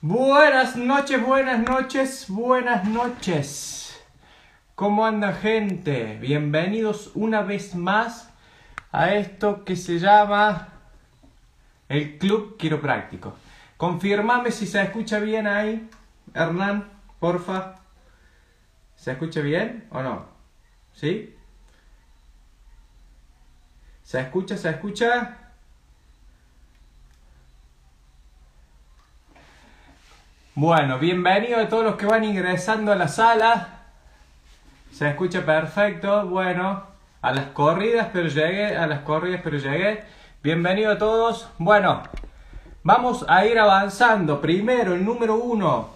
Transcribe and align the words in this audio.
Buenas 0.00 0.76
noches, 0.76 1.20
buenas 1.20 1.58
noches, 1.68 2.26
buenas 2.28 2.84
noches. 2.86 4.00
¿Cómo 4.76 5.04
anda 5.04 5.32
gente? 5.32 6.16
Bienvenidos 6.20 7.10
una 7.16 7.42
vez 7.42 7.74
más 7.74 8.32
a 8.92 9.12
esto 9.14 9.64
que 9.64 9.74
se 9.74 9.98
llama 9.98 10.68
el 11.88 12.16
Club 12.16 12.56
Quiropráctico. 12.56 13.34
Confirmame 13.76 14.52
si 14.52 14.68
se 14.68 14.80
escucha 14.82 15.18
bien 15.18 15.48
ahí, 15.48 15.90
Hernán, 16.32 16.88
porfa. 17.18 17.80
¿Se 18.94 19.10
escucha 19.10 19.40
bien 19.40 19.88
o 19.90 20.00
no? 20.00 20.26
¿Sí? 20.92 21.34
¿Se 24.04 24.20
escucha? 24.20 24.56
¿Se 24.56 24.70
escucha? 24.70 25.47
Bueno, 30.60 30.98
bienvenido 30.98 31.60
a 31.60 31.68
todos 31.68 31.84
los 31.84 31.94
que 31.94 32.06
van 32.06 32.24
ingresando 32.24 32.90
a 32.90 32.96
la 32.96 33.06
sala. 33.06 33.82
Se 34.90 35.08
escucha 35.08 35.46
perfecto. 35.46 36.26
Bueno, 36.26 36.82
a 37.22 37.30
las 37.30 37.46
corridas, 37.50 38.08
pero 38.12 38.26
llegué. 38.26 38.76
A 38.76 38.88
las 38.88 39.02
corridas, 39.02 39.40
pero 39.44 39.56
llegué. 39.56 40.02
Bienvenido 40.42 40.90
a 40.90 40.98
todos. 40.98 41.48
Bueno, 41.58 42.02
vamos 42.82 43.24
a 43.28 43.46
ir 43.46 43.56
avanzando. 43.56 44.40
Primero, 44.40 44.94
el 44.94 45.04
número 45.04 45.36
uno. 45.36 45.90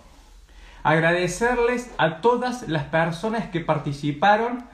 Agradecerles 0.84 1.92
a 1.98 2.18
todas 2.20 2.68
las 2.68 2.84
personas 2.84 3.48
que 3.48 3.58
participaron 3.58 4.64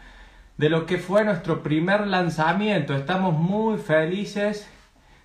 de 0.58 0.68
lo 0.68 0.84
que 0.84 0.98
fue 0.98 1.24
nuestro 1.24 1.62
primer 1.62 2.06
lanzamiento. 2.06 2.94
Estamos 2.94 3.32
muy 3.32 3.78
felices 3.78 4.68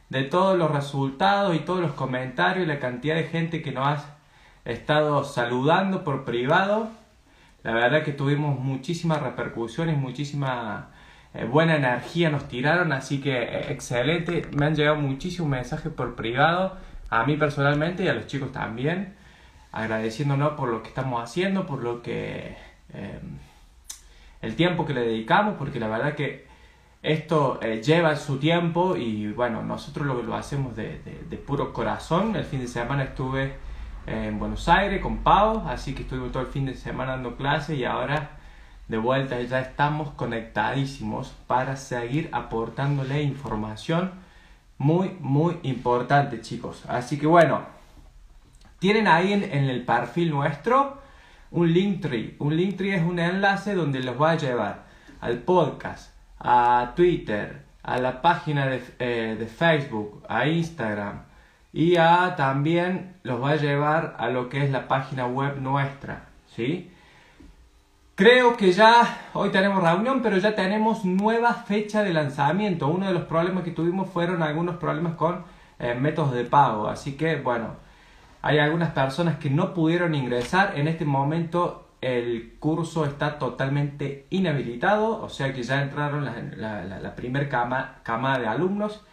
de 0.07 0.23
todos 0.23 0.57
los 0.57 0.71
resultados 0.71 1.54
y 1.54 1.59
todos 1.59 1.82
los 1.82 1.91
comentarios 1.91 2.63
y 2.63 2.70
la 2.70 2.80
cantidad 2.80 3.16
de 3.16 3.23
gente 3.23 3.62
que 3.62 3.73
nos 3.73 3.85
ha 3.85 4.12
estado 4.66 5.23
saludando 5.23 6.03
por 6.03 6.26
privado. 6.26 6.90
La 7.63 7.74
verdad 7.74 8.04
que 8.04 8.12
tuvimos 8.12 8.60
muchísimas 8.60 9.21
repercusiones, 9.21 9.98
muchísima 9.98 10.90
eh, 11.34 11.46
buena 11.46 11.76
energía 11.76 12.29
nos 12.29 12.48
tiraron, 12.48 12.91
así 12.93 13.20
que 13.21 13.41
eh, 13.41 13.71
excelente. 13.71 14.43
Me 14.55 14.65
han 14.65 14.76
llegado 14.76 14.98
muchísimos 14.98 15.49
mensajes 15.49 15.91
por 15.91 16.15
privado, 16.15 16.77
a 17.10 17.26
mí 17.26 17.38
personalmente 17.38 18.04
y 18.04 18.07
a 18.07 18.13
los 18.13 18.27
chicos 18.27 18.51
también, 18.51 19.15
agradeciéndonos 19.71 20.54
por 20.54 20.70
lo 20.70 20.84
que 20.84 20.90
estamos 20.90 21.21
haciendo, 21.23 21.66
por 21.66 21.84
lo 21.84 22.01
que... 22.01 22.55
Em, 22.93 23.40
el 24.41 24.55
tiempo 24.57 24.85
que 24.85 24.93
le 24.93 25.01
dedicamos, 25.01 25.55
porque 25.57 25.79
la 25.79 25.88
verdad 25.88 26.16
que 26.16 26.45
esto 27.01 27.60
eh, 27.62 27.82
lleva 27.82 28.16
su 28.18 28.40
tiempo 28.40 28.98
y 28.98 29.32
bueno, 29.32 29.63
nosotros 29.63 30.05
lo, 30.05 30.21
lo 30.21 30.35
hacemos 30.35 30.76
de, 30.76 30.99
de 31.29 31.38
puro 31.38 31.71
corazón. 31.71 32.35
El 32.35 32.43
fin 32.43 32.60
de 32.60 32.68
semana 32.68 33.04
estuve 33.04 33.54
en 34.05 34.40
Buenos 34.40 34.68
Aires 34.68 35.01
con 35.01 35.20
Pau, 35.20 35.63
así 35.68 35.93
que 35.93 36.04
estuvimos 36.04 36.32
todo 36.32 36.43
el 36.43 36.49
fin 36.49 36.65
de 36.65 36.76
semana 36.76 37.13
dando 37.13 37.35
clases 37.35 37.77
y 37.77 37.85
ahora 37.85 38.32
de 38.87 38.98
vuelta 38.98 39.41
ya 39.41 39.62
estamos 39.62 40.10
conectadísimos 40.12 41.34
para 41.48 41.76
seguir 41.76 42.29
aportándole 42.32 43.21
información 43.21 44.12
muy 44.77 45.15
muy 45.20 45.57
importante 45.63 46.41
chicos. 46.41 46.84
Así 46.87 47.18
que 47.18 47.27
bueno, 47.27 47.62
tienen 48.79 49.07
ahí 49.07 49.32
en, 49.32 49.43
el 49.43 49.85
perfil 49.85 50.32
nuestro 50.32 51.01
un 51.51 51.71
Linktree. 51.71 52.35
Un 52.40 52.57
Linktree 52.57 52.95
es 52.95 53.04
un 53.04 53.20
enlace 53.20 53.76
donde 53.76 54.01
los 54.01 54.21
va 54.21 54.32
a 54.32 54.35
llevar 54.35 54.84
al 55.21 55.38
podcast, 55.40 56.13
a 56.40 56.91
Twitter, 56.95 57.63
a 57.84 57.98
la 57.99 58.21
página 58.21 58.65
de, 58.65 58.84
eh, 58.99 59.38
de 59.40 59.45
Facebook, 59.48 60.23
a 60.27 60.48
Instagram, 60.48 61.21
y 61.74 61.98
a, 61.98 62.35
también 62.35 63.16
los 63.24 63.41
va 63.41 63.52
a 63.52 63.55
llevar 63.55 64.16
a 64.19 64.29
lo 64.29 64.47
que 64.47 64.63
es 64.63 64.72
la 64.72 64.88
página 64.88 65.25
web 65.25 65.59
nuestra, 65.59 66.28
¿sí? 66.56 66.91
Creo 68.16 68.56
que 68.56 68.72
ya 68.72 69.29
hoy 69.34 69.50
tenemos 69.50 69.81
reunión, 69.81 70.22
pero 70.22 70.38
ya 70.38 70.53
tenemos 70.53 71.03
nueva 71.03 71.51
fecha 71.53 72.03
de 72.03 72.13
lanzamiento. 72.13 72.88
Uno 72.88 73.07
de 73.07 73.13
los 73.13 73.23
problemas 73.23 73.63
que 73.63 73.72
tuvimos 73.72 74.07
fueron 74.07 74.44
algunos 74.44 74.75
problemas 74.75 75.16
con 75.16 75.44
eh, 75.79 75.95
métodos 75.95 76.34
de 76.34 76.45
pago, 76.45 76.88
así 76.88 77.17
que 77.17 77.38
bueno, 77.38 77.69
hay 78.44 78.59
algunas 78.59 78.91
personas 78.91 79.38
que 79.38 79.50
no 79.50 79.73
pudieron 79.73 80.13
ingresar. 80.13 80.78
En 80.78 80.88
este 80.88 81.05
momento 81.05 81.88
el 82.01 82.57
curso 82.59 83.05
está 83.05 83.40
totalmente 83.40 84.28
inhabilitado, 84.29 85.19
o 85.23 85.29
sea 85.29 85.51
que 85.53 85.63
ya 85.63 85.81
entraron 85.81 86.25
la, 86.25 87.16
primera 87.16 87.50
cama, 87.50 87.95
cama 88.03 88.38
de 88.38 88.45
alumnos 88.45 89.03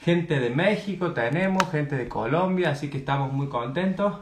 gente 0.00 0.38
de 0.38 0.50
México 0.50 1.12
tenemos, 1.12 1.70
gente 1.70 1.96
de 1.96 2.08
Colombia, 2.08 2.70
así 2.70 2.88
que 2.88 2.98
estamos 2.98 3.32
muy 3.32 3.48
contentos. 3.48 4.14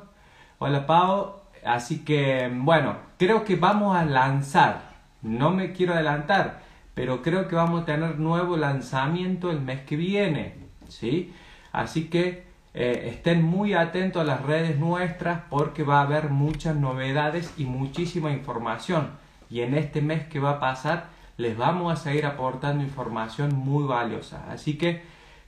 Hola 0.59 0.87
Pau, 0.87 1.43
así 1.65 2.05
que 2.05 2.51
bueno, 2.53 2.97
creo 3.19 3.45
que 3.45 3.57
vamos 3.57 3.97
a 3.97 4.05
lanzar, 4.05 4.83
no 5.23 5.51
me 5.51 5.73
quiero 5.73 5.95
adelantar, 5.95 6.61
pero 6.95 7.23
creo 7.23 7.47
que 7.47 7.57
vamos 7.57 7.83
a 7.83 7.85
tener 7.85 8.19
nuevo 8.19 8.57
lanzamiento 8.57 9.51
el 9.51 9.61
mes 9.61 9.81
que 9.83 9.97
viene, 9.97 10.55
¿sí? 10.89 11.35
Así 11.73 12.09
que 12.09 12.47
eh, 12.73 13.11
estén 13.13 13.43
muy 13.43 13.75
atentos 13.75 14.23
a 14.23 14.25
las 14.25 14.43
redes 14.43 14.79
nuestras 14.79 15.43
porque 15.51 15.83
va 15.83 16.01
a 16.01 16.03
haber 16.03 16.31
muchas 16.31 16.75
novedades 16.75 17.53
y 17.59 17.65
muchísima 17.65 18.33
información. 18.33 19.11
Y 19.51 19.61
en 19.61 19.75
este 19.75 20.01
mes 20.01 20.27
que 20.27 20.41
va 20.41 20.53
a 20.53 20.61
pasar 20.61 21.09
les 21.37 21.57
vamos 21.57 21.93
a 21.93 21.97
seguir 21.97 22.25
aportando 22.25 22.83
información 22.83 23.55
muy 23.55 23.85
valiosa. 23.85 24.45
Así 24.51 24.79
que 24.79 25.03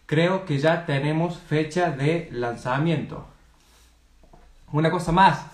creo 0.08 0.46
que 0.46 0.58
ya 0.58 0.86
tenemos 0.86 1.36
fecha 1.36 1.90
de 1.90 2.30
lanzamiento. 2.32 3.26
Una 4.72 4.90
cosa 4.90 5.12
más, 5.12 5.44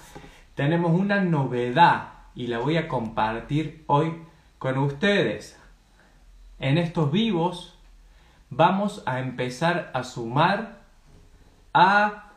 tenemos 0.54 0.92
una 0.92 1.20
novedad 1.20 2.10
y 2.36 2.46
la 2.46 2.60
voy 2.60 2.76
a 2.76 2.86
compartir 2.86 3.82
hoy 3.88 4.14
con 4.60 4.78
ustedes. 4.78 5.58
En 6.60 6.78
estos 6.78 7.10
vivos 7.10 7.76
vamos 8.48 9.02
a 9.06 9.18
empezar 9.18 9.90
a 9.92 10.04
sumar 10.04 10.82
a 11.72 12.30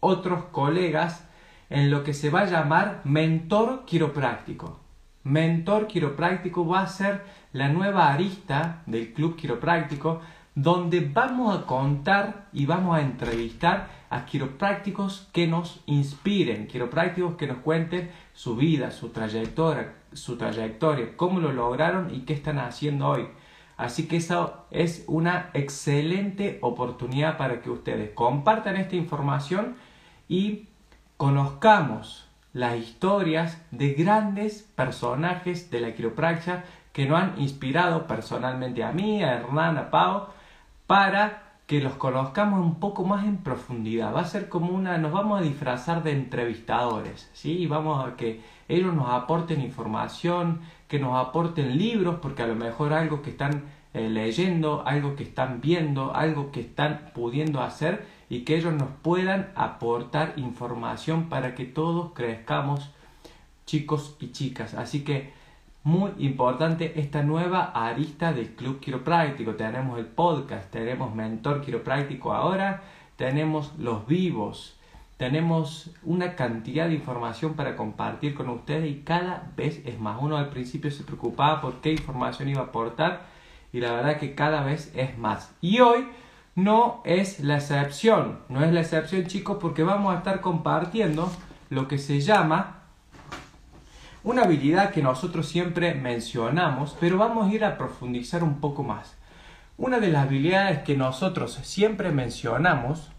otros 0.00 0.44
colegas 0.52 1.26
en 1.70 1.90
lo 1.90 2.04
que 2.04 2.12
se 2.12 2.28
va 2.28 2.40
a 2.40 2.44
llamar 2.44 3.00
mentor 3.04 3.86
quiropráctico. 3.86 4.80
Mentor 5.22 5.86
quiropráctico 5.86 6.66
va 6.66 6.82
a 6.82 6.88
ser 6.88 7.24
la 7.54 7.70
nueva 7.70 8.12
arista 8.12 8.82
del 8.84 9.14
club 9.14 9.36
quiropráctico 9.36 10.20
donde 10.54 11.00
vamos 11.00 11.58
a 11.58 11.66
contar 11.66 12.46
y 12.52 12.66
vamos 12.66 12.96
a 12.96 13.00
entrevistar 13.00 13.88
a 14.08 14.24
quiroprácticos 14.24 15.28
que 15.32 15.48
nos 15.48 15.82
inspiren, 15.86 16.68
quiroprácticos 16.68 17.34
que 17.34 17.48
nos 17.48 17.58
cuenten 17.58 18.10
su 18.32 18.54
vida, 18.54 18.92
su 18.92 19.08
trayectoria, 19.08 19.94
su 20.12 20.36
trayectoria, 20.36 21.16
cómo 21.16 21.40
lo 21.40 21.52
lograron 21.52 22.14
y 22.14 22.20
qué 22.20 22.34
están 22.34 22.58
haciendo 22.58 23.08
hoy. 23.08 23.28
Así 23.76 24.06
que 24.06 24.16
esa 24.16 24.60
es 24.70 25.04
una 25.08 25.50
excelente 25.52 26.58
oportunidad 26.62 27.36
para 27.36 27.60
que 27.60 27.70
ustedes 27.70 28.10
compartan 28.14 28.76
esta 28.76 28.94
información 28.94 29.74
y 30.28 30.68
conozcamos 31.16 32.28
las 32.52 32.76
historias 32.76 33.60
de 33.72 33.94
grandes 33.94 34.62
personajes 34.76 35.72
de 35.72 35.80
la 35.80 35.94
quiropraxia 35.94 36.64
que 36.92 37.06
nos 37.06 37.20
han 37.20 37.40
inspirado 37.40 38.06
personalmente 38.06 38.84
a 38.84 38.92
mí, 38.92 39.24
a 39.24 39.34
Hernán, 39.34 39.76
a 39.76 39.90
Pau, 39.90 40.28
para 40.86 41.44
que 41.66 41.80
los 41.80 41.94
conozcamos 41.94 42.60
un 42.60 42.78
poco 42.78 43.04
más 43.04 43.24
en 43.24 43.38
profundidad. 43.38 44.14
Va 44.14 44.20
a 44.20 44.26
ser 44.26 44.48
como 44.48 44.72
una, 44.72 44.98
nos 44.98 45.12
vamos 45.12 45.40
a 45.40 45.42
disfrazar 45.42 46.02
de 46.02 46.12
entrevistadores, 46.12 47.30
¿sí? 47.32 47.66
Vamos 47.66 48.06
a 48.06 48.16
que 48.16 48.42
ellos 48.68 48.94
nos 48.94 49.08
aporten 49.08 49.62
información, 49.62 50.60
que 50.88 50.98
nos 50.98 51.16
aporten 51.16 51.78
libros, 51.78 52.16
porque 52.20 52.42
a 52.42 52.46
lo 52.46 52.54
mejor 52.54 52.92
algo 52.92 53.22
que 53.22 53.30
están 53.30 53.64
eh, 53.94 54.10
leyendo, 54.10 54.86
algo 54.86 55.16
que 55.16 55.22
están 55.22 55.60
viendo, 55.62 56.14
algo 56.14 56.50
que 56.50 56.60
están 56.60 57.12
pudiendo 57.14 57.62
hacer 57.62 58.06
y 58.28 58.40
que 58.40 58.56
ellos 58.56 58.74
nos 58.74 58.90
puedan 59.02 59.52
aportar 59.54 60.34
información 60.36 61.28
para 61.28 61.54
que 61.54 61.64
todos 61.64 62.12
crezcamos 62.12 62.90
chicos 63.64 64.16
y 64.20 64.32
chicas. 64.32 64.74
Así 64.74 65.04
que 65.04 65.32
muy 65.84 66.12
importante 66.18 66.98
esta 66.98 67.22
nueva 67.22 67.64
arista 67.64 68.32
del 68.32 68.54
Club 68.54 68.80
Quiropráctico. 68.80 69.54
Tenemos 69.54 69.98
el 69.98 70.06
podcast, 70.06 70.70
tenemos 70.70 71.14
Mentor 71.14 71.60
Quiropráctico 71.60 72.32
ahora, 72.32 72.82
tenemos 73.16 73.74
los 73.78 74.06
vivos, 74.06 74.78
tenemos 75.18 75.90
una 76.02 76.36
cantidad 76.36 76.88
de 76.88 76.94
información 76.94 77.52
para 77.52 77.76
compartir 77.76 78.34
con 78.34 78.48
ustedes 78.48 78.90
y 78.90 79.00
cada 79.02 79.52
vez 79.56 79.82
es 79.84 80.00
más. 80.00 80.16
Uno 80.20 80.38
al 80.38 80.48
principio 80.48 80.90
se 80.90 81.04
preocupaba 81.04 81.60
por 81.60 81.82
qué 81.82 81.92
información 81.92 82.48
iba 82.48 82.62
a 82.62 82.64
aportar 82.64 83.26
y 83.70 83.80
la 83.80 83.92
verdad 83.92 84.16
que 84.16 84.34
cada 84.34 84.64
vez 84.64 84.90
es 84.96 85.18
más. 85.18 85.54
Y 85.60 85.80
hoy 85.80 86.08
no 86.54 87.02
es 87.04 87.40
la 87.40 87.56
excepción, 87.56 88.38
no 88.48 88.64
es 88.64 88.72
la 88.72 88.80
excepción 88.80 89.26
chicos 89.26 89.58
porque 89.60 89.82
vamos 89.82 90.14
a 90.14 90.18
estar 90.18 90.40
compartiendo 90.40 91.30
lo 91.68 91.88
que 91.88 91.98
se 91.98 92.20
llama 92.20 92.83
una 94.24 94.42
habilidad 94.42 94.90
que 94.90 95.02
nosotros 95.02 95.46
siempre 95.46 95.94
mencionamos, 95.94 96.96
pero 96.98 97.18
vamos 97.18 97.46
a 97.46 97.54
ir 97.54 97.64
a 97.64 97.76
profundizar 97.76 98.42
un 98.42 98.58
poco 98.58 98.82
más. 98.82 99.14
Una 99.76 100.00
de 100.00 100.08
las 100.08 100.26
habilidades 100.26 100.82
que 100.82 100.96
nosotros 100.96 101.52
siempre 101.62 102.10
mencionamos 102.10 103.10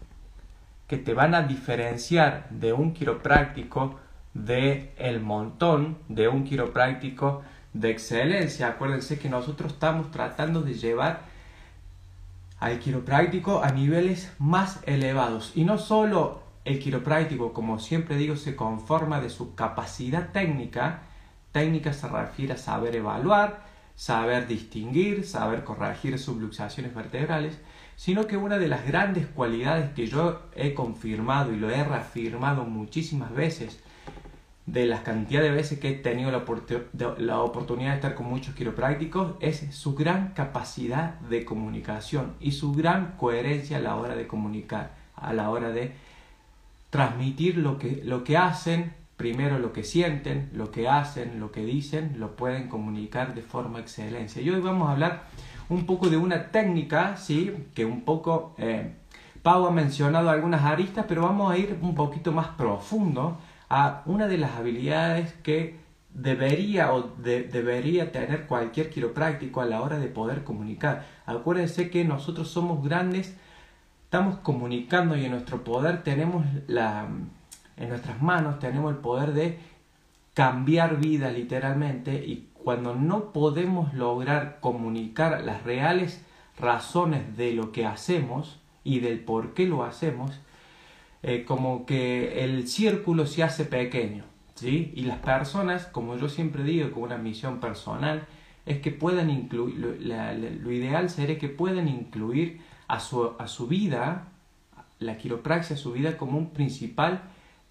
que 0.88 0.98
te 0.98 1.14
van 1.14 1.34
a 1.34 1.42
diferenciar 1.42 2.48
de 2.50 2.72
un 2.72 2.92
quiropráctico 2.92 4.00
de 4.34 4.92
el 4.98 5.20
montón, 5.20 5.98
de 6.08 6.28
un 6.28 6.44
quiropráctico 6.44 7.42
de 7.72 7.90
excelencia. 7.90 8.68
Acuérdense 8.68 9.18
que 9.18 9.28
nosotros 9.28 9.74
estamos 9.74 10.10
tratando 10.10 10.62
de 10.62 10.74
llevar 10.74 11.20
al 12.58 12.78
quiropráctico 12.80 13.62
a 13.62 13.70
niveles 13.70 14.32
más 14.38 14.80
elevados. 14.86 15.52
Y 15.54 15.64
no 15.64 15.78
solo 15.78 16.45
el 16.66 16.80
quiropráctico, 16.80 17.52
como 17.52 17.78
siempre 17.78 18.16
digo, 18.16 18.34
se 18.34 18.56
conforma 18.56 19.20
de 19.20 19.30
su 19.30 19.54
capacidad 19.54 20.32
técnica. 20.32 21.02
Técnica 21.52 21.92
se 21.92 22.08
refiere 22.08 22.54
a 22.54 22.58
saber 22.58 22.96
evaluar, 22.96 23.64
saber 23.94 24.48
distinguir, 24.48 25.24
saber 25.24 25.62
corregir 25.62 26.18
subluxaciones 26.18 26.92
vertebrales, 26.92 27.56
sino 27.94 28.26
que 28.26 28.36
una 28.36 28.58
de 28.58 28.66
las 28.66 28.84
grandes 28.84 29.28
cualidades 29.28 29.92
que 29.94 30.08
yo 30.08 30.42
he 30.56 30.74
confirmado 30.74 31.52
y 31.52 31.56
lo 31.56 31.70
he 31.70 31.84
reafirmado 31.84 32.64
muchísimas 32.64 33.32
veces 33.32 33.80
de 34.66 34.86
las 34.86 35.02
cantidad 35.02 35.42
de 35.42 35.52
veces 35.52 35.78
que 35.78 35.90
he 35.90 35.94
tenido 35.94 36.32
la, 36.32 36.42
la, 37.18 37.40
oportunidad 37.42 37.90
de 37.90 37.96
estar 37.96 38.16
con 38.16 38.26
muchos 38.26 38.56
quiroprácticos 38.56 39.34
es 39.38 39.72
su 39.72 39.94
gran 39.94 40.32
capacidad 40.32 41.20
de 41.20 41.44
comunicación 41.44 42.34
y 42.40 42.50
su 42.50 42.72
gran 42.72 43.12
coherencia 43.16 43.76
a 43.76 43.80
la 43.80 43.94
hora 43.94 44.16
de 44.16 44.26
comunicar, 44.26 44.96
a 45.14 45.32
la 45.32 45.50
hora 45.50 45.70
de 45.70 45.94
transmitir 46.90 47.58
lo 47.58 47.78
que, 47.78 48.02
lo 48.04 48.24
que 48.24 48.36
hacen, 48.36 48.94
primero 49.16 49.58
lo 49.58 49.72
que 49.72 49.84
sienten, 49.84 50.50
lo 50.52 50.70
que 50.70 50.88
hacen, 50.88 51.40
lo 51.40 51.52
que 51.52 51.64
dicen, 51.64 52.16
lo 52.18 52.36
pueden 52.36 52.68
comunicar 52.68 53.34
de 53.34 53.42
forma 53.42 53.80
excelencia. 53.80 54.42
Y 54.42 54.50
hoy 54.50 54.60
vamos 54.60 54.88
a 54.88 54.92
hablar 54.92 55.24
un 55.68 55.86
poco 55.86 56.08
de 56.08 56.16
una 56.16 56.48
técnica, 56.50 57.16
¿sí? 57.16 57.52
que 57.74 57.84
un 57.84 58.02
poco 58.02 58.54
eh, 58.58 58.92
Pau 59.42 59.66
ha 59.66 59.70
mencionado 59.70 60.30
algunas 60.30 60.64
aristas, 60.64 61.06
pero 61.08 61.22
vamos 61.22 61.52
a 61.52 61.56
ir 61.56 61.78
un 61.80 61.94
poquito 61.94 62.32
más 62.32 62.48
profundo 62.48 63.38
a 63.68 64.02
una 64.06 64.26
de 64.26 64.38
las 64.38 64.52
habilidades 64.56 65.32
que 65.42 65.78
debería 66.12 66.92
o 66.92 67.02
debería 67.18 68.10
tener 68.10 68.46
cualquier 68.46 68.90
quiropráctico 68.90 69.60
a 69.60 69.66
la 69.66 69.82
hora 69.82 69.98
de 69.98 70.08
poder 70.08 70.44
comunicar. 70.44 71.04
Acuérdense 71.26 71.90
que 71.90 72.04
nosotros 72.04 72.48
somos 72.48 72.82
grandes, 72.82 73.36
estamos 74.06 74.38
comunicando 74.38 75.16
y 75.16 75.24
en 75.24 75.32
nuestro 75.32 75.64
poder 75.64 76.04
tenemos 76.04 76.46
la, 76.68 77.08
en 77.76 77.88
nuestras 77.88 78.22
manos 78.22 78.60
tenemos 78.60 78.92
el 78.92 78.98
poder 78.98 79.32
de 79.32 79.58
cambiar 80.32 81.00
vida 81.00 81.32
literalmente 81.32 82.14
y 82.14 82.48
cuando 82.54 82.94
no 82.94 83.32
podemos 83.32 83.92
lograr 83.94 84.58
comunicar 84.60 85.42
las 85.42 85.64
reales 85.64 86.24
razones 86.56 87.36
de 87.36 87.52
lo 87.52 87.72
que 87.72 87.84
hacemos 87.84 88.60
y 88.84 89.00
del 89.00 89.18
por 89.18 89.54
qué 89.54 89.66
lo 89.66 89.82
hacemos, 89.82 90.30
eh, 91.24 91.44
como 91.44 91.84
que 91.84 92.44
el 92.44 92.68
círculo 92.68 93.26
se 93.26 93.42
hace 93.42 93.64
pequeño, 93.64 94.22
¿sí? 94.54 94.92
Y 94.94 95.02
las 95.02 95.18
personas, 95.18 95.86
como 95.86 96.16
yo 96.16 96.28
siempre 96.28 96.62
digo, 96.62 96.92
con 96.92 97.02
una 97.02 97.18
misión 97.18 97.58
personal, 97.58 98.24
es 98.66 98.78
que 98.78 98.92
puedan 98.92 99.30
incluir, 99.30 99.78
lo, 99.78 100.72
ideal 100.72 101.10
sería 101.10 101.38
que 101.38 101.48
puedan 101.48 101.88
incluir 101.88 102.60
a 102.88 103.00
su, 103.00 103.32
a 103.38 103.46
su 103.48 103.66
vida, 103.66 104.28
la 104.98 105.18
quiropraxia, 105.18 105.76
a 105.76 105.78
su 105.78 105.92
vida 105.92 106.16
como 106.16 106.38
un 106.38 106.50
principal 106.50 107.22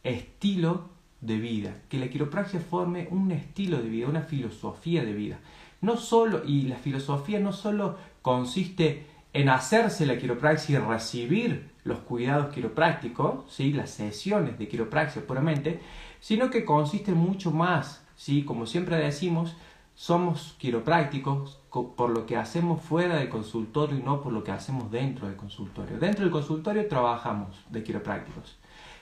estilo 0.04 0.90
de 1.22 1.38
vida, 1.38 1.74
que 1.90 1.98
la 1.98 2.10
quiropraxia 2.10 2.60
forme 2.60 3.08
un 3.10 3.32
estilo 3.32 3.78
de 3.78 3.90
vida, 3.90 4.08
una 4.08 4.22
filosofía 4.22 5.04
de 5.04 5.14
vida. 5.14 5.40
No 5.82 5.98
solo, 5.98 6.44
y 6.46 6.64
la 6.64 6.78
filosofía 6.78 7.40
no 7.40 7.52
solo 7.52 7.98
consiste 8.22 9.08
en 9.34 9.50
hacerse 9.50 10.06
la 10.06 10.18
quiropraxia 10.18 10.80
y 10.80 10.82
recibir 10.82 11.70
los 11.84 12.00
cuidados 12.00 12.54
quiroprácticos, 12.54 13.52
¿sí? 13.52 13.74
las 13.74 13.92
sesiones 13.92 14.58
de 14.58 14.68
quiropraxia 14.68 15.26
puramente, 15.26 15.80
sino 16.20 16.50
que 16.50 16.66
consiste 16.66 17.12
mucho 17.12 17.52
más, 17.52 18.04
¿sí? 18.16 18.44
como 18.44 18.66
siempre 18.66 18.98
decimos, 18.98 19.56
somos 19.96 20.56
quiroprácticos 20.60 21.60
por 21.70 22.10
lo 22.10 22.26
que 22.26 22.38
hacemos 22.38 22.82
fuera 22.82 23.16
del 23.16 23.30
consultorio 23.30 23.98
y 23.98 24.04
no 24.04 24.22
por 24.22 24.34
lo 24.34 24.44
que 24.44 24.52
hacemos 24.52 24.92
dentro 24.92 25.28
del 25.28 25.38
consultorio. 25.38 25.98
Dentro 25.98 26.24
del 26.24 26.32
consultorio 26.32 26.88
trabajamos 26.88 27.66
de 27.70 27.84
quiroprácticos. 27.84 28.58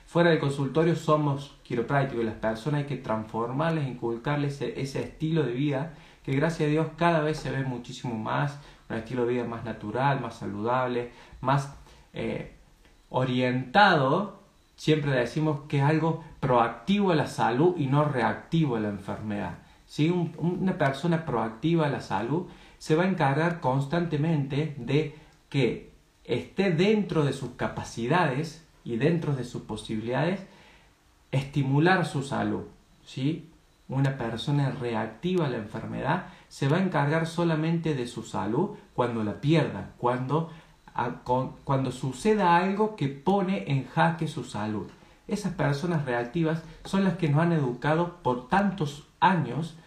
Fuera 0.06 0.30
del 0.30 0.40
consultorio 0.40 0.96
somos 0.96 1.56
quiroprácticos 1.64 2.24
y 2.24 2.28
las 2.28 2.36
personas 2.36 2.82
hay 2.82 2.88
que 2.88 2.98
transformarles, 2.98 3.88
inculcarles 3.88 4.54
ese, 4.56 4.80
ese 4.80 5.02
estilo 5.02 5.44
de 5.44 5.54
vida 5.54 5.94
que 6.24 6.34
gracias 6.34 6.68
a 6.68 6.72
Dios 6.72 6.88
cada 6.98 7.22
vez 7.22 7.38
se 7.38 7.52
ve 7.52 7.64
muchísimo 7.64 8.16
más, 8.16 8.60
un 8.90 8.98
estilo 8.98 9.26
de 9.26 9.34
vida 9.34 9.46
más 9.46 9.64
natural, 9.66 10.22
más 10.22 10.38
saludable, 10.38 11.12
más 11.42 11.76
eh, 12.14 12.56
orientado, 13.10 14.40
siempre 14.76 15.12
decimos 15.12 15.62
que 15.68 15.78
es 15.78 15.84
algo 15.84 16.24
proactivo 16.40 17.12
a 17.12 17.16
la 17.16 17.28
salud 17.28 17.76
y 17.78 17.88
no 17.88 18.06
reactivo 18.06 18.76
a 18.76 18.80
la 18.80 18.90
enfermedad. 18.90 19.63
Si 19.94 20.10
una 20.10 20.80
persona 20.80 21.24
proactiva 21.24 21.86
a 21.86 21.90
la 21.92 22.02
salud 22.02 22.48
se 22.80 22.96
va 22.96 23.04
a 23.04 23.08
encargar 23.08 23.60
constantemente 23.60 24.74
de 24.80 25.16
que 25.50 25.92
esté 26.24 26.72
dentro 26.72 27.24
de 27.24 27.32
sus 27.32 27.52
capacidades 27.52 28.66
y 28.84 28.96
dentro 28.98 29.36
de 29.36 29.44
sus 29.44 29.62
posibilidades 29.62 30.40
estimular 31.32 32.08
su 32.08 32.24
salud. 32.24 32.64
¿sí? 33.06 33.52
Una 33.88 34.18
persona 34.18 34.72
reactiva 34.72 35.46
a 35.46 35.50
la 35.50 35.58
enfermedad 35.58 36.26
se 36.50 36.68
va 36.68 36.78
a 36.78 36.84
encargar 36.84 37.28
solamente 37.28 37.94
de 37.94 38.08
su 38.08 38.24
salud 38.24 38.72
cuando 38.96 39.24
la 39.24 39.42
pierda, 39.42 39.92
cuando 40.00 40.50
cuando 41.66 41.92
suceda 41.92 42.58
algo 42.58 42.96
que 42.96 43.10
pone 43.10 43.66
en 43.72 43.88
jaque 43.88 44.28
su 44.28 44.44
salud. 44.44 44.88
Esas 45.28 45.54
personas 45.54 46.06
reactivas 46.06 46.64
son 46.84 47.04
las 47.04 47.18
que 47.18 47.30
nos 47.30 47.42
han 47.42 47.52
educado 47.52 48.24
por 48.24 48.48
tantos 48.48 49.08
años, 49.20 49.78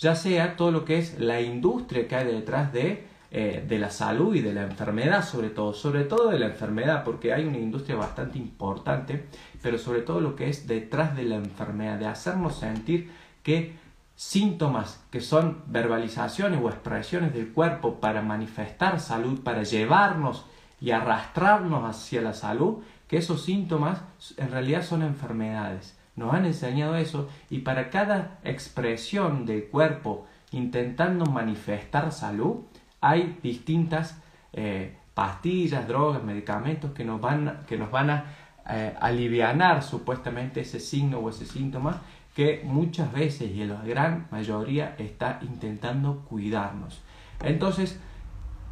ya 0.00 0.14
sea 0.14 0.56
todo 0.56 0.70
lo 0.72 0.84
que 0.84 0.98
es 0.98 1.20
la 1.20 1.42
industria 1.42 2.08
que 2.08 2.16
hay 2.16 2.26
detrás 2.26 2.72
de, 2.72 3.06
eh, 3.30 3.64
de 3.68 3.78
la 3.78 3.90
salud 3.90 4.34
y 4.34 4.40
de 4.40 4.54
la 4.54 4.62
enfermedad, 4.62 5.22
sobre 5.22 5.50
todo, 5.50 5.74
sobre 5.74 6.04
todo 6.04 6.30
de 6.30 6.38
la 6.38 6.46
enfermedad, 6.46 7.04
porque 7.04 7.34
hay 7.34 7.44
una 7.44 7.58
industria 7.58 7.96
bastante 7.96 8.38
importante, 8.38 9.26
pero 9.62 9.76
sobre 9.76 10.00
todo 10.00 10.20
lo 10.20 10.34
que 10.36 10.48
es 10.48 10.66
detrás 10.66 11.14
de 11.14 11.24
la 11.24 11.36
enfermedad, 11.36 11.98
de 11.98 12.06
hacernos 12.06 12.56
sentir 12.56 13.10
que 13.42 13.76
síntomas 14.16 15.04
que 15.10 15.20
son 15.20 15.62
verbalizaciones 15.66 16.60
o 16.62 16.70
expresiones 16.70 17.34
del 17.34 17.52
cuerpo 17.52 18.00
para 18.00 18.22
manifestar 18.22 19.00
salud, 19.00 19.42
para 19.42 19.64
llevarnos 19.64 20.46
y 20.80 20.92
arrastrarnos 20.92 21.84
hacia 21.84 22.22
la 22.22 22.32
salud, 22.32 22.78
que 23.06 23.18
esos 23.18 23.44
síntomas 23.44 24.02
en 24.38 24.50
realidad 24.50 24.82
son 24.82 25.02
enfermedades. 25.02 25.99
Nos 26.16 26.34
han 26.34 26.44
enseñado 26.44 26.96
eso 26.96 27.28
y 27.48 27.60
para 27.60 27.90
cada 27.90 28.38
expresión 28.44 29.46
del 29.46 29.68
cuerpo 29.68 30.26
intentando 30.52 31.26
manifestar 31.26 32.12
salud, 32.12 32.56
hay 33.00 33.38
distintas 33.42 34.20
eh, 34.52 34.96
pastillas, 35.14 35.86
drogas, 35.86 36.22
medicamentos 36.22 36.92
que 36.92 37.04
nos 37.04 37.20
van, 37.20 37.62
que 37.66 37.78
nos 37.78 37.90
van 37.90 38.10
a 38.10 38.24
eh, 38.68 38.94
alivianar 39.00 39.82
supuestamente 39.82 40.60
ese 40.60 40.80
signo 40.80 41.18
o 41.18 41.30
ese 41.30 41.46
síntoma 41.46 42.02
que 42.34 42.62
muchas 42.64 43.12
veces 43.12 43.50
y 43.50 43.62
en 43.62 43.70
la 43.70 43.82
gran 43.82 44.28
mayoría 44.30 44.94
está 44.98 45.40
intentando 45.42 46.20
cuidarnos. 46.28 47.00
Entonces, 47.42 47.98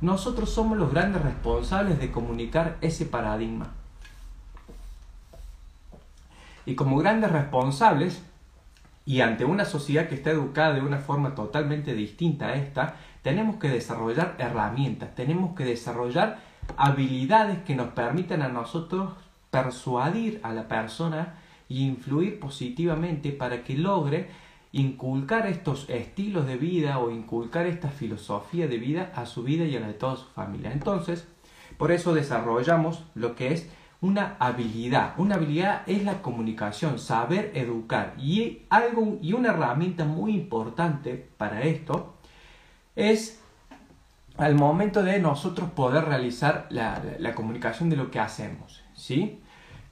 nosotros 0.00 0.50
somos 0.50 0.78
los 0.78 0.92
grandes 0.92 1.22
responsables 1.22 1.98
de 1.98 2.12
comunicar 2.12 2.76
ese 2.80 3.06
paradigma. 3.06 3.74
Y 6.68 6.74
como 6.74 6.98
grandes 6.98 7.32
responsables, 7.32 8.22
y 9.06 9.22
ante 9.22 9.46
una 9.46 9.64
sociedad 9.64 10.06
que 10.06 10.16
está 10.16 10.32
educada 10.32 10.74
de 10.74 10.82
una 10.82 10.98
forma 10.98 11.34
totalmente 11.34 11.94
distinta 11.94 12.48
a 12.48 12.56
esta, 12.56 12.96
tenemos 13.22 13.56
que 13.56 13.70
desarrollar 13.70 14.36
herramientas, 14.38 15.14
tenemos 15.14 15.56
que 15.56 15.64
desarrollar 15.64 16.40
habilidades 16.76 17.60
que 17.62 17.74
nos 17.74 17.88
permitan 17.94 18.42
a 18.42 18.48
nosotros 18.48 19.14
persuadir 19.50 20.40
a 20.42 20.52
la 20.52 20.68
persona 20.68 21.36
y 21.70 21.86
influir 21.86 22.38
positivamente 22.38 23.32
para 23.32 23.64
que 23.64 23.78
logre 23.78 24.28
inculcar 24.70 25.46
estos 25.46 25.88
estilos 25.88 26.46
de 26.46 26.58
vida 26.58 26.98
o 26.98 27.10
inculcar 27.10 27.64
esta 27.64 27.88
filosofía 27.88 28.68
de 28.68 28.76
vida 28.76 29.10
a 29.14 29.24
su 29.24 29.42
vida 29.42 29.64
y 29.64 29.74
a 29.74 29.80
la 29.80 29.86
de 29.86 29.94
toda 29.94 30.16
su 30.16 30.26
familia. 30.26 30.70
Entonces, 30.70 31.26
por 31.78 31.92
eso 31.92 32.12
desarrollamos 32.12 33.04
lo 33.14 33.34
que 33.36 33.54
es 33.54 33.70
una 34.00 34.36
habilidad. 34.38 35.14
Una 35.16 35.36
habilidad 35.36 35.82
es 35.86 36.04
la 36.04 36.22
comunicación, 36.22 36.98
saber 36.98 37.52
educar. 37.54 38.14
Y, 38.18 38.62
algo, 38.70 39.18
y 39.20 39.32
una 39.32 39.50
herramienta 39.50 40.04
muy 40.04 40.34
importante 40.34 41.28
para 41.36 41.62
esto 41.62 42.14
es 42.94 43.40
al 44.36 44.54
momento 44.54 45.02
de 45.02 45.18
nosotros 45.18 45.70
poder 45.70 46.04
realizar 46.04 46.66
la, 46.70 47.02
la 47.18 47.34
comunicación 47.34 47.90
de 47.90 47.96
lo 47.96 48.10
que 48.10 48.20
hacemos. 48.20 48.84
¿sí? 48.94 49.40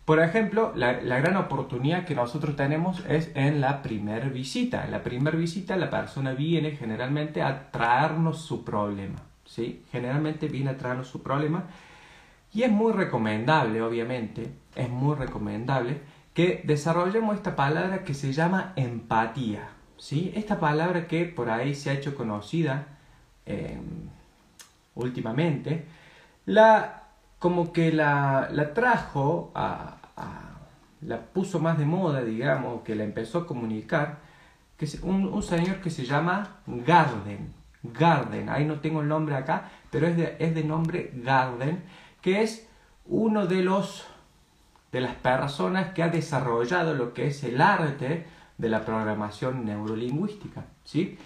Por 0.06 0.20
ejemplo, 0.20 0.72
la, 0.76 0.92
gran 0.92 1.36
oportunidad 1.36 2.04
que 2.04 2.14
nosotros 2.14 2.54
tenemos 2.54 3.04
es 3.08 3.32
en 3.34 3.60
la 3.60 3.82
primera 3.82 4.28
visita. 4.28 4.84
En 4.84 4.92
la 4.92 5.02
primera 5.02 5.36
visita 5.36 5.76
la 5.76 5.90
persona 5.90 6.30
viene 6.30 6.76
generalmente 6.76 7.42
a 7.42 7.72
traernos 7.72 8.40
su 8.40 8.64
problema. 8.64 9.18
¿sí? 9.44 9.82
Generalmente 9.90 10.46
viene 10.46 10.70
a 10.70 10.78
traernos 10.78 11.08
su 11.08 11.24
problema. 11.24 11.64
Y 12.56 12.62
es 12.62 12.72
muy 12.72 12.94
recomendable, 12.94 13.82
obviamente, 13.82 14.50
es 14.74 14.88
muy 14.88 15.14
recomendable 15.14 16.00
que 16.32 16.62
desarrollemos 16.64 17.36
esta 17.36 17.54
palabra 17.54 18.02
que 18.02 18.14
se 18.14 18.32
llama 18.32 18.72
empatía. 18.76 19.68
¿sí? 19.98 20.32
Esta 20.34 20.58
palabra 20.58 21.06
que 21.06 21.26
por 21.26 21.50
ahí 21.50 21.74
se 21.74 21.90
ha 21.90 21.92
hecho 21.92 22.14
conocida 22.14 22.86
em, 23.44 24.08
últimamente, 24.94 25.84
la, 26.46 27.02
como 27.38 27.74
que 27.74 27.92
la, 27.92 28.48
la 28.50 28.72
trajo, 28.72 29.52
a, 29.54 29.98
la 31.02 31.20
puso 31.20 31.60
más 31.60 31.76
de 31.76 31.84
moda, 31.84 32.22
digamos, 32.22 32.80
que 32.84 32.94
la 32.94 33.04
empezó 33.04 33.40
a 33.40 33.46
comunicar, 33.46 34.20
que 34.78 34.86
es 34.86 35.02
un, 35.02 35.26
un 35.26 35.42
señor 35.42 35.82
que 35.82 35.90
se 35.90 36.06
llama 36.06 36.56
Garden. 36.66 37.52
Garden, 37.82 38.48
ahí 38.48 38.64
no 38.64 38.80
tengo 38.80 39.02
el 39.02 39.08
nombre 39.08 39.34
acá, 39.34 39.70
pero 39.90 40.06
es 40.06 40.16
de, 40.16 40.36
es 40.38 40.54
de 40.54 40.64
nombre 40.64 41.10
Garden 41.16 41.84
que 42.26 42.42
es 42.42 42.68
uno 43.04 43.46
de 43.46 43.62
los 43.62 44.04
de 44.90 45.00
las 45.00 45.14
personas 45.14 45.92
que 45.94 46.02
ha 46.02 46.08
desarrollado 46.08 46.92
lo 46.92 47.14
que 47.14 47.28
es 47.28 47.44
el 47.44 47.60
arte 47.60 48.26
de 48.58 48.68
la 48.68 48.84
programación 48.84 49.64
neurolingüística, 49.64 50.64
¿sí? 50.82 51.18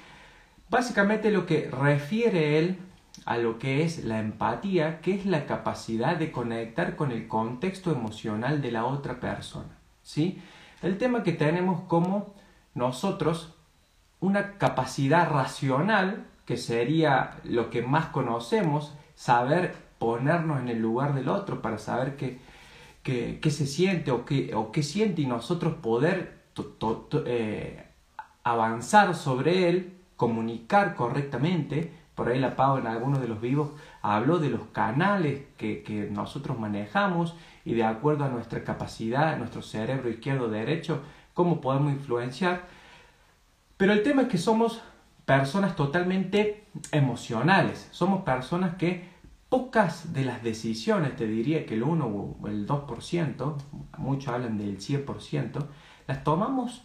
Básicamente 0.68 1.30
lo 1.30 1.46
que 1.46 1.70
refiere 1.70 2.58
él 2.58 2.76
a 3.24 3.38
lo 3.38 3.58
que 3.58 3.82
es 3.82 4.04
la 4.04 4.18
empatía, 4.18 5.00
que 5.00 5.14
es 5.14 5.24
la 5.24 5.46
capacidad 5.46 6.16
de 6.16 6.30
conectar 6.30 6.96
con 6.96 7.12
el 7.12 7.28
contexto 7.28 7.92
emocional 7.92 8.60
de 8.60 8.70
la 8.70 8.84
otra 8.84 9.20
persona, 9.20 9.78
¿sí? 10.02 10.42
El 10.82 10.98
tema 10.98 11.22
que 11.22 11.32
tenemos 11.32 11.80
como 11.84 12.34
nosotros 12.74 13.54
una 14.20 14.58
capacidad 14.58 15.30
racional, 15.30 16.26
que 16.44 16.58
sería 16.58 17.38
lo 17.44 17.70
que 17.70 17.80
más 17.80 18.08
conocemos, 18.08 18.92
saber 19.14 19.88
ponernos 20.00 20.60
en 20.60 20.68
el 20.68 20.80
lugar 20.80 21.14
del 21.14 21.28
otro 21.28 21.60
para 21.60 21.76
saber 21.76 22.16
qué, 22.16 23.50
se 23.50 23.66
siente 23.66 24.10
o 24.10 24.24
qué, 24.24 24.52
o 24.54 24.72
siente 24.82 25.20
y 25.20 25.26
nosotros 25.26 25.74
poder 25.74 26.40
eh, 27.26 27.84
avanzar 28.42 29.14
sobre 29.14 29.68
él, 29.68 29.92
comunicar 30.16 30.94
correctamente. 30.94 31.92
Por 32.14 32.28
ahí 32.28 32.38
la 32.38 32.56
Pau 32.56 32.78
en 32.78 32.86
algunos 32.86 33.20
de 33.20 33.28
los 33.28 33.42
vivos 33.42 33.72
habló 34.00 34.38
de 34.38 34.48
los 34.48 34.62
canales 34.72 35.42
que, 35.58 35.82
que 35.82 36.08
nosotros 36.10 36.58
manejamos 36.58 37.36
y 37.66 37.74
de 37.74 37.84
acuerdo 37.84 38.24
a 38.24 38.28
nuestra 38.30 38.64
capacidad, 38.64 39.36
nuestro 39.36 39.60
cerebro 39.60 40.08
izquierdo 40.08 40.48
derecho, 40.48 41.02
cómo 41.34 41.60
podemos 41.60 41.92
influenciar. 41.92 42.68
Pero 43.76 43.92
el 43.92 44.02
tema 44.02 44.22
es 44.22 44.28
que 44.28 44.38
somos 44.38 44.80
personas 45.26 45.76
totalmente 45.76 46.64
emocionales, 46.90 47.86
somos 47.90 48.22
personas 48.22 48.76
que 48.76 49.09
pocas 49.50 50.12
de 50.14 50.24
las 50.24 50.42
decisiones, 50.42 51.16
te 51.16 51.26
diría 51.26 51.66
que 51.66 51.74
el 51.74 51.82
1 51.82 52.06
o 52.06 52.48
el 52.48 52.66
2%, 52.66 53.56
muchos 53.98 54.32
hablan 54.32 54.56
del 54.56 54.78
100%, 54.78 55.66
las 56.06 56.24
tomamos 56.24 56.84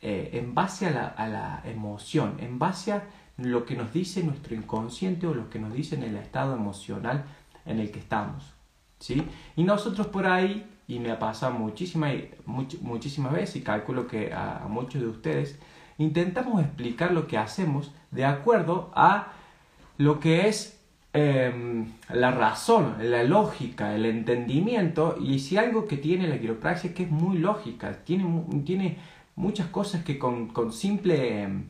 eh, 0.00 0.30
en 0.34 0.54
base 0.54 0.86
a 0.86 0.90
la, 0.92 1.06
a 1.08 1.28
la, 1.28 1.62
emoción, 1.64 2.36
en 2.38 2.60
base 2.60 2.92
a 2.92 3.08
lo 3.36 3.66
que 3.66 3.74
nos 3.74 3.92
dice 3.92 4.22
nuestro 4.22 4.54
inconsciente 4.54 5.26
o 5.26 5.34
lo 5.34 5.50
que 5.50 5.58
nos 5.58 5.72
dice 5.72 5.96
en 5.96 6.04
el 6.04 6.16
estado 6.16 6.54
emocional 6.54 7.24
en 7.66 7.80
el 7.80 7.90
que 7.90 7.98
estamos. 7.98 8.54
¿sí? 9.00 9.26
Y 9.56 9.64
nosotros 9.64 10.06
por 10.06 10.26
ahí, 10.26 10.64
y 10.86 11.00
me 11.00 11.10
ha 11.10 11.18
pasado 11.18 11.54
muchísimas, 11.54 12.14
muchísimas 12.46 13.32
veces, 13.32 13.56
y 13.56 13.62
calculo 13.62 14.06
que 14.06 14.32
a 14.32 14.64
muchos 14.68 15.02
de 15.02 15.08
ustedes, 15.08 15.58
intentamos 15.98 16.62
explicar 16.62 17.10
lo 17.10 17.26
que 17.26 17.36
hacemos 17.36 17.92
de 18.12 18.24
acuerdo 18.24 18.92
a 18.94 19.32
lo 19.98 20.20
que 20.20 20.46
es 20.46 20.75
Em, 21.18 21.94
la 22.10 22.30
razón, 22.30 22.96
la 23.00 23.24
lógica, 23.24 23.94
el 23.94 24.04
entendimiento, 24.04 25.16
y 25.18 25.38
si 25.38 25.56
algo 25.56 25.86
que 25.86 25.96
tiene 25.96 26.28
la 26.28 26.38
quiropraxia 26.38 26.90
es 26.90 26.94
que 26.94 27.04
es 27.04 27.10
muy 27.10 27.38
lógica, 27.38 28.04
tiene, 28.04 28.44
tiene 28.66 28.98
muchas 29.34 29.68
cosas 29.68 30.04
que 30.04 30.18
con, 30.18 30.72
simple 30.72 31.42
em, 31.42 31.64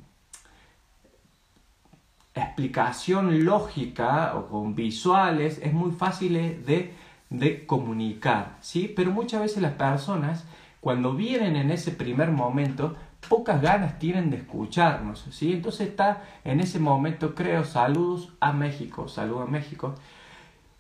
explicación 2.34 3.44
lógica 3.44 4.34
o 4.36 4.48
con 4.48 4.74
visuales 4.74 5.60
es 5.62 5.72
muy 5.72 5.92
fácil 5.92 6.34
de, 6.34 6.92
de 7.30 7.66
comunicar, 7.66 8.58
¿sí? 8.60 8.92
Pero 8.96 9.12
muchas 9.12 9.40
veces 9.40 9.62
las 9.62 9.74
personas 9.74 10.44
cuando 10.80 11.14
vienen 11.14 11.54
en 11.54 11.70
ese 11.70 11.92
primer 11.92 12.30
momento 12.32 12.96
pocas 13.28 13.61
ganas 13.61 13.99
tienen 13.99 14.30
de 14.30 14.38
escucharnos, 14.38 15.26
¿sí? 15.30 15.52
Entonces 15.52 15.88
está 15.88 16.23
en 16.45 16.61
ese 16.61 16.78
momento, 16.78 17.35
creo, 17.35 17.64
saludos 17.64 18.33
a 18.40 18.52
México, 18.52 19.09
saludos 19.09 19.49
a 19.49 19.50
México. 19.50 19.95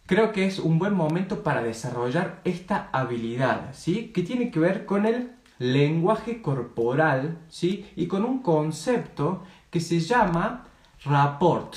Creo 0.06 0.32
que 0.32 0.46
es 0.46 0.58
un 0.58 0.78
buen 0.78 0.94
momento 0.94 1.42
para 1.42 1.62
desarrollar 1.62 2.40
esta 2.44 2.88
habilidad, 2.92 3.72
¿sí? 3.72 4.12
Que 4.14 4.22
tiene 4.22 4.50
que 4.50 4.60
ver 4.60 4.86
con 4.86 5.04
el 5.04 5.32
lenguaje 5.58 6.42
corporal, 6.42 7.38
¿sí? 7.48 7.90
Y 7.96 8.06
con 8.06 8.24
un 8.24 8.40
concepto 8.40 9.42
que 9.70 9.80
se 9.80 10.00
llama 10.00 10.64
rapport, 11.04 11.74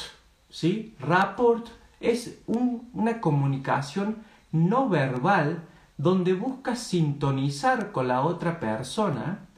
¿sí? 0.49 0.95
Rapport 0.99 1.67
es 1.99 2.39
una 2.45 3.19
comunicación 3.19 4.23
no 4.51 4.89
verbal 4.89 5.63
donde 5.97 6.33
busca 6.33 6.75
sintonizar 6.75 7.91
con 7.91 8.07
la 8.07 8.21
otra 8.21 8.59
persona, 8.59 9.48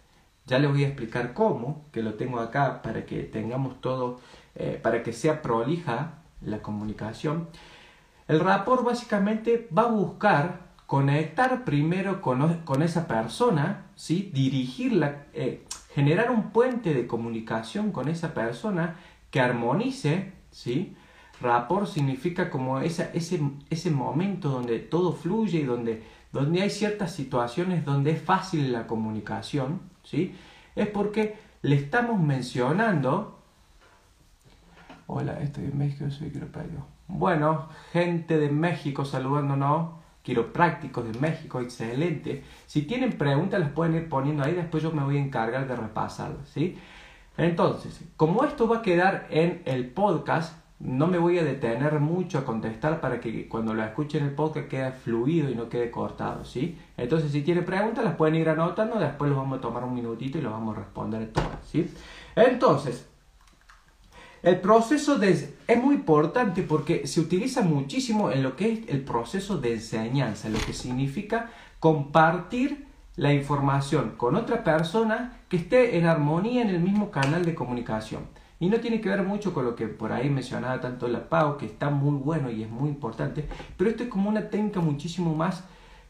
ya 0.46 0.60
les 0.60 0.70
voy 0.70 0.84
a 0.84 0.88
explicar 0.88 1.34
cómo, 1.34 1.86
que 1.92 2.02
lo 2.02 2.16
tengo 2.16 2.40
acá 2.40 2.82
para 2.82 3.06
que 3.06 3.24
tengamos 3.24 3.80
todo, 3.82 4.20
eh, 4.56 4.80
para 4.82 5.04
que 5.04 5.14
sea 5.14 5.42
prolija 5.42 6.20
la 6.42 6.62
comunicación. 6.62 7.48
El 8.28 8.40
rapport 8.40 8.84
básicamente 8.84 9.68
va 9.76 9.84
a 9.84 9.92
buscar 9.92 10.72
conectar 10.88 11.64
primero 11.64 12.22
con, 12.22 12.82
esa 12.82 13.08
persona, 13.08 13.86
¿sí? 13.96 14.30
dirigirla, 14.34 15.26
eh, 15.34 15.66
generar 15.94 16.32
un 16.32 16.52
puente 16.52 16.94
de 16.94 17.08
comunicación 17.08 17.92
con 17.92 18.10
esa 18.10 18.34
persona 18.34 18.96
que 19.30 19.40
armonice, 19.40 20.34
¿sí? 20.52 20.96
Rapport 21.40 21.88
significa 21.88 22.50
como 22.50 22.80
ese, 22.82 23.10
ese 23.14 23.92
momento 23.92 24.50
donde 24.50 24.80
todo 24.80 25.14
fluye 25.14 25.60
y 25.60 25.64
donde, 25.64 26.04
donde 26.32 26.62
hay 26.62 26.70
ciertas 26.70 27.16
situaciones 27.16 27.84
donde 27.84 28.12
es 28.12 28.22
fácil 28.22 28.72
la 28.72 28.86
comunicación, 28.86 29.91
¿sí? 30.12 30.36
Es 30.76 30.88
porque 30.88 31.38
le 31.62 31.76
estamos 31.76 32.20
mencionando... 32.20 33.40
Hola, 35.08 35.42
estoy 35.42 35.66
en 35.66 35.78
México, 35.78 36.10
soy 36.12 36.30
quiropráctico. 36.30 36.86
Bueno, 37.08 37.70
gente 37.92 38.38
de 38.38 38.50
México 38.50 39.04
saludándonos, 39.04 39.92
quiroprácticos 40.22 41.12
de 41.12 41.20
México, 41.20 41.60
excelente. 41.60 42.44
Si 42.68 42.84
tienen 42.84 43.18
preguntas 43.18 43.60
las 43.60 43.72
pueden 43.72 43.96
ir 43.96 44.10
poniendo 44.10 44.44
ahí, 44.44 44.54
después 44.54 44.84
yo 44.84 44.92
me 44.92 45.04
voy 45.04 45.18
a 45.18 45.22
encargar 45.22 45.68
de 45.68 45.76
repasarlas, 45.76 46.48
¿sí? 46.50 46.78
Entonces, 47.38 48.02
como 48.16 48.44
esto 48.44 48.68
va 48.68 48.78
a 48.78 48.82
quedar 48.82 49.28
en 49.30 49.62
el 49.66 49.88
podcast, 49.88 50.56
no 50.84 51.08
me 51.08 51.18
voy 51.18 51.38
a 51.38 51.44
detener 51.44 52.00
mucho 52.00 52.40
a 52.40 52.46
contestar 52.46 53.00
para 53.02 53.20
que 53.20 53.48
cuando 53.48 53.74
lo 53.74 53.84
escuchen 53.84 54.24
el 54.24 54.32
podcast 54.32 54.68
quede 54.68 54.92
fluido 54.92 55.50
y 55.50 55.56
no 55.56 55.70
quede 55.70 55.92
cortado, 55.92 56.44
¿sí? 56.44 56.78
Entonces, 56.98 57.32
si 57.32 57.42
tienen 57.42 57.66
preguntas, 57.66 58.04
las 58.04 58.16
pueden 58.16 58.36
ir 58.36 58.50
anotando, 58.50 59.00
después 59.00 59.30
los 59.30 59.38
vamos 59.38 59.60
a 59.60 59.62
tomar 59.62 59.84
un 59.84 59.94
minutito 59.94 60.38
y 60.38 60.42
los 60.42 60.52
vamos 60.52 60.76
a 60.76 60.80
responder 60.80 61.32
todas, 61.32 61.60
¿sí? 61.72 61.92
Entonces, 62.36 63.08
el 64.42 64.60
proceso 64.60 65.20
de, 65.20 65.54
es 65.68 65.78
muy 65.78 65.96
importante 65.96 66.64
porque 66.64 67.06
se 67.06 67.22
utiliza 67.22 67.62
muchísimo 67.62 68.32
en 68.32 68.42
lo 68.42 68.56
que 68.56 68.72
es 68.72 68.80
el 68.90 69.04
proceso 69.04 69.60
de 69.60 69.74
enseñanza, 69.74 70.50
lo 70.50 70.60
que 70.60 70.74
significa 70.74 71.52
compartir 71.80 72.88
la 73.18 73.34
información 73.34 74.14
con 74.18 74.36
otra 74.36 74.64
persona 74.64 75.42
que 75.48 75.58
esté 75.58 75.98
en 75.98 76.08
armonía 76.08 76.64
en 76.64 76.70
el 76.70 76.80
mismo 76.80 77.12
canal 77.12 77.46
de 77.46 77.54
comunicación. 77.54 78.41
Y 78.62 78.70
no 78.70 78.80
tiene 78.80 79.02
que 79.02 79.10
ver 79.10 79.24
mucho 79.24 79.56
con 79.56 79.66
lo 79.66 79.76
que 79.76 79.88
por 79.88 80.12
ahí 80.14 80.30
mencionaba 80.30 80.80
tanto 80.80 81.08
la 81.08 81.28
Pau, 81.28 81.58
que 81.58 81.66
está 81.66 81.90
muy 81.90 82.16
bueno 82.16 82.52
y 82.52 82.62
es 82.62 82.70
muy 82.70 82.90
importante, 82.90 83.44
pero 83.76 83.90
esto 83.90 84.04
es 84.04 84.10
como 84.10 84.30
una 84.30 84.50
técnica 84.50 84.80
muchísimo 84.80 85.34
más, 85.34 85.64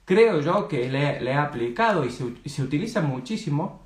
creo 0.03 0.41
yo, 0.41 0.67
que 0.67 0.89
le, 0.89 1.23
he 1.23 1.33
aplicado 1.33 2.03
y 2.03 2.11
se, 2.11 2.25
se 2.45 2.61
utiliza 2.61 3.01
muchísimo 3.01 3.79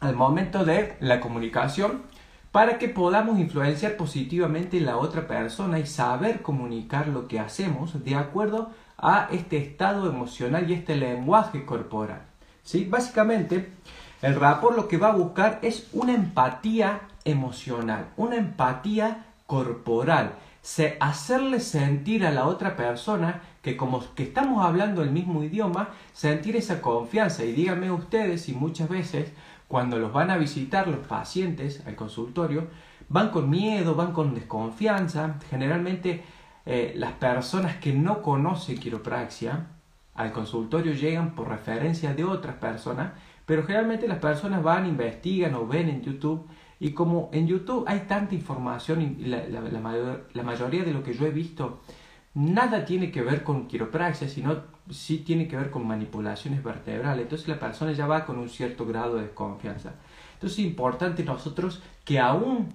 al 0.00 0.14
momento 0.14 0.62
de 0.66 0.94
la 1.00 1.20
comunicación 1.20 2.02
para 2.50 2.76
que 2.78 2.90
podamos 2.90 3.38
influenciar 3.38 3.96
positivamente 3.96 4.78
la 4.78 4.98
otra 4.98 5.26
persona 5.26 5.78
y 5.78 5.86
saber 5.86 6.42
comunicar 6.42 7.08
lo 7.08 7.28
que 7.28 7.40
hacemos 7.40 8.04
de 8.04 8.14
acuerdo 8.14 8.72
a 8.98 9.28
este 9.32 9.56
estado 9.56 10.06
emocional 10.06 10.70
y 10.70 10.74
este 10.74 10.96
lenguaje 10.96 11.64
corporal. 11.64 12.26
¿Sí? 12.62 12.84
Básicamente, 12.84 13.72
el 14.20 14.34
rapport 14.34 14.76
lo 14.76 14.86
que 14.86 14.98
va 14.98 15.08
a 15.08 15.16
buscar 15.16 15.60
es 15.62 15.88
una 15.94 16.12
empatía 16.12 17.08
emocional, 17.24 18.08
una 18.16 18.36
empatía 18.36 19.26
corporal, 19.46 20.34
se, 20.62 20.96
hacerle 21.00 21.60
sentir 21.60 22.24
a 22.24 22.30
la 22.30 22.46
otra 22.46 22.76
persona 22.76 23.42
que 23.62 23.76
como 23.76 24.02
que 24.14 24.22
estamos 24.22 24.64
hablando 24.64 25.02
el 25.02 25.10
mismo 25.10 25.42
idioma, 25.42 25.90
sentir 26.12 26.56
esa 26.56 26.80
confianza. 26.80 27.44
Y 27.44 27.52
díganme 27.52 27.90
ustedes 27.90 28.42
si 28.42 28.52
muchas 28.52 28.88
veces 28.88 29.32
cuando 29.68 29.98
los 29.98 30.12
van 30.12 30.30
a 30.30 30.36
visitar 30.36 30.88
los 30.88 31.06
pacientes 31.06 31.82
al 31.86 31.96
consultorio, 31.96 32.68
van 33.08 33.30
con 33.30 33.50
miedo, 33.50 33.94
van 33.94 34.12
con 34.12 34.34
desconfianza, 34.34 35.36
generalmente 35.50 36.22
eh, 36.64 36.92
las 36.96 37.12
personas 37.12 37.76
que 37.76 37.92
no 37.92 38.22
conocen 38.22 38.78
quiropraxia 38.78 39.66
al 40.14 40.32
consultorio 40.32 40.92
llegan 40.92 41.34
por 41.34 41.48
referencia 41.48 42.14
de 42.14 42.24
otras 42.24 42.56
personas, 42.56 43.12
pero 43.46 43.64
generalmente 43.64 44.06
las 44.06 44.18
personas 44.18 44.62
van, 44.62 44.86
investigan 44.86 45.54
o 45.54 45.66
ven 45.66 45.88
en 45.88 46.02
YouTube 46.02 46.46
y 46.82 46.94
como 46.94 47.30
en 47.32 47.46
YouTube 47.46 47.84
hay 47.86 48.00
tanta 48.08 48.34
información 48.34 49.02
y 49.02 49.26
la, 49.26 49.46
la, 49.46 50.42
mayoría 50.42 50.82
de 50.82 50.92
lo 50.92 51.04
que 51.04 51.14
yo 51.14 51.24
he 51.26 51.30
visto 51.30 51.78
nada 52.34 52.84
tiene 52.84 53.12
que 53.12 53.22
ver 53.22 53.44
con 53.44 53.68
quiropraxia, 53.68 54.28
sino 54.28 54.62
sí 54.90 55.18
tiene 55.18 55.46
que 55.46 55.56
ver 55.56 55.70
con 55.70 55.86
manipulaciones 55.86 56.60
vertebrales. 56.60 57.22
Entonces 57.22 57.46
la 57.46 57.60
persona 57.60 57.92
ya 57.92 58.08
va 58.08 58.24
con 58.24 58.36
un 58.36 58.48
cierto 58.48 58.84
grado 58.84 59.14
de 59.14 59.22
desconfianza. 59.22 59.94
Entonces 60.34 60.58
es 60.58 60.64
importante 60.64 61.22
nosotros 61.22 61.80
que 62.04 62.18
aún 62.18 62.74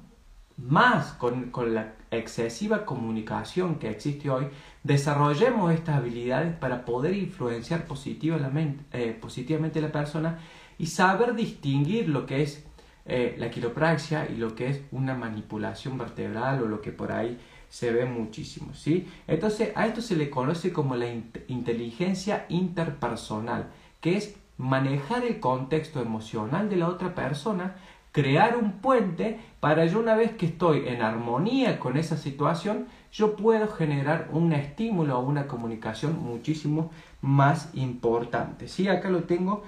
más 0.56 1.12
con, 1.12 1.52
con 1.52 1.74
la 1.74 1.96
excesiva 2.10 2.86
comunicación 2.86 3.76
que 3.76 3.90
existe 3.90 4.30
hoy, 4.30 4.48
desarrollemos 4.84 5.74
estas 5.74 5.98
habilidades 5.98 6.56
para 6.56 6.86
poder 6.86 7.14
influenciar 7.14 7.84
positivamente, 7.84 8.86
eh, 8.94 9.18
positivamente 9.20 9.80
a 9.80 9.82
la 9.82 9.92
persona 9.92 10.40
y 10.78 10.86
saber 10.86 11.36
distinguir 11.36 12.08
lo 12.08 12.26
que 12.26 12.42
es 12.42 12.67
eh, 13.08 13.36
la 13.38 13.50
quiropraxia 13.50 14.28
y 14.30 14.36
lo 14.36 14.56
que 14.56 14.68
es 14.68 14.82
una 14.92 15.16
manipulación 15.16 15.98
vertebral 15.98 16.62
o 16.62 16.68
lo 16.68 16.82
que 16.82 16.92
por 16.92 17.12
ahí 17.12 17.38
se 17.70 17.92
ve 17.92 18.06
muchísimo, 18.06 18.74
¿sí? 18.74 19.08
Entonces 19.28 19.72
a 19.76 19.88
esto 19.88 20.02
se 20.02 20.16
le 20.16 20.30
conoce 20.30 20.72
como 20.72 20.96
la 20.96 21.08
inteligencia 21.48 22.46
interpersonal, 22.50 23.68
que 24.02 24.18
es 24.18 24.36
manejar 24.58 25.26
el 25.26 25.40
contexto 25.40 26.02
emocional 26.02 26.70
de 26.70 26.78
la 26.78 26.88
otra 26.88 27.14
persona 27.14 27.76
crear 28.18 28.58
un 28.58 28.80
puente 28.80 29.40
para 29.60 29.86
yo 29.86 30.00
una 30.00 30.16
vez 30.16 30.32
que 30.32 30.48
estoy 30.48 30.88
en 30.88 31.04
armonía 31.04 31.80
con 31.80 31.98
esa 31.98 32.18
situación, 32.18 32.88
yo 33.12 33.36
puedo 33.36 33.68
generar 33.68 34.30
un 34.32 34.54
estímulo 34.54 35.20
o 35.20 35.22
una 35.22 35.46
comunicación 35.46 36.18
muchísimo 36.20 36.90
más 37.22 37.70
importante. 37.76 38.68
¿Sí? 38.70 38.88
Acá 38.88 39.10
lo 39.10 39.26
tengo 39.26 39.64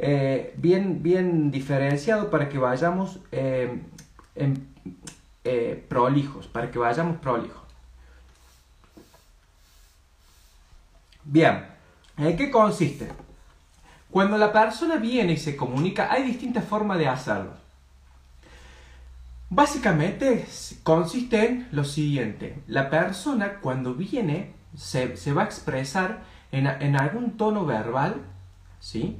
eh, 0.00 0.54
bien, 0.56 1.02
bien 1.02 1.50
diferenciado 1.50 2.30
para 2.30 2.48
que 2.48 2.56
vayamos 2.58 3.18
eh, 3.32 3.82
en, 4.36 4.68
eh, 5.42 5.84
prolijos, 5.88 6.46
para 6.46 6.70
que 6.70 6.78
vayamos 6.78 7.18
prolijos. 7.18 7.60
Bien, 11.24 11.66
¿en 12.16 12.36
qué 12.36 12.48
consiste? 12.48 13.08
Cuando 14.10 14.38
la 14.38 14.52
persona 14.52 14.96
viene 14.96 15.32
y 15.32 15.36
se 15.36 15.56
comunica, 15.56 16.12
hay 16.12 16.22
distintas 16.22 16.64
formas 16.64 16.98
de 16.98 17.08
hacerlo. 17.08 17.52
Básicamente 19.50 20.46
consiste 20.84 21.46
en 21.46 21.68
lo 21.72 21.84
siguiente, 21.84 22.62
la 22.66 22.88
persona 22.88 23.60
cuando 23.60 23.94
viene 23.94 24.54
se, 24.76 25.32
va 25.32 25.42
a 25.42 25.44
expresar 25.46 26.22
en, 26.52 26.96
algún 26.96 27.36
tono 27.36 27.66
verbal, 27.66 28.22
¿sí? 28.78 29.18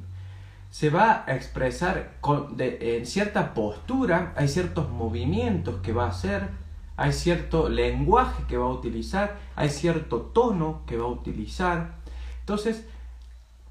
Se 0.70 0.90
va 0.90 1.24
a 1.26 1.34
expresar 1.34 2.18
en 2.58 3.06
cierta 3.06 3.54
postura, 3.54 4.32
hay 4.36 4.48
ciertos 4.48 4.90
movimientos 4.90 5.80
que 5.82 5.92
va 5.92 6.04
a 6.04 6.10
hacer, 6.10 6.48
hay 6.96 7.12
cierto 7.12 7.68
lenguaje 7.68 8.44
que 8.48 8.58
va 8.58 8.66
a 8.66 8.70
utilizar, 8.72 9.38
hay 9.56 9.70
cierto 9.70 10.20
tono 10.20 10.82
que 10.86 10.96
va 10.96 11.04
a 11.04 11.10
utilizar. 11.10 11.94
Entonces, 12.40 12.84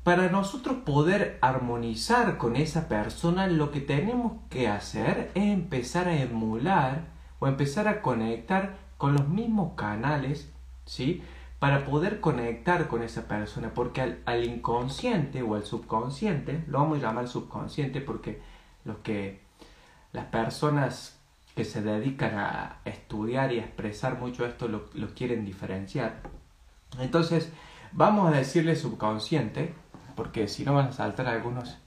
para 0.04 0.30
nosotros 0.30 0.78
poder 0.86 1.38
armonizar 1.42 2.38
con 2.38 2.56
esa 2.56 2.88
persona, 2.88 3.48
lo 3.48 3.72
que 3.72 3.82
tenemos 3.82 4.34
que 4.50 4.70
hacer 4.70 5.32
es 5.36 5.44
empezar 5.44 6.08
a 6.08 6.16
emular 6.16 7.06
o 7.40 7.48
empezar 7.48 7.88
a 7.88 8.02
conectar 8.02 8.78
con 8.98 9.14
los 9.14 9.28
mismos 9.28 9.74
canales, 9.76 10.50
¿sí? 10.86 11.22
Para 11.60 11.86
poder 11.86 12.20
conectar 12.20 12.88
con 12.88 13.02
esa 13.02 13.28
persona, 13.28 13.74
porque 13.74 14.20
al, 14.26 14.44
inconsciente 14.46 15.42
o 15.42 15.56
al 15.56 15.66
subconsciente, 15.66 16.64
lo 16.68 16.80
vamos 16.80 17.00
a 17.00 17.02
llamar 17.02 17.28
subconsciente 17.28 18.00
porque 18.00 18.42
los 18.86 18.98
que 18.98 19.42
las 20.14 20.26
personas 20.26 21.20
que 21.56 21.66
se 21.66 21.82
dedican 21.82 22.38
a 22.38 22.78
estudiar 22.86 23.52
y 23.52 23.60
expresar 23.60 24.20
mucho 24.20 24.46
esto 24.46 24.68
lo, 24.68 24.86
lo 24.94 25.16
quieren 25.16 25.46
diferenciar. 25.46 26.22
Entonces, 27.00 27.52
vamos 27.92 28.32
a 28.32 28.38
decirle 28.38 28.76
subconsciente, 28.76 29.74
porque 30.16 30.48
si 30.48 30.64
no 30.64 30.74
van 30.76 30.88
a 30.88 30.92
saltar 30.92 31.28
algunos. 31.28 31.78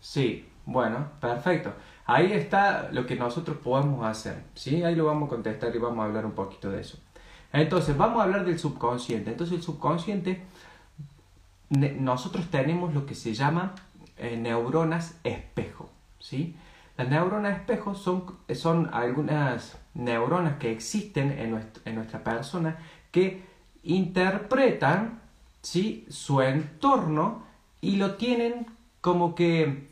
Sí, 0.00 0.48
bueno, 0.66 1.10
perfecto. 1.20 1.72
Ahí 2.12 2.30
está 2.34 2.90
lo 2.92 3.06
que 3.06 3.16
nosotros 3.16 3.56
podemos 3.56 4.04
hacer. 4.04 4.44
¿sí? 4.54 4.82
Ahí 4.82 4.94
lo 4.94 5.06
vamos 5.06 5.28
a 5.28 5.30
contestar 5.30 5.74
y 5.74 5.78
vamos 5.78 6.00
a 6.00 6.04
hablar 6.04 6.26
un 6.26 6.32
poquito 6.32 6.70
de 6.70 6.82
eso. 6.82 6.98
Entonces, 7.54 7.96
vamos 7.96 8.20
a 8.20 8.24
hablar 8.24 8.44
del 8.44 8.58
subconsciente. 8.58 9.30
Entonces, 9.30 9.56
el 9.56 9.62
subconsciente, 9.62 10.42
nosotros 11.70 12.50
tenemos 12.50 12.92
lo 12.92 13.06
que 13.06 13.14
se 13.14 13.32
llama 13.32 13.74
eh, 14.18 14.36
neuronas 14.36 15.18
espejo. 15.24 15.88
¿sí? 16.18 16.54
Las 16.98 17.08
neuronas 17.08 17.58
espejo 17.58 17.94
son, 17.94 18.36
son 18.54 18.90
algunas 18.92 19.78
neuronas 19.94 20.58
que 20.58 20.70
existen 20.70 21.32
en 21.32 21.94
nuestra, 21.94 22.22
persona 22.22 22.76
que 23.10 23.42
interpretan 23.84 25.22
¿sí? 25.62 26.04
su 26.10 26.42
entorno 26.42 27.42
y 27.80 27.96
lo 27.96 28.16
tienen 28.16 28.66
como 29.00 29.34
que 29.34 29.88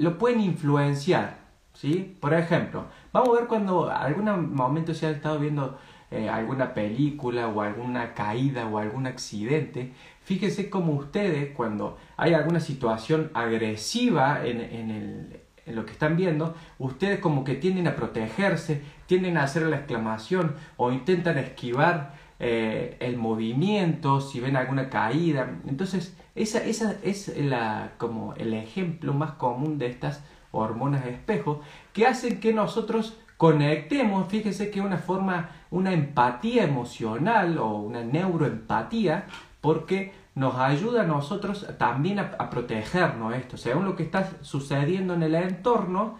lo 0.00 0.18
pueden 0.18 0.40
influenciar. 0.40 1.38
¿sí? 1.74 2.16
Por 2.20 2.34
ejemplo, 2.34 2.86
vamos 3.12 3.30
a 3.30 3.40
ver 3.40 3.48
cuando 3.48 3.90
algún 3.90 4.54
momento 4.54 4.94
se 4.94 5.06
ha 5.06 5.10
estado 5.10 5.38
viendo 5.38 5.78
eh, 6.10 6.28
alguna 6.28 6.74
película 6.74 7.48
o 7.48 7.60
alguna 7.60 8.14
caída 8.14 8.66
o 8.66 8.78
algún 8.78 9.06
accidente, 9.06 9.92
fíjense 10.24 10.68
como 10.68 10.94
ustedes 10.94 11.54
cuando 11.54 11.98
hay 12.16 12.34
alguna 12.34 12.60
situación 12.60 13.30
agresiva 13.34 14.44
en, 14.44 14.60
en 14.60 15.76
lo 15.76 15.86
que 15.86 15.92
están 15.92 16.16
viendo, 16.16 16.56
ustedes 16.78 17.20
como 17.20 17.44
que 17.44 17.54
tienden 17.54 17.86
a 17.86 17.94
protegerse, 17.94 18.82
tienden 19.06 19.36
a 19.36 19.44
hacer 19.44 19.62
la 19.62 19.76
exclamación 19.76 20.56
o 20.76 20.90
intentan 20.90 21.38
esquivar 21.38 22.14
eh, 22.40 22.96
el 23.00 23.16
movimiento, 23.16 24.20
si 24.20 24.40
ven 24.40 24.56
alguna 24.56 24.88
caída. 24.88 25.60
Entonces, 25.68 26.16
esa, 26.34 26.64
esa 26.64 26.96
es 27.02 27.36
la, 27.36 27.92
como 27.98 28.34
el 28.34 28.54
ejemplo 28.54 29.12
más 29.12 29.32
común 29.32 29.78
de 29.78 29.86
estas 29.86 30.24
hormonas 30.52 31.04
de 31.04 31.10
espejo 31.10 31.60
que 31.92 32.06
hacen 32.06 32.40
que 32.40 32.52
nosotros 32.52 33.18
conectemos, 33.36 34.28
fíjese 34.28 34.70
que 34.70 34.80
una 34.80 34.98
forma, 34.98 35.50
una 35.70 35.92
empatía 35.92 36.64
emocional 36.64 37.58
o 37.58 37.76
una 37.76 38.02
neuroempatía, 38.02 39.26
porque 39.60 40.12
nos 40.34 40.56
ayuda 40.56 41.02
a 41.02 41.06
nosotros 41.06 41.66
también 41.78 42.18
a, 42.18 42.50
protegernos 42.50 43.34
esto. 43.34 43.56
Según 43.56 43.84
lo 43.84 43.96
que 43.96 44.02
está 44.02 44.30
sucediendo 44.42 45.14
en 45.14 45.22
el 45.22 45.34
entorno, 45.34 46.18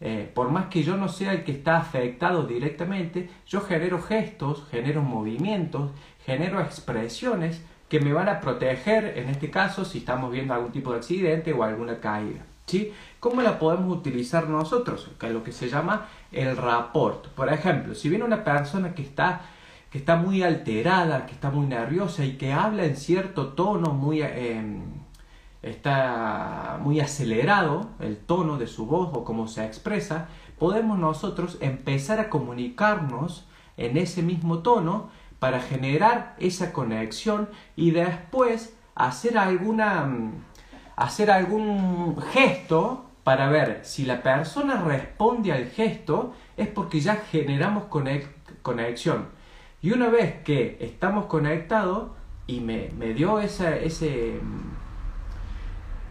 eh, 0.00 0.30
por 0.32 0.50
más 0.50 0.66
que 0.66 0.82
yo 0.82 0.96
no 0.96 1.08
sea 1.08 1.32
el 1.32 1.44
que 1.44 1.52
está 1.52 1.78
afectado 1.78 2.44
directamente, 2.44 3.28
yo 3.46 3.60
genero 3.60 4.00
gestos, 4.00 4.64
genero 4.70 5.02
movimientos, 5.02 5.90
genero 6.24 6.60
expresiones 6.60 7.62
que 7.88 8.00
me 8.00 8.12
van 8.12 8.28
a 8.28 8.40
proteger, 8.40 9.18
en 9.18 9.28
este 9.28 9.50
caso, 9.50 9.84
si 9.84 9.98
estamos 9.98 10.30
viendo 10.30 10.54
algún 10.54 10.72
tipo 10.72 10.92
de 10.92 10.98
accidente 10.98 11.52
o 11.52 11.62
alguna 11.62 12.00
caída. 12.00 12.44
¿sí? 12.66 12.92
¿Cómo 13.18 13.42
la 13.42 13.58
podemos 13.58 13.96
utilizar 13.96 14.48
nosotros? 14.48 15.10
Que 15.18 15.28
es 15.28 15.32
lo 15.32 15.42
que 15.42 15.52
se 15.52 15.68
llama 15.68 16.06
el 16.30 16.56
rapport. 16.56 17.28
Por 17.28 17.52
ejemplo, 17.52 17.94
si 17.94 18.08
viene 18.08 18.24
una 18.24 18.44
persona 18.44 18.94
que 18.94 19.02
está 19.02 19.40
que 19.90 19.98
está 19.98 20.16
muy 20.16 20.42
alterada, 20.42 21.24
que 21.24 21.32
está 21.32 21.50
muy 21.50 21.66
nerviosa 21.66 22.24
y 22.24 22.36
que 22.36 22.52
habla 22.52 22.84
en 22.84 22.96
cierto 22.96 23.48
tono 23.54 23.92
muy... 23.92 24.22
Em, 24.22 24.97
está 25.62 26.78
muy 26.82 27.00
acelerado 27.00 27.88
el 28.00 28.16
tono 28.16 28.58
de 28.58 28.66
su 28.66 28.86
voz 28.86 29.10
o 29.12 29.24
cómo 29.24 29.48
se 29.48 29.64
expresa, 29.64 30.28
podemos 30.58 30.98
nosotros 30.98 31.58
empezar 31.60 32.20
a 32.20 32.30
comunicarnos 32.30 33.46
en 33.76 33.96
ese 33.96 34.22
mismo 34.22 34.60
tono 34.60 35.10
para 35.38 35.60
generar 35.60 36.34
esa 36.38 36.72
conexión 36.72 37.48
y 37.76 37.92
después 37.92 38.76
hacer 38.94 39.38
alguna 39.38 40.04
mm, 40.04 40.32
hacer 40.96 41.30
algún 41.30 42.20
gesto 42.32 43.04
para 43.22 43.48
ver 43.48 43.80
si 43.84 44.04
la 44.04 44.22
persona 44.22 44.82
responde 44.82 45.52
al 45.52 45.66
gesto 45.66 46.34
es 46.56 46.66
porque 46.66 47.00
ya 47.00 47.16
generamos 47.16 47.84
conexión. 48.62 49.28
Y 49.80 49.92
una 49.92 50.08
vez 50.08 50.42
que 50.42 50.76
estamos 50.80 51.26
conectados 51.26 52.08
y 52.48 52.60
me, 52.60 52.88
dio 53.14 53.38
ese, 53.38 54.40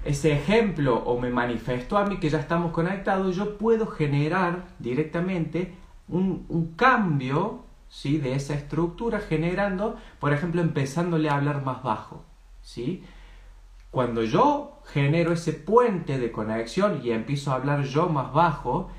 ese 0.07 0.33
ejemplo 0.33 0.95
o 0.95 1.19
me 1.19 1.29
manifestó 1.29 1.97
a 1.97 2.05
mí 2.05 2.17
que 2.17 2.29
ya 2.29 2.39
estamos 2.39 2.71
conectados, 2.71 3.35
yo 3.35 3.57
puedo 3.57 3.87
generar 3.87 4.65
directamente 4.79 5.73
un, 6.07 6.73
cambio 6.75 7.63
¿sí? 7.89 8.17
de 8.17 8.33
esa 8.33 8.53
estructura 8.53 9.19
generando, 9.19 9.97
por 10.19 10.33
ejemplo, 10.33 10.61
empezándole 10.61 11.29
a 11.29 11.35
hablar 11.35 11.63
más 11.63 11.83
bajo. 11.83 12.23
¿sí? 12.61 13.03
Cuando 13.91 14.23
yo 14.23 14.79
genero 14.85 15.33
ese 15.33 15.53
puente 15.53 16.17
de 16.17 16.31
conexión 16.31 17.01
y 17.03 17.11
empiezo 17.11 17.51
a 17.51 17.55
hablar 17.55 17.83
yo 17.83 18.07
más 18.09 18.31
bajo, 18.31 18.89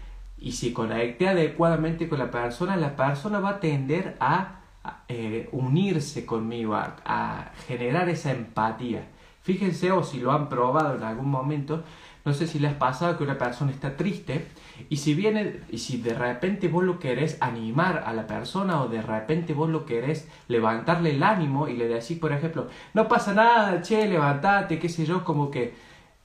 y 0.40 0.52
si 0.52 0.72
conecté 0.72 1.28
adecuadamente 1.28 2.08
con 2.08 2.18
la 2.18 2.30
persona, 2.30 2.76
la 2.76 2.94
persona 2.94 3.40
va 3.40 3.50
a 3.50 3.60
tender 3.60 4.16
a 4.20 4.60
eh, 5.08 5.48
unirse 5.52 6.24
conmigo, 6.24 6.76
a, 6.76 7.52
generar 7.66 8.08
esa 8.08 8.30
empatía. 8.30 9.08
Fíjense 9.42 9.92
o 9.92 10.02
si 10.02 10.20
lo 10.20 10.32
han 10.32 10.48
probado 10.48 10.96
en 10.96 11.02
algún 11.02 11.30
momento, 11.30 11.82
no 12.24 12.34
sé 12.34 12.46
si 12.46 12.58
les 12.58 12.72
ha 12.72 12.78
pasado 12.78 13.16
que 13.16 13.24
una 13.24 13.38
persona 13.38 13.70
está 13.70 13.96
triste 13.96 14.46
y 14.90 14.98
si 14.98 15.14
viene 15.14 15.60
y 15.70 15.78
si 15.78 15.96
de 15.96 16.12
repente 16.12 16.68
vos 16.68 16.84
lo 16.84 16.98
querés 16.98 17.38
animar 17.40 18.04
a 18.04 18.12
la 18.12 18.26
persona 18.26 18.82
o 18.82 18.88
de 18.88 19.00
repente 19.00 19.54
vos 19.54 19.70
lo 19.70 19.86
querés 19.86 20.28
levantarle 20.48 21.12
el 21.12 21.22
ánimo 21.22 21.68
y 21.68 21.76
le 21.76 21.88
decís, 21.88 22.18
por 22.18 22.32
ejemplo, 22.32 22.68
no 22.92 23.08
pasa 23.08 23.32
nada, 23.32 23.80
che, 23.80 24.06
levantate, 24.06 24.78
qué 24.78 24.90
sé 24.90 25.06
yo, 25.06 25.24
como 25.24 25.50
que 25.50 25.72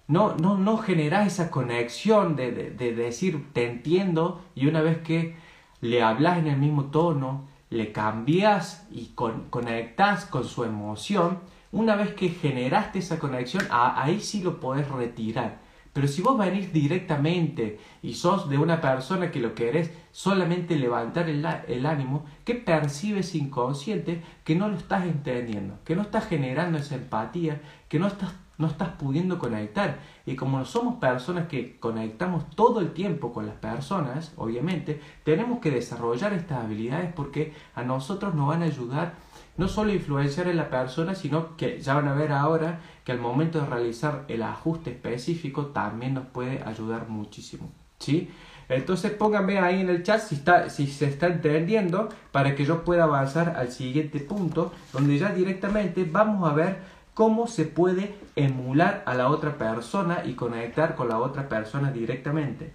no, 0.07 0.35
no, 0.35 0.57
no 0.57 0.77
generás 0.77 1.27
esa 1.27 1.49
conexión 1.49 2.35
de, 2.35 2.51
de, 2.51 2.93
decir 2.93 3.53
te 3.53 3.65
entiendo 3.69 4.41
y 4.55 4.67
una 4.67 4.81
vez 4.81 4.97
que 4.97 5.35
le 5.79 6.03
hablas 6.03 6.37
en 6.37 6.47
el 6.47 6.57
mismo 6.57 6.85
tono, 6.85 7.47
le 7.69 7.91
cambias 7.91 8.85
y 8.91 9.07
con, 9.15 9.49
conectas 9.49 10.25
con 10.25 10.43
su 10.43 10.65
emoción, 10.65 11.39
una 11.73 11.95
vez 11.95 12.13
que 12.13 12.29
generaste 12.29 12.99
esa 12.99 13.19
conexión, 13.19 13.65
ahí 13.69 14.21
sí 14.21 14.41
lo 14.41 14.59
podés 14.59 14.87
retirar. 14.87 15.59
Pero 15.91 16.07
si 16.07 16.21
vos 16.21 16.37
venís 16.37 16.71
directamente 16.71 17.79
y 18.01 18.13
sos 18.13 18.49
de 18.49 18.57
una 18.57 18.79
persona 18.79 19.31
que 19.31 19.39
lo 19.39 19.53
querés 19.53 19.91
solamente 20.11 20.75
levantar 20.75 21.29
el, 21.29 21.45
el, 21.67 21.85
ánimo, 21.85 22.25
que 22.45 22.55
percibes 22.55 23.35
inconsciente 23.35 24.23
que 24.43 24.55
no 24.55 24.69
lo 24.69 24.77
estás 24.77 25.03
entendiendo, 25.03 25.79
que 25.83 25.95
no 25.95 26.03
estás 26.03 26.27
generando 26.27 26.77
esa 26.77 26.95
empatía, 26.95 27.61
que 27.89 27.99
no 27.99 28.07
estás 28.07 28.33
no 28.57 28.67
estás 28.67 28.89
pudiendo 28.89 29.39
conectar. 29.39 29.99
Y 30.25 30.35
como 30.35 30.63
somos 30.65 30.95
personas 30.95 31.47
que 31.47 31.79
conectamos 31.79 32.49
todo 32.51 32.79
el 32.79 32.93
tiempo 32.93 33.33
con 33.33 33.45
las 33.47 33.55
personas, 33.55 34.31
obviamente, 34.37 35.01
tenemos 35.23 35.59
que 35.59 35.71
desarrollar 35.71 36.33
estas 36.33 36.63
habilidades 36.63 37.11
porque 37.13 37.53
a 37.75 37.83
nosotros 37.83 38.35
nos 38.35 38.47
van 38.47 38.61
a 38.61 38.65
ayudar 38.65 39.15
no 39.57 39.67
solo 39.67 39.93
influenciar 39.93 40.47
en 40.47 40.57
la 40.57 40.69
persona, 40.69 41.15
sino 41.15 41.55
que 41.57 41.79
ya 41.81 41.95
van 41.95 42.07
a 42.07 42.13
ver 42.13 42.31
ahora 42.31 42.79
que 43.03 43.11
al 43.11 43.19
momento 43.19 43.59
de 43.59 43.67
realizar 43.67 44.25
el 44.27 44.43
ajuste 44.43 44.91
específico 44.91 45.67
también 45.67 46.15
nos 46.15 46.25
puede 46.27 46.63
ayudar 46.63 47.07
muchísimo. 47.09 47.71
¿Sí? 47.99 48.29
Entonces 48.69 49.11
pónganme 49.11 49.59
ahí 49.59 49.81
en 49.81 49.89
el 49.89 50.03
chat 50.03 50.21
si, 50.21 50.35
está, 50.35 50.69
si 50.69 50.87
se 50.87 51.05
está 51.05 51.27
entendiendo 51.27 52.09
para 52.31 52.55
que 52.55 52.65
yo 52.65 52.83
pueda 52.83 53.03
avanzar 53.03 53.55
al 53.57 53.71
siguiente 53.71 54.19
punto 54.19 54.73
donde 54.91 55.17
ya 55.17 55.29
directamente 55.29 56.07
vamos 56.09 56.49
a 56.49 56.53
ver 56.53 56.77
cómo 57.13 57.47
se 57.47 57.65
puede 57.65 58.15
emular 58.35 59.03
a 59.05 59.13
la 59.13 59.29
otra 59.29 59.57
persona 59.57 60.23
y 60.25 60.33
conectar 60.33 60.95
con 60.95 61.09
la 61.09 61.19
otra 61.19 61.47
persona 61.49 61.91
directamente. 61.91 62.73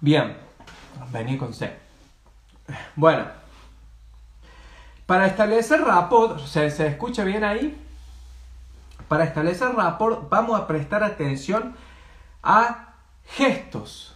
Bien, 0.00 0.36
vení 1.10 1.36
con 1.36 1.52
C. 1.52 1.76
Bueno, 2.94 3.26
para 5.06 5.26
establecer 5.26 5.80
rapport, 5.80 6.38
¿se, 6.38 6.70
¿se 6.70 6.86
escucha 6.86 7.24
bien 7.24 7.42
ahí? 7.42 7.76
Para 9.08 9.24
establecer 9.24 9.74
rapport 9.74 10.28
vamos 10.28 10.60
a 10.60 10.68
prestar 10.68 11.02
atención 11.02 11.74
a 12.44 12.94
gestos, 13.24 14.14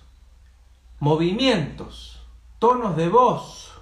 movimientos, 1.01 2.25
tonos 2.61 2.97
de 2.97 3.09
voz, 3.09 3.81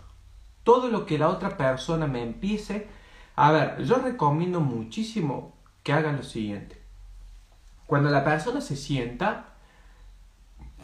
todo 0.64 0.88
lo 0.88 1.04
que 1.04 1.18
la 1.18 1.28
otra 1.28 1.58
persona 1.58 2.06
me 2.06 2.22
empiece. 2.22 2.88
A 3.36 3.50
ver, 3.50 3.84
yo 3.84 3.96
recomiendo 3.96 4.60
muchísimo 4.60 5.54
que 5.82 5.92
hagan 5.92 6.16
lo 6.16 6.22
siguiente. 6.22 6.80
Cuando 7.86 8.08
la 8.08 8.24
persona 8.24 8.62
se 8.62 8.76
sienta, 8.76 9.49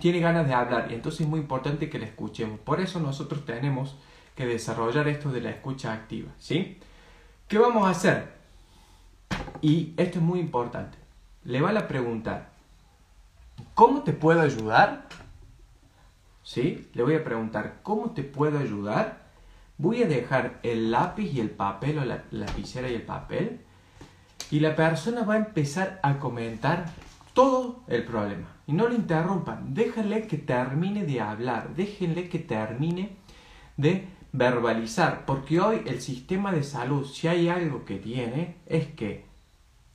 tiene 0.00 0.20
ganas 0.20 0.46
de 0.46 0.54
hablar 0.54 0.88
y 0.90 0.94
entonces 0.94 1.22
es 1.22 1.28
muy 1.28 1.40
importante 1.40 1.90
que 1.90 1.98
la 1.98 2.06
escuchemos. 2.06 2.60
Por 2.60 2.80
eso 2.80 3.00
nosotros 3.00 3.44
tenemos 3.44 3.96
que 4.34 4.46
desarrollar 4.46 5.08
esto 5.08 5.30
de 5.30 5.40
la 5.40 5.50
escucha 5.50 5.92
activa, 5.92 6.30
¿sí? 6.38 6.78
¿Qué 7.48 7.58
vamos 7.58 7.86
a 7.86 7.90
hacer? 7.90 8.36
Y 9.62 9.94
esto 9.96 10.18
es 10.18 10.24
muy 10.24 10.40
importante. 10.40 10.98
Le 11.44 11.60
va 11.60 11.70
a 11.70 11.88
preguntar, 11.88 12.50
¿cómo 13.74 14.02
te 14.02 14.12
puedo 14.12 14.40
ayudar? 14.40 15.06
¿sí? 16.46 16.88
Le 16.94 17.02
voy 17.02 17.16
a 17.16 17.24
preguntar, 17.24 17.80
¿cómo 17.82 18.12
te 18.12 18.22
puedo 18.22 18.58
ayudar? 18.58 19.26
Voy 19.78 20.02
a 20.02 20.06
dejar 20.06 20.60
el 20.62 20.90
lápiz 20.90 21.30
y 21.32 21.40
el 21.40 21.50
papel 21.50 21.98
o 21.98 22.04
la 22.04 22.24
lapicera 22.30 22.88
y 22.88 22.94
el 22.94 23.02
papel 23.02 23.60
y 24.50 24.60
la 24.60 24.76
persona 24.76 25.24
va 25.24 25.34
a 25.34 25.38
empezar 25.38 25.98
a 26.02 26.18
comentar 26.18 26.86
todo 27.36 27.84
el 27.86 28.02
problema. 28.04 28.56
Y 28.66 28.72
no 28.72 28.88
lo 28.88 28.94
interrumpan, 28.94 29.74
déjenle 29.74 30.26
que 30.26 30.38
termine 30.38 31.04
de 31.04 31.20
hablar, 31.20 31.74
déjenle 31.76 32.30
que 32.30 32.38
termine 32.38 33.10
de 33.76 34.08
verbalizar, 34.32 35.26
porque 35.26 35.60
hoy 35.60 35.82
el 35.84 36.00
sistema 36.00 36.50
de 36.50 36.62
salud, 36.64 37.04
si 37.06 37.28
hay 37.28 37.50
algo 37.50 37.84
que 37.84 37.98
tiene, 37.98 38.56
es 38.64 38.86
que 38.86 39.26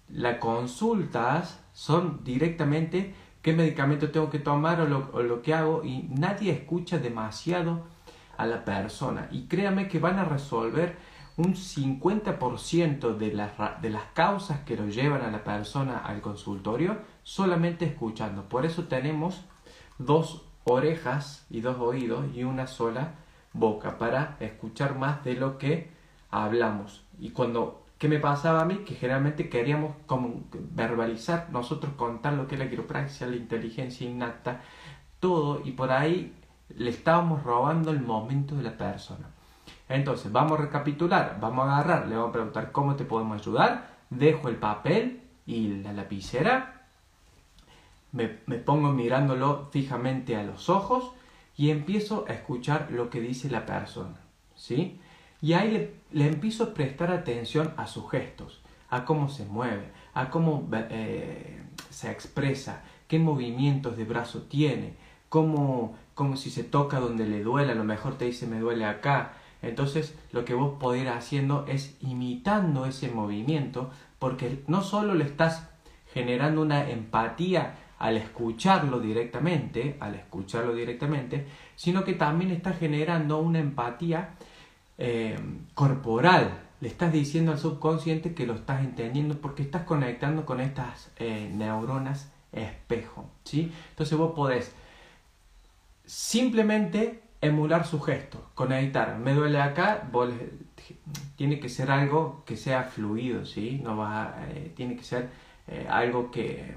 las 0.07 0.37
consultas 0.37 1.59
son 1.73 2.23
directamente 2.23 3.15
qué 3.41 3.53
medicamento 3.53 4.11
tengo 4.11 4.29
que 4.29 4.39
tomar 4.39 4.79
o 4.79 4.85
lo, 4.85 5.41
que 5.41 5.55
hago. 5.55 5.83
Y 5.83 6.03
nadie 6.09 6.51
escucha 6.51 6.99
demasiado 6.99 7.87
a 8.37 8.45
la 8.45 8.63
persona. 8.63 9.29
Y 9.31 9.47
créame 9.47 9.87
que 9.87 9.97
van 9.97 10.19
a 10.19 10.25
resolver 10.25 10.95
un 11.37 11.55
50% 11.55 13.17
de 13.17 13.33
las, 13.33 13.81
de 13.81 13.89
las 13.89 14.03
causas 14.13 14.59
que 14.59 14.75
lo 14.75 14.87
llevan 14.87 15.23
a 15.23 15.31
la 15.31 15.43
persona 15.43 15.97
al 15.97 16.21
consultorio 16.21 17.10
solamente 17.23 17.85
escuchando. 17.85 18.43
Por 18.49 18.65
eso 18.65 18.85
tenemos 18.85 19.41
dos 19.97 20.45
orejas 20.63 21.45
y 21.49 21.61
dos 21.61 21.77
oídos 21.79 22.25
y 22.35 22.43
una 22.43 22.67
sola 22.67 23.15
boca 23.53 23.97
para 23.97 24.37
escuchar 24.39 24.97
más 24.97 25.23
de 25.23 25.35
lo 25.35 25.57
que 25.57 25.91
hablamos. 26.29 27.03
Y 27.19 27.31
cuando 27.31 27.81
¿Qué 28.01 28.09
me 28.09 28.17
pasaba 28.17 28.61
a 28.61 28.65
mí? 28.65 28.77
Que 28.77 28.95
generalmente 28.95 29.47
queríamos 29.47 29.93
como 30.07 30.45
verbalizar, 30.51 31.49
nosotros 31.51 31.93
contar 31.93 32.33
lo 32.33 32.47
que 32.47 32.55
es 32.55 32.59
la 32.59 32.67
quiropraxia, 32.67 33.27
la 33.27 33.35
inteligencia 33.35 34.09
innata, 34.09 34.61
todo, 35.19 35.61
y 35.63 35.73
por 35.73 35.91
ahí 35.91 36.33
le 36.69 36.89
estábamos 36.89 37.43
robando 37.43 37.91
el 37.91 38.01
momento 38.01 38.55
de 38.55 38.63
la 38.63 38.75
persona. 38.75 39.27
Entonces, 39.87 40.31
vamos 40.31 40.53
a 40.53 40.63
recapitular, 40.63 41.37
vamos 41.39 41.67
a 41.67 41.77
agarrar, 41.77 42.07
le 42.07 42.15
vamos 42.15 42.29
a 42.29 42.33
preguntar 42.33 42.71
cómo 42.71 42.95
te 42.95 43.05
podemos 43.05 43.39
ayudar, 43.39 43.99
dejo 44.09 44.49
el 44.49 44.55
papel 44.55 45.21
y 45.45 45.67
la 45.83 45.93
lapicera, 45.93 46.80
me, 48.11 48.39
me 48.45 48.57
pongo 48.57 48.91
mirándolo 48.91 49.69
fijamente 49.71 50.35
a 50.35 50.43
los 50.43 50.69
ojos 50.69 51.11
y 51.57 51.69
empiezo 51.69 52.25
a 52.27 52.33
escuchar 52.33 52.89
lo 52.91 53.09
que 53.09 53.21
dice 53.21 53.49
la 53.49 53.65
persona, 53.65 54.19
¿sí? 54.55 54.99
Y 55.41 55.53
ahí 55.53 55.91
le, 56.11 56.27
empiezo 56.27 56.65
a 56.65 56.73
prestar 56.73 57.11
atención 57.11 57.73
a 57.77 57.87
sus 57.87 58.09
gestos, 58.11 58.61
a 58.89 59.05
cómo 59.05 59.27
se 59.27 59.45
mueve, 59.45 59.89
a 60.13 60.29
cómo 60.29 60.69
eh, 60.71 61.63
se 61.89 62.11
expresa, 62.11 62.83
qué 63.07 63.17
movimientos 63.17 63.97
de 63.97 64.05
brazo 64.05 64.43
tiene, 64.43 64.93
cómo, 65.29 65.95
como 66.13 66.37
si 66.37 66.51
se 66.51 66.63
toca 66.63 66.99
donde 66.99 67.25
le 67.25 67.41
duele, 67.41 67.71
a 67.71 67.75
lo 67.75 67.83
mejor 67.83 68.17
te 68.17 68.25
dice 68.25 68.45
me 68.45 68.59
duele 68.59 68.85
acá. 68.85 69.33
Entonces 69.63 70.15
lo 70.31 70.45
que 70.45 70.53
vos 70.53 70.77
podés 70.79 71.03
ir 71.03 71.09
haciendo 71.09 71.65
es 71.67 71.97
imitando 72.01 72.85
ese 72.85 73.09
movimiento, 73.09 73.89
porque 74.19 74.63
no 74.67 74.83
solo 74.83 75.15
le 75.15 75.25
estás 75.25 75.69
generando 76.13 76.61
una 76.61 76.89
empatía 76.89 77.75
al 78.01 78.17
escucharlo 78.17 78.99
directamente, 78.99 79.95
al 79.99 80.15
escucharlo 80.15 80.73
directamente, 80.73 81.45
sino 81.75 82.03
que 82.03 82.13
también 82.13 82.49
estás 82.49 82.79
generando 82.79 83.37
una 83.37 83.59
empatía 83.59 84.31
eh, 84.97 85.37
corporal. 85.75 86.61
Le 86.79 86.87
estás 86.87 87.13
diciendo 87.13 87.51
al 87.51 87.59
subconsciente 87.59 88.33
que 88.33 88.47
lo 88.47 88.55
estás 88.55 88.81
entendiendo 88.81 89.39
porque 89.39 89.61
estás 89.61 89.83
conectando 89.83 90.47
con 90.47 90.61
estas 90.61 91.11
eh, 91.17 91.51
neuronas 91.53 92.31
espejo. 92.51 93.29
¿sí? 93.43 93.71
Entonces 93.91 94.17
vos 94.17 94.33
podés 94.33 94.73
simplemente 96.03 97.21
emular 97.39 97.85
su 97.85 98.01
gesto, 98.01 98.49
conectar. 98.55 99.19
Me 99.19 99.35
duele 99.35 99.61
acá, 99.61 100.09
tiene 101.35 101.59
que 101.59 101.69
ser 101.69 101.91
algo 101.91 102.41
que 102.47 102.57
sea 102.57 102.81
fluido, 102.81 103.45
¿sí? 103.45 103.79
No 103.83 103.95
va, 103.95 104.37
eh, 104.49 104.71
tiene 104.75 104.95
que 104.95 105.03
ser 105.03 105.29
algo 105.87 106.31
que, 106.31 106.75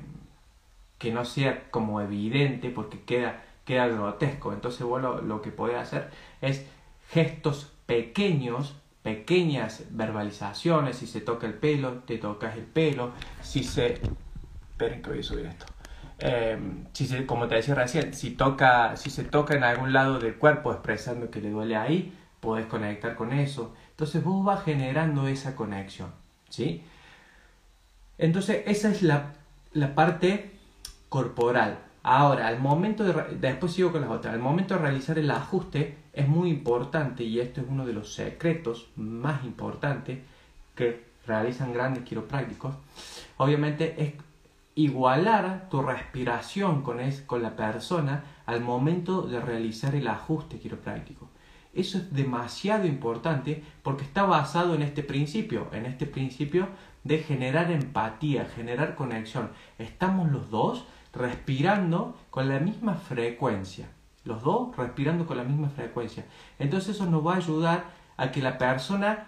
que 1.04 1.12
no 1.12 1.26
sea 1.26 1.64
como 1.70 2.00
evidente 2.00 2.70
porque 2.70 3.02
queda, 3.02 3.42
queda 3.66 3.88
grotesco. 3.88 4.54
Entonces 4.54 4.84
vos 4.84 5.02
lo, 5.02 5.20
lo 5.20 5.42
que 5.42 5.50
podés 5.50 5.76
hacer 5.76 6.08
es 6.40 6.64
gestos 7.10 7.70
pequeños, 7.84 8.74
pequeñas 9.02 9.84
verbalizaciones, 9.90 10.96
si 10.96 11.06
se 11.06 11.20
toca 11.20 11.46
el 11.46 11.52
pelo, 11.52 11.98
te 12.06 12.16
tocas 12.16 12.56
el 12.56 12.64
pelo, 12.64 13.12
si 13.42 13.64
se... 13.64 14.00
Esperen 14.70 15.02
que 15.02 15.10
voy 15.10 15.18
a 15.18 15.22
subir 15.22 15.44
esto. 15.44 15.66
Em, 16.20 16.86
si 16.94 17.26
como 17.26 17.48
te 17.48 17.56
decía 17.56 17.74
recién, 17.74 18.14
si, 18.14 18.30
toca, 18.30 18.96
si 18.96 19.10
se 19.10 19.24
toca 19.24 19.54
en 19.54 19.64
algún 19.64 19.92
lado 19.92 20.18
del 20.18 20.36
cuerpo 20.36 20.72
expresando 20.72 21.30
que 21.30 21.42
le 21.42 21.50
duele 21.50 21.76
ahí, 21.76 22.14
podés 22.40 22.64
conectar 22.64 23.14
con 23.14 23.34
eso. 23.34 23.74
Entonces 23.90 24.24
vos 24.24 24.42
vas 24.42 24.64
generando 24.64 25.28
esa 25.28 25.54
conexión, 25.54 26.12
¿sí? 26.48 26.82
Entonces 28.16 28.62
esa 28.64 28.88
es 28.88 29.02
la, 29.02 29.34
la 29.74 29.94
parte 29.94 30.53
corporal. 31.14 31.78
Ahora, 32.02 32.48
al 32.48 32.58
momento 32.58 33.04
de, 33.04 33.36
después 33.36 33.72
sigo 33.72 33.92
con 33.92 34.00
las 34.00 34.10
otras, 34.10 34.34
al 34.34 34.40
momento 34.40 34.74
de 34.74 34.80
realizar 34.80 35.16
el 35.16 35.30
ajuste 35.30 35.96
es 36.12 36.26
muy 36.26 36.50
importante 36.50 37.22
y 37.22 37.38
esto 37.38 37.60
es 37.60 37.68
uno 37.70 37.86
de 37.86 37.92
los 37.92 38.12
secretos 38.12 38.88
más 38.96 39.44
importantes 39.44 40.18
que 40.74 41.04
realizan 41.24 41.72
grandes 41.72 42.02
quiroprácticos. 42.02 42.74
Obviamente 43.36 43.94
es 44.02 44.14
igualar 44.74 45.68
tu 45.70 45.82
respiración 45.82 46.82
con, 46.82 46.98
es, 46.98 47.20
con 47.20 47.42
la 47.42 47.54
persona 47.54 48.24
al 48.44 48.60
momento 48.60 49.22
de 49.22 49.38
realizar 49.38 49.94
el 49.94 50.08
ajuste 50.08 50.58
quiropráctico. 50.58 51.28
Eso 51.74 51.98
es 51.98 52.12
demasiado 52.12 52.88
importante 52.88 53.62
porque 53.84 54.02
está 54.02 54.24
basado 54.24 54.74
en 54.74 54.82
este 54.82 55.04
principio, 55.04 55.68
en 55.70 55.86
este 55.86 56.06
principio 56.06 56.66
de 57.04 57.18
generar 57.18 57.70
empatía, 57.70 58.46
generar 58.46 58.96
conexión. 58.96 59.50
Estamos 59.78 60.32
los 60.32 60.50
dos 60.50 60.86
respirando 61.14 62.16
con 62.30 62.48
la 62.48 62.58
misma 62.60 62.94
frecuencia. 62.94 63.88
Los 64.24 64.42
dos 64.42 64.76
respirando 64.76 65.26
con 65.26 65.36
la 65.36 65.44
misma 65.44 65.68
frecuencia. 65.68 66.24
Entonces 66.58 66.96
eso 66.96 67.06
nos 67.06 67.26
va 67.26 67.34
a 67.34 67.36
ayudar 67.36 67.84
a 68.16 68.30
que 68.30 68.40
la 68.40 68.58
persona 68.58 69.26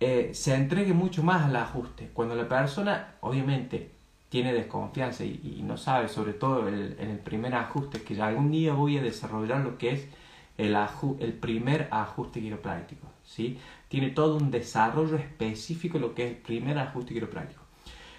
eh, 0.00 0.30
se 0.34 0.54
entregue 0.54 0.94
mucho 0.94 1.22
más 1.22 1.44
al 1.44 1.56
ajuste. 1.56 2.10
Cuando 2.12 2.34
la 2.34 2.48
persona, 2.48 3.14
obviamente, 3.20 3.90
tiene 4.28 4.52
desconfianza 4.52 5.24
y, 5.24 5.62
no 5.62 5.76
sabe, 5.76 6.08
sobre 6.08 6.32
todo 6.32 6.66
en 6.68 6.96
el 6.98 7.18
primer 7.18 7.54
ajuste, 7.54 8.02
que 8.02 8.20
algún 8.20 8.50
día 8.50 8.72
voy 8.72 8.98
a 8.98 9.02
desarrollar 9.02 9.60
lo 9.60 9.76
que 9.76 9.90
es 9.92 10.08
el, 10.56 10.76
el 11.20 11.32
primer 11.34 11.88
ajuste 11.90 12.40
quiropráctico. 12.40 13.06
¿sí? 13.24 13.58
Tiene 13.88 14.10
todo 14.10 14.36
un 14.36 14.50
desarrollo 14.50 15.16
específico 15.16 15.98
lo 15.98 16.14
que 16.14 16.24
es 16.24 16.30
el 16.32 16.36
primer 16.38 16.78
ajuste 16.78 17.14
quiropráctico. 17.14 17.62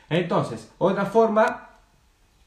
Entonces, 0.09 0.71
otra 0.77 1.05
forma 1.05 1.72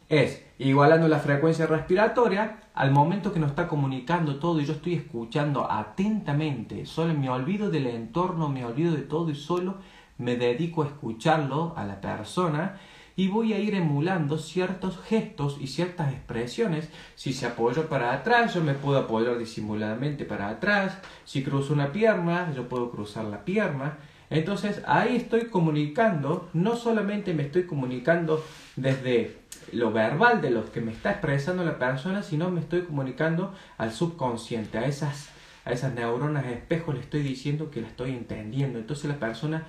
es 0.08 0.44
igualando 0.58 1.08
la 1.08 1.18
frecuencia 1.18 1.66
respiratoria 1.66 2.60
al 2.74 2.90
momento 2.90 3.32
que 3.32 3.40
nos 3.40 3.50
está 3.50 3.68
comunicando 3.68 4.36
todo 4.36 4.60
y 4.60 4.64
yo 4.64 4.74
estoy 4.74 4.94
escuchando 4.94 5.70
atentamente, 5.70 6.86
solo 6.86 7.14
me 7.14 7.30
olvido 7.30 7.70
del 7.70 7.86
entorno, 7.86 8.48
me 8.48 8.64
olvido 8.64 8.94
de 8.94 9.02
todo 9.02 9.30
y 9.30 9.34
solo 9.34 9.76
me 10.18 10.36
dedico 10.36 10.82
a 10.82 10.86
escucharlo 10.86 11.74
a 11.76 11.84
la 11.84 12.00
persona 12.00 12.78
y 13.16 13.28
voy 13.28 13.54
a 13.54 13.58
ir 13.58 13.74
emulando 13.74 14.36
ciertos 14.36 14.98
gestos 14.98 15.56
y 15.58 15.68
ciertas 15.68 16.12
expresiones. 16.12 16.90
Si 17.14 17.32
se 17.32 17.46
apoya 17.46 17.88
para 17.88 18.12
atrás, 18.12 18.52
yo 18.54 18.62
me 18.62 18.74
puedo 18.74 18.98
apoyar 18.98 19.38
disimuladamente 19.38 20.26
para 20.26 20.50
atrás. 20.50 20.98
Si 21.24 21.42
cruzo 21.42 21.72
una 21.72 21.92
pierna, 21.92 22.52
yo 22.54 22.68
puedo 22.68 22.90
cruzar 22.90 23.24
la 23.24 23.44
pierna. 23.46 23.96
Entonces 24.28 24.82
ahí 24.86 25.16
estoy 25.16 25.46
comunicando, 25.46 26.50
no 26.52 26.76
solamente 26.76 27.32
me 27.32 27.44
estoy 27.44 27.64
comunicando 27.64 28.44
desde 28.74 29.45
lo 29.72 29.92
verbal 29.92 30.40
de 30.40 30.50
lo 30.50 30.70
que 30.70 30.80
me 30.80 30.92
está 30.92 31.12
expresando 31.12 31.64
la 31.64 31.78
persona, 31.78 32.22
sino 32.22 32.50
me 32.50 32.60
estoy 32.60 32.82
comunicando 32.82 33.52
al 33.78 33.92
subconsciente, 33.92 34.78
a 34.78 34.86
esas, 34.86 35.30
a 35.64 35.72
esas 35.72 35.94
neuronas 35.94 36.46
espejo 36.46 36.92
le 36.92 37.00
estoy 37.00 37.22
diciendo 37.22 37.70
que 37.70 37.80
la 37.80 37.88
estoy 37.88 38.10
entendiendo. 38.10 38.78
Entonces 38.78 39.06
la 39.06 39.18
persona 39.18 39.64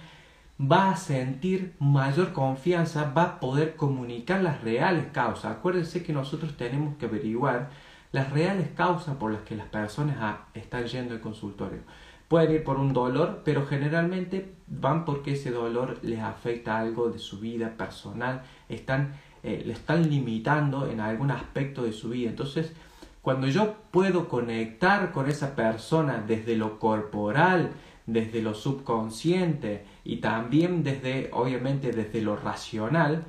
va 0.60 0.92
a 0.92 0.98
sentir 0.98 1.74
mayor 1.80 2.34
confianza, 2.34 3.12
va 3.16 3.24
a 3.24 3.40
poder 3.40 3.76
comunicar 3.76 4.42
las 4.42 4.62
reales 4.62 5.06
causas. 5.12 5.58
Acuérdense 5.58 6.04
que 6.04 6.14
nosotros 6.14 6.58
tenemos 6.58 6.98
que 6.98 7.06
averiguar 7.06 7.70
las 8.12 8.32
reales 8.32 8.70
causas 8.76 9.16
por 9.18 9.32
las 9.32 9.42
que 9.42 9.56
las 9.56 9.68
personas 9.68 10.38
están 10.54 10.86
yendo 10.86 11.14
al 11.14 11.22
consultorio. 11.22 11.80
Pueden 12.28 12.52
ir 12.52 12.64
por 12.64 12.78
un 12.78 12.92
dolor, 12.92 13.42
pero 13.46 13.66
generalmente 13.66 14.54
van 14.68 15.06
porque 15.06 15.34
ese 15.34 15.52
dolor 15.52 16.00
les 16.02 16.20
afecta 16.20 16.78
algo 16.78 17.10
de 17.10 17.20
su 17.20 17.40
vida 17.40 17.76
personal, 17.78 18.44
están, 18.68 19.14
eh, 19.44 19.64
le 19.66 19.74
están 19.74 20.10
limitando 20.10 20.88
en 20.88 21.00
algún 21.00 21.32
aspecto 21.32 21.84
de 21.84 21.94
su 21.94 22.10
vida. 22.10 22.30
Entonces, 22.30 22.74
cuando 23.22 23.48
yo 23.48 23.76
puedo 23.92 24.30
conectar 24.30 25.12
con 25.12 25.30
esa 25.30 25.56
persona 25.56 26.24
desde 26.26 26.56
lo 26.56 26.80
corporal, 26.80 27.72
desde 28.06 28.42
lo 28.42 28.54
subconsciente 28.54 29.86
y 30.06 30.18
también 30.18 30.84
desde, 30.84 31.30
obviamente, 31.34 31.92
desde 31.92 32.22
lo 32.22 32.38
racional, 32.38 33.26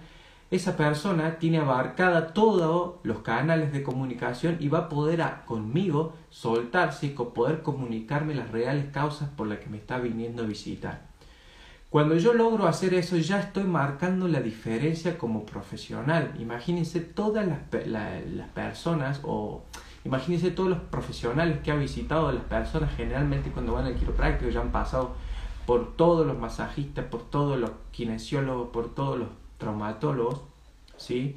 esa 0.51 0.77
persona 0.77 1.38
tiene 1.38 1.59
abarcada 1.59 2.33
todos 2.33 3.01
los 3.03 3.18
canales 3.18 3.73
de 3.73 3.83
comunicación 3.83 4.57
y 4.61 4.68
va 4.68 4.79
a 4.79 4.88
poder 4.88 5.23
conmigo 5.44 6.14
soltarse 6.31 7.07
y 7.07 7.11
poder 7.11 7.62
comunicarme 7.62 8.35
las 8.35 8.51
reales 8.51 8.87
causas 8.92 9.29
por 9.29 9.47
las 9.47 9.59
que 9.59 9.68
me 9.68 9.77
está 9.77 9.99
viniendo 9.99 10.44
a 10.44 10.47
visitar. 10.47 11.08
Cuando 11.90 12.16
yo 12.16 12.35
logro 12.35 12.66
hacer 12.66 12.92
eso 12.94 13.16
ya 13.16 13.40
estoy 13.40 13.64
marcando 13.64 14.29
la 14.29 14.40
diferencia 14.40 15.16
como 15.16 15.46
profesional. 15.46 16.35
Imagínense 16.38 17.01
todas 17.01 17.46
las, 17.46 17.61
las 17.92 18.48
personas 18.51 19.20
o 19.24 19.62
Imagínense 20.05 20.51
todos 20.51 20.70
los 20.70 20.79
profesionales 20.79 21.59
que 21.62 21.70
ha 21.70 21.74
visitado 21.74 22.31
las 22.33 22.44
personas 22.44 22.94
generalmente 22.96 23.51
cuando 23.51 23.74
van 23.74 23.85
al 23.85 23.94
quiropráctico 23.94 24.51
ya 24.51 24.61
han 24.61 24.72
pasado 24.72 25.14
por 25.66 25.96
todos 25.96 26.27
los 26.27 26.38
masajistas, 26.38 27.05
por 27.05 27.29
todos 27.29 27.59
los 27.59 27.72
kinesiólogos, 27.90 28.70
por 28.70 28.94
todos 28.94 29.18
los 29.18 29.29
traumatólogos, 29.59 30.40
¿sí? 30.96 31.37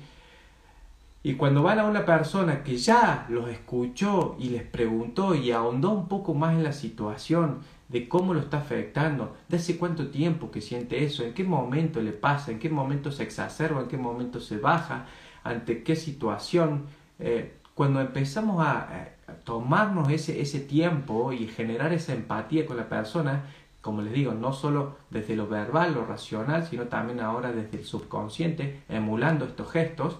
Y 1.24 1.36
cuando 1.36 1.62
van 1.62 1.78
a 1.78 1.86
una 1.86 2.04
persona 2.04 2.64
que 2.64 2.78
ya 2.78 3.28
los 3.30 3.48
escuchó 3.50 4.36
y 4.40 4.50
les 4.50 4.64
preguntó 4.64 5.36
y 5.36 5.52
ahondó 5.52 5.92
un 5.92 6.08
poco 6.08 6.34
más 6.34 6.56
en 6.56 6.64
la 6.64 6.74
situación 6.74 7.60
de 7.90 8.10
cómo 8.10 8.34
lo 8.34 8.40
está 8.40 8.58
afectando, 8.58 9.36
de 9.48 9.58
hace 9.58 9.78
cuánto 9.78 10.08
tiempo 10.08 10.50
que 10.50 10.62
siente 10.62 11.04
eso, 11.04 11.24
en 11.24 11.34
qué 11.34 11.44
momento 11.44 12.02
le 12.02 12.14
pasa, 12.14 12.52
en 12.52 12.58
qué 12.58 12.70
momento 12.70 13.12
se 13.12 13.24
exacerba, 13.24 13.82
en 13.82 13.88
qué 13.88 13.98
momento 13.98 14.40
se 14.40 14.58
baja, 14.58 15.06
ante 15.44 15.84
qué 15.84 15.96
situación, 15.96 16.86
eh, 17.20 17.58
cuando 17.76 18.02
empezamos 18.02 18.66
a, 18.66 19.10
tomarnos 19.46 20.10
ese, 20.10 20.42
ese 20.42 20.60
tiempo 20.60 21.32
y 21.32 21.48
generar 21.48 21.94
esa 21.94 22.14
empatía 22.14 22.66
con 22.66 22.76
la 22.78 22.90
persona, 22.90 23.46
como 23.82 24.02
les 24.02 24.12
digo, 24.14 24.34
no 24.34 24.52
solo 24.54 24.98
desde 25.10 25.36
lo 25.36 25.48
verbal, 25.48 25.94
lo 25.94 26.06
racional, 26.06 26.66
sino 26.68 26.84
también 26.86 27.22
ahora 27.22 27.54
desde 27.54 27.78
el 27.78 27.86
subconsciente, 27.86 28.82
emulando 28.90 29.46
estos 29.46 29.72
gestos, 29.72 30.18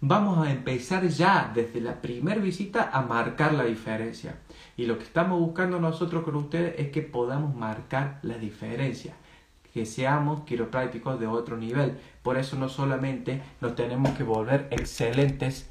vamos 0.00 0.46
a 0.46 0.50
empezar 0.50 1.06
ya 1.08 1.50
desde 1.54 1.80
la 1.80 2.00
primera 2.00 2.40
visita 2.40 2.90
a 2.92 3.02
marcar 3.02 3.52
la 3.52 3.64
diferencia. 3.64 4.36
Y 4.76 4.86
lo 4.86 4.96
que 4.96 5.04
estamos 5.04 5.38
buscando 5.38 5.78
nosotros 5.78 6.24
con 6.24 6.36
ustedes 6.36 6.74
es 6.78 6.88
que 6.90 7.02
podamos 7.02 7.54
marcar 7.54 8.18
la 8.22 8.38
diferencia, 8.38 9.14
que 9.74 9.84
seamos 9.84 10.44
quiroprácticos 10.44 11.20
de 11.20 11.26
otro 11.26 11.56
nivel. 11.56 11.98
Por 12.22 12.38
eso 12.38 12.56
no 12.56 12.68
solamente 12.68 13.42
nos 13.60 13.74
tenemos 13.74 14.12
que 14.12 14.22
volver 14.22 14.68
excelentes 14.70 15.68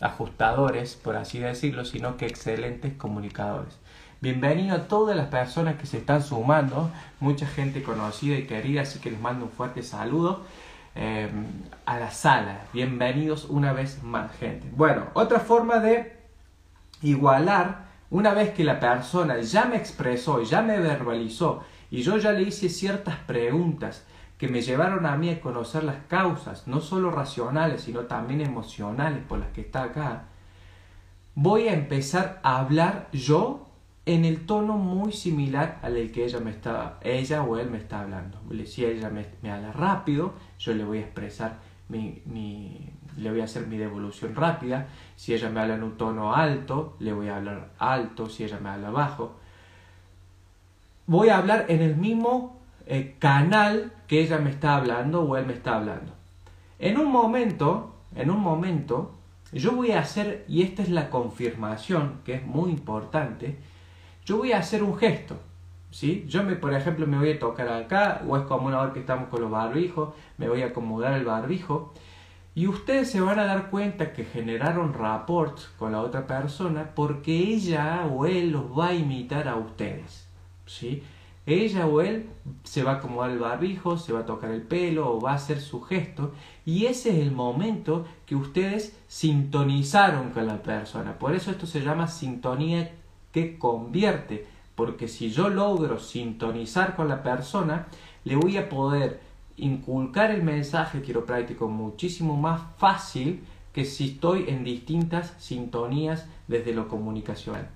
ajustadores, 0.00 0.94
por 0.94 1.16
así 1.16 1.38
decirlo, 1.38 1.84
sino 1.84 2.16
que 2.16 2.26
excelentes 2.26 2.94
comunicadores. 2.94 3.78
Bienvenido 4.22 4.74
a 4.74 4.88
todas 4.88 5.14
las 5.14 5.28
personas 5.28 5.76
que 5.76 5.86
se 5.86 5.98
están 5.98 6.22
sumando, 6.22 6.90
mucha 7.20 7.46
gente 7.46 7.82
conocida 7.82 8.38
y 8.38 8.46
querida, 8.46 8.82
así 8.82 8.98
que 8.98 9.10
les 9.10 9.20
mando 9.20 9.44
un 9.44 9.50
fuerte 9.50 9.82
saludo 9.82 10.44
eh, 10.96 11.28
a 11.84 12.00
la 12.00 12.10
sala. 12.10 12.64
Bienvenidos 12.72 13.44
una 13.48 13.72
vez 13.72 14.02
más, 14.02 14.34
gente. 14.38 14.66
Bueno, 14.74 15.08
otra 15.14 15.40
forma 15.40 15.78
de 15.78 16.16
igualar, 17.02 17.86
una 18.10 18.32
vez 18.32 18.50
que 18.54 18.64
la 18.64 18.80
persona 18.80 19.38
ya 19.40 19.66
me 19.66 19.76
expresó, 19.76 20.42
ya 20.42 20.62
me 20.62 20.80
verbalizó 20.80 21.62
y 21.90 22.02
yo 22.02 22.16
ya 22.16 22.32
le 22.32 22.42
hice 22.42 22.68
ciertas 22.68 23.16
preguntas, 23.18 24.04
que 24.38 24.48
me 24.48 24.60
llevaron 24.60 25.06
a 25.06 25.16
mí 25.16 25.30
a 25.30 25.40
conocer 25.40 25.84
las 25.84 26.04
causas, 26.08 26.66
no 26.66 26.80
solo 26.80 27.10
racionales, 27.10 27.82
sino 27.82 28.00
también 28.02 28.40
emocionales 28.40 29.22
por 29.26 29.38
las 29.38 29.48
que 29.48 29.62
está 29.62 29.84
acá, 29.84 30.24
voy 31.34 31.68
a 31.68 31.72
empezar 31.72 32.40
a 32.42 32.58
hablar 32.58 33.08
yo 33.12 33.66
en 34.04 34.24
el 34.24 34.46
tono 34.46 34.76
muy 34.76 35.12
similar 35.12 35.78
al 35.82 35.94
que 36.12 36.24
ella 36.24 36.40
me 36.40 36.50
está, 36.50 36.98
ella 37.02 37.42
o 37.42 37.58
él 37.58 37.70
me 37.70 37.78
está 37.78 38.00
hablando. 38.00 38.40
Si 38.66 38.84
ella 38.84 39.10
me, 39.10 39.26
me 39.42 39.50
habla 39.50 39.72
rápido, 39.72 40.34
yo 40.58 40.74
le 40.74 40.84
voy 40.84 40.98
a 40.98 41.02
expresar 41.02 41.58
mi, 41.88 42.20
mi, 42.26 42.90
le 43.16 43.30
voy 43.30 43.40
a 43.40 43.44
hacer 43.44 43.66
mi 43.66 43.76
devolución 43.76 44.34
rápida. 44.34 44.88
Si 45.16 45.34
ella 45.34 45.48
me 45.50 45.60
habla 45.60 45.74
en 45.74 45.82
un 45.82 45.96
tono 45.96 46.34
alto, 46.34 46.96
le 46.98 47.12
voy 47.12 47.28
a 47.28 47.36
hablar 47.36 47.70
alto. 47.78 48.28
Si 48.28 48.44
ella 48.44 48.58
me 48.60 48.70
habla 48.70 48.90
bajo, 48.90 49.36
voy 51.06 51.28
a 51.28 51.38
hablar 51.38 51.66
en 51.68 51.82
el 51.82 51.96
mismo 51.96 52.56
eh, 52.86 53.16
canal 53.18 53.92
que 54.06 54.20
ella 54.20 54.38
me 54.38 54.50
está 54.50 54.76
hablando 54.76 55.22
o 55.22 55.36
él 55.36 55.46
me 55.46 55.52
está 55.52 55.76
hablando. 55.76 56.12
En 56.78 56.98
un 56.98 57.10
momento, 57.10 57.94
en 58.14 58.30
un 58.30 58.40
momento, 58.40 59.14
yo 59.52 59.72
voy 59.72 59.92
a 59.92 60.00
hacer, 60.00 60.44
y 60.48 60.62
esta 60.62 60.82
es 60.82 60.90
la 60.90 61.08
confirmación, 61.08 62.20
que 62.24 62.34
es 62.34 62.46
muy 62.46 62.70
importante, 62.70 63.56
yo 64.24 64.38
voy 64.38 64.52
a 64.52 64.58
hacer 64.58 64.82
un 64.82 64.96
gesto. 64.96 65.36
¿Sí? 65.90 66.24
Yo, 66.28 66.42
me, 66.44 66.56
por 66.56 66.74
ejemplo, 66.74 67.06
me 67.06 67.18
voy 67.18 67.32
a 67.32 67.38
tocar 67.38 67.68
acá, 67.68 68.22
o 68.26 68.36
es 68.36 68.44
como 68.44 68.68
una 68.68 68.80
hora 68.80 68.92
que 68.92 69.00
estamos 69.00 69.28
con 69.28 69.40
los 69.40 69.50
barbijos, 69.50 70.14
me 70.38 70.48
voy 70.48 70.62
a 70.62 70.66
acomodar 70.66 71.14
el 71.14 71.24
barbijo, 71.24 71.92
y 72.56 72.66
ustedes 72.68 73.10
se 73.10 73.20
van 73.20 73.38
a 73.38 73.44
dar 73.44 73.68
cuenta 73.68 74.14
que 74.14 74.24
generaron 74.24 74.94
rapport 74.94 75.58
con 75.78 75.92
la 75.92 76.00
otra 76.00 76.26
persona 76.26 76.92
porque 76.94 77.36
ella 77.36 78.06
o 78.06 78.24
él 78.24 78.50
los 78.52 78.64
va 78.76 78.88
a 78.88 78.94
imitar 78.94 79.46
a 79.46 79.56
ustedes. 79.56 80.26
¿sí? 80.64 81.02
Ella 81.44 81.86
o 81.86 82.00
él 82.00 82.30
se 82.64 82.82
va 82.82 82.92
a 82.92 82.94
acomodar 82.94 83.30
el 83.30 83.40
barbijo, 83.40 83.98
se 83.98 84.14
va 84.14 84.20
a 84.20 84.26
tocar 84.26 84.50
el 84.50 84.62
pelo 84.62 85.12
o 85.12 85.20
va 85.20 85.32
a 85.32 85.34
hacer 85.34 85.60
su 85.60 85.82
gesto 85.82 86.32
y 86.64 86.86
ese 86.86 87.10
es 87.10 87.26
el 87.26 87.30
momento 87.30 88.06
que 88.24 88.34
ustedes 88.34 88.98
sintonizaron 89.06 90.30
con 90.30 90.46
la 90.46 90.62
persona. 90.62 91.18
Por 91.18 91.34
eso 91.34 91.50
esto 91.50 91.66
se 91.66 91.82
llama 91.82 92.08
sintonía 92.08 92.90
que 93.32 93.58
convierte, 93.58 94.46
porque 94.76 95.08
si 95.08 95.30
yo 95.30 95.48
logro 95.48 95.98
sintonizar 95.98 96.94
con 96.94 97.08
la 97.08 97.22
persona, 97.22 97.86
le 98.24 98.36
voy 98.36 98.58
a 98.58 98.68
poder 98.68 99.20
inculcar 99.56 100.30
el 100.30 100.42
mensaje 100.42 101.02
quiropráctico 101.02 101.66
muchísimo 101.66 102.36
más 102.36 102.60
fácil 102.76 103.42
que 103.72 103.84
si 103.84 104.10
estoy 104.10 104.44
en 104.48 104.64
distintas 104.64 105.34
sintonías 105.38 106.26
desde 106.46 106.74
lo 106.74 106.88
comunicacional. 106.88 107.68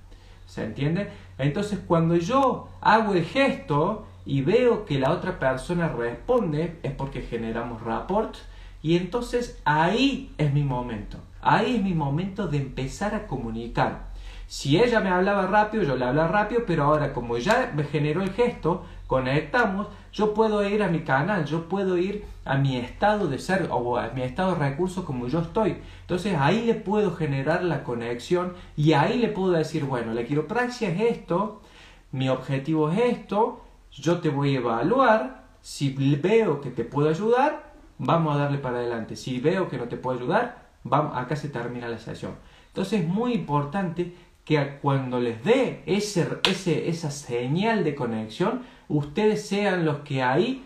¿Se 0.46 0.64
entiende? 0.64 1.10
Entonces 1.38 1.78
cuando 1.86 2.16
yo 2.16 2.68
hago 2.80 3.14
el 3.14 3.24
gesto 3.24 4.06
y 4.26 4.42
veo 4.42 4.84
que 4.84 4.98
la 4.98 5.10
otra 5.10 5.38
persona 5.38 5.88
responde, 5.88 6.78
es 6.82 6.92
porque 6.92 7.22
generamos 7.22 7.82
rapport 7.82 8.34
y 8.82 8.96
entonces 8.96 9.60
ahí 9.64 10.32
es 10.36 10.52
mi 10.52 10.64
momento. 10.64 11.18
Ahí 11.40 11.76
es 11.76 11.82
mi 11.82 11.94
momento 11.94 12.48
de 12.48 12.58
empezar 12.58 13.14
a 13.14 13.26
comunicar. 13.26 14.10
Si 14.50 14.82
ella 14.82 14.98
me 14.98 15.10
hablaba 15.10 15.46
rápido, 15.46 15.84
yo 15.84 15.94
le 15.94 16.04
hablaba 16.04 16.26
rápido, 16.26 16.62
pero 16.66 16.82
ahora 16.82 17.12
como 17.12 17.38
ya 17.38 17.70
me 17.72 17.84
generó 17.84 18.20
el 18.20 18.32
gesto, 18.32 18.84
conectamos, 19.06 19.86
yo 20.12 20.34
puedo 20.34 20.68
ir 20.68 20.82
a 20.82 20.88
mi 20.88 21.04
canal, 21.04 21.44
yo 21.44 21.68
puedo 21.68 21.96
ir 21.96 22.24
a 22.44 22.56
mi 22.56 22.76
estado 22.76 23.28
de 23.28 23.38
ser 23.38 23.68
o 23.70 23.96
a 23.96 24.08
mi 24.08 24.22
estado 24.22 24.56
de 24.56 24.70
recursos 24.70 25.04
como 25.04 25.28
yo 25.28 25.38
estoy. 25.38 25.76
Entonces 26.00 26.36
ahí 26.36 26.62
le 26.62 26.74
puedo 26.74 27.14
generar 27.14 27.62
la 27.62 27.84
conexión 27.84 28.54
y 28.76 28.94
ahí 28.94 29.20
le 29.20 29.28
puedo 29.28 29.52
decir, 29.52 29.84
bueno, 29.84 30.14
la 30.14 30.24
quiropraxia 30.24 30.88
es 30.88 31.18
esto, 31.18 31.62
mi 32.10 32.28
objetivo 32.28 32.90
es 32.90 32.98
esto, 32.98 33.60
yo 33.92 34.18
te 34.18 34.30
voy 34.30 34.56
a 34.56 34.58
evaluar, 34.58 35.44
si 35.60 35.90
veo 36.16 36.60
que 36.60 36.70
te 36.70 36.82
puedo 36.82 37.08
ayudar, 37.08 37.72
vamos 37.98 38.34
a 38.34 38.38
darle 38.38 38.58
para 38.58 38.78
adelante. 38.78 39.14
Si 39.14 39.38
veo 39.38 39.68
que 39.68 39.78
no 39.78 39.84
te 39.84 39.96
puedo 39.96 40.18
ayudar, 40.18 40.70
vamos, 40.82 41.16
acá 41.16 41.36
se 41.36 41.50
termina 41.50 41.86
la 41.86 42.00
sesión. 42.00 42.32
Entonces 42.66 43.02
es 43.02 43.08
muy 43.08 43.32
importante 43.32 44.14
que 44.50 44.78
cuando 44.82 45.20
les 45.20 45.44
dé 45.44 45.80
ese, 45.86 46.26
ese, 46.42 46.88
esa 46.88 47.12
señal 47.12 47.84
de 47.84 47.94
conexión, 47.94 48.62
ustedes 48.88 49.46
sean 49.46 49.84
los 49.84 49.98
que 49.98 50.24
ahí 50.24 50.64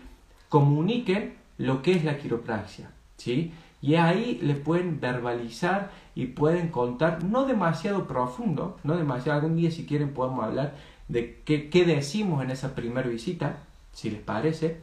comuniquen 0.49 1.35
lo 1.59 1.83
que 1.83 1.91
es 1.91 2.03
la 2.03 2.17
quiropraxia. 2.17 2.89
¿sí? 3.17 3.53
Y 3.83 3.93
ahí 3.93 4.39
le 4.41 4.55
pueden 4.55 4.99
verbalizar 4.99 5.91
y 6.15 6.25
pueden 6.25 6.69
contar, 6.69 7.23
no 7.25 7.45
demasiado 7.45 8.07
profundo, 8.07 8.79
no 8.83 8.97
demasiado, 8.97 9.39
algún 9.39 9.55
día 9.55 9.69
si 9.69 9.85
quieren 9.85 10.15
podemos 10.15 10.43
hablar 10.43 10.73
de 11.07 11.43
qué, 11.45 11.69
qué 11.69 11.85
decimos 11.85 12.43
en 12.43 12.49
esa 12.49 12.73
primera 12.73 13.07
visita, 13.07 13.57
si 13.93 14.09
les 14.09 14.19
parece, 14.19 14.77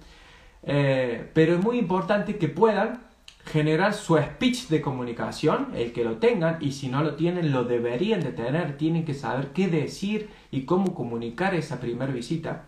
eh, 0.63 1.29
pero 1.35 1.57
es 1.57 1.61
muy 1.61 1.77
importante 1.77 2.37
que 2.37 2.47
puedan 2.47 3.01
generar 3.45 3.93
su 3.95 4.17
speech 4.17 4.69
de 4.69 4.81
comunicación, 4.81 5.69
el 5.75 5.93
que 5.93 6.05
lo 6.05 6.19
tengan, 6.19 6.59
y 6.61 6.73
si 6.73 6.89
no 6.89 7.03
lo 7.03 7.17
tienen, 7.17 7.53
lo 7.53 7.65
deberían 7.65 8.21
de 8.21 8.33
tener, 8.33 8.77
tienen 8.77 9.05
que 9.05 9.15
saber 9.15 9.49
qué 9.49 9.69
decir 9.69 10.31
y 10.51 10.65
cómo 10.65 10.95
comunicar 10.95 11.55
esa 11.55 11.81
primera 11.81 12.13
visita. 12.13 12.65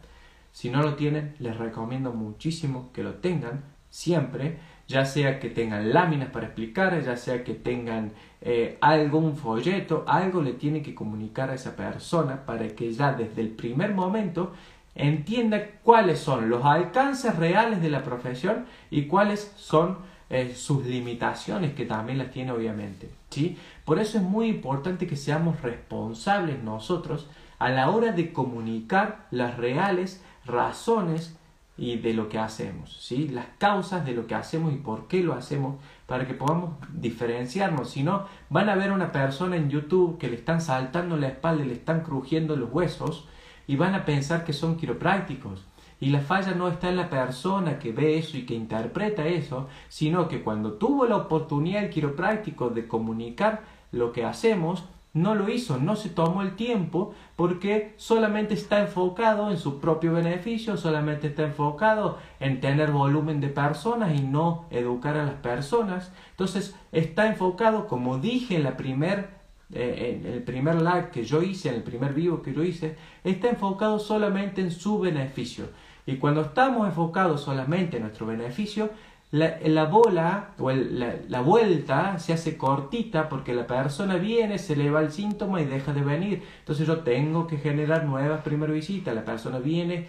Si 0.52 0.70
no 0.70 0.82
lo 0.82 0.94
tienen, 0.94 1.34
les 1.38 1.56
recomiendo 1.56 2.12
muchísimo 2.12 2.90
que 2.92 3.02
lo 3.02 3.14
tengan 3.14 3.64
siempre, 3.90 4.58
ya 4.87 5.04
sea 5.04 5.40
que 5.40 5.48
tengan 5.48 5.92
láminas 5.92 6.30
para 6.30 6.46
explicar, 6.46 7.00
ya 7.02 7.16
sea 7.16 7.44
que 7.44 7.54
tengan 7.54 8.12
eh, 8.40 8.76
algún 8.80 9.37
folleto, 9.37 10.04
algo 10.06 10.42
le 10.42 10.52
tiene 10.52 10.82
que 10.82 10.94
comunicar 10.94 11.50
a 11.50 11.54
esa 11.54 11.76
persona 11.76 12.44
para 12.44 12.68
que 12.68 12.92
ya 12.92 13.12
desde 13.12 13.40
el 13.40 13.50
primer 13.50 13.94
momento 13.94 14.52
entienda 14.94 15.64
cuáles 15.82 16.18
son 16.18 16.48
los 16.50 16.64
alcances 16.64 17.37
reales 17.37 17.80
de 17.80 17.90
la 17.90 18.02
profesión 18.02 18.66
y 18.90 19.06
cuáles 19.06 19.52
son 19.56 19.98
eh, 20.30 20.54
sus 20.54 20.84
limitaciones, 20.87 21.74
que 21.74 21.87
también 21.87 22.18
las 22.18 22.30
tiene 22.30 22.52
obviamente. 22.52 23.10
¿sí? 23.30 23.58
Por 23.84 23.98
eso 23.98 24.18
es 24.18 24.24
muy 24.24 24.48
importante 24.48 25.06
que 25.06 25.16
seamos 25.16 25.60
responsables 25.62 26.62
nosotros 26.62 27.28
a 27.58 27.70
la 27.70 27.90
hora 27.90 28.12
de 28.12 28.32
comunicar 28.32 29.26
las 29.30 29.56
reales 29.56 30.22
razones 30.44 31.37
y 31.76 31.96
de 31.96 32.14
lo 32.14 32.28
que 32.28 32.38
hacemos, 32.38 32.96
¿sí? 33.00 33.28
las 33.28 33.46
causas 33.58 34.04
de 34.04 34.12
lo 34.12 34.26
que 34.26 34.34
hacemos 34.34 34.72
y 34.72 34.76
por 34.76 35.08
qué 35.08 35.22
lo 35.22 35.34
hacemos 35.34 35.76
para 36.06 36.26
que 36.26 36.34
podamos 36.34 36.74
diferenciarnos. 36.92 37.90
Si 37.90 38.02
no, 38.02 38.26
van 38.48 38.68
a 38.68 38.76
ver 38.76 38.92
una 38.92 39.10
persona 39.10 39.56
en 39.56 39.70
YouTube 39.70 40.18
que 40.18 40.28
le 40.28 40.37
están 40.37 40.60
saltando 40.60 41.16
la 41.16 41.28
espalda 41.28 41.64
le 41.64 41.72
están 41.72 42.02
crujiendo 42.02 42.56
los 42.56 42.72
huesos 42.72 43.26
y 43.66 43.76
van 43.76 43.94
a 43.94 44.04
pensar 44.04 44.44
que 44.44 44.52
son 44.52 44.76
quiroprácticos. 44.76 45.64
Y 46.04 46.10
la 46.10 46.20
falla 46.20 46.52
no 46.52 46.68
está 46.68 46.90
en 46.90 46.96
la 46.96 47.08
persona 47.08 47.78
que 47.78 47.90
ve 47.90 48.18
eso 48.18 48.36
y 48.36 48.44
que 48.44 48.52
interpreta 48.52 49.26
eso, 49.26 49.68
sino 49.88 50.28
que 50.28 50.42
cuando 50.42 50.74
tuvo 50.74 51.06
la 51.06 51.16
oportunidad 51.16 51.82
el 51.82 51.88
quiropráctico 51.88 52.68
de 52.68 52.86
comunicar 52.86 53.62
lo 53.90 54.12
que 54.12 54.22
hacemos, 54.22 54.84
no 55.14 55.34
lo 55.34 55.48
hizo, 55.48 55.78
no 55.78 55.96
se 55.96 56.10
tomó 56.10 56.42
el 56.42 56.56
tiempo 56.56 57.14
porque 57.36 57.94
solamente 57.96 58.52
está 58.52 58.80
enfocado 58.80 59.50
en 59.50 59.56
su 59.56 59.80
propio 59.80 60.12
beneficio, 60.12 60.76
solamente 60.76 61.28
está 61.28 61.44
enfocado 61.44 62.18
en 62.38 62.60
tener 62.60 62.90
volumen 62.90 63.40
de 63.40 63.48
personas 63.48 64.12
y 64.14 64.24
no 64.24 64.66
educar 64.70 65.16
a 65.16 65.24
las 65.24 65.36
personas. 65.36 66.12
Entonces 66.32 66.76
está 66.92 67.28
enfocado, 67.28 67.86
como 67.86 68.18
dije 68.18 68.56
en 68.56 68.64
la 68.64 68.76
primer, 68.76 69.30
eh, 69.72 70.20
en 70.22 70.30
el 70.30 70.42
primer 70.42 70.82
live 70.82 71.08
que 71.10 71.24
yo 71.24 71.42
hice, 71.42 71.70
en 71.70 71.76
el 71.76 71.82
primer 71.82 72.12
vivo 72.12 72.42
que 72.42 72.52
yo 72.52 72.62
hice, 72.62 72.98
está 73.22 73.48
enfocado 73.48 73.98
solamente 73.98 74.60
en 74.60 74.70
su 74.70 74.98
beneficio. 74.98 75.64
Y 76.06 76.16
cuando 76.16 76.42
estamos 76.42 76.86
enfocados 76.86 77.40
solamente 77.40 77.96
en 77.96 78.02
nuestro 78.02 78.26
beneficio, 78.26 78.90
la, 79.34 79.84
bola 79.86 80.50
o 80.58 80.70
la, 80.70 81.40
vuelta 81.40 82.18
se 82.20 82.32
hace 82.32 82.56
cortita 82.56 83.28
porque 83.28 83.52
la 83.52 83.66
persona 83.66 84.14
viene, 84.14 84.58
se 84.58 84.76
le 84.76 84.86
el 84.86 85.10
síntoma 85.10 85.60
y 85.60 85.64
deja 85.64 85.92
de 85.92 86.02
venir. 86.02 86.42
Entonces 86.60 86.86
yo 86.86 87.00
tengo 87.00 87.48
que 87.48 87.56
generar 87.56 88.04
nuevas 88.04 88.42
primer 88.42 88.70
visitas. 88.70 89.12
La 89.12 89.24
persona 89.24 89.58
viene, 89.58 90.08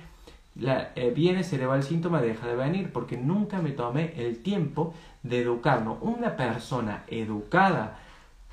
la, 0.56 0.92
eh, 0.96 1.12
viene, 1.16 1.44
se 1.44 1.58
le 1.58 1.64
el 1.64 1.84
síntoma 1.84 2.22
y 2.22 2.28
deja 2.28 2.46
de 2.46 2.56
venir 2.56 2.92
porque 2.92 3.18
nunca 3.18 3.60
me 3.62 3.72
tomé 3.72 4.14
el 4.18 4.44
tiempo 4.44 4.94
de 5.24 5.42
educarnos. 5.42 5.98
Una 6.02 6.36
persona 6.36 7.04
educada, 7.08 7.98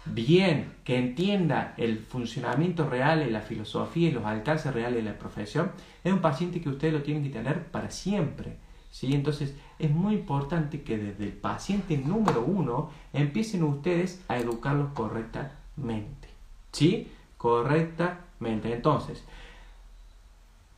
bien, 0.04 0.72
que 0.84 0.98
entienda 0.98 1.74
el 1.76 1.98
funcionamiento 1.98 2.88
real 2.88 3.30
la 3.32 3.40
filosofía 3.40 4.08
y 4.08 4.12
los 4.12 4.24
alcances 4.24 4.72
reales 4.72 5.04
de 5.04 5.10
la 5.10 5.18
profesión, 5.18 5.72
es 6.02 6.12
un 6.12 6.20
paciente 6.20 6.60
que 6.60 6.68
ustedes 6.68 6.92
lo 6.92 7.02
tienen 7.02 7.22
que 7.22 7.30
tener 7.30 7.66
para 7.66 7.90
siempre. 7.90 8.56
¿sí? 8.90 9.14
Entonces 9.14 9.54
es 9.78 9.90
muy 9.90 10.14
importante 10.14 10.82
que 10.82 10.98
desde 10.98 11.24
el 11.24 11.32
paciente 11.32 11.96
número 11.96 12.44
uno 12.44 12.90
empiecen 13.12 13.64
ustedes 13.64 14.22
a 14.28 14.38
educarlos 14.38 14.92
correctamente. 14.92 16.28
¿Sí? 16.72 17.08
Correctamente. 17.36 18.72
Entonces, 18.72 19.24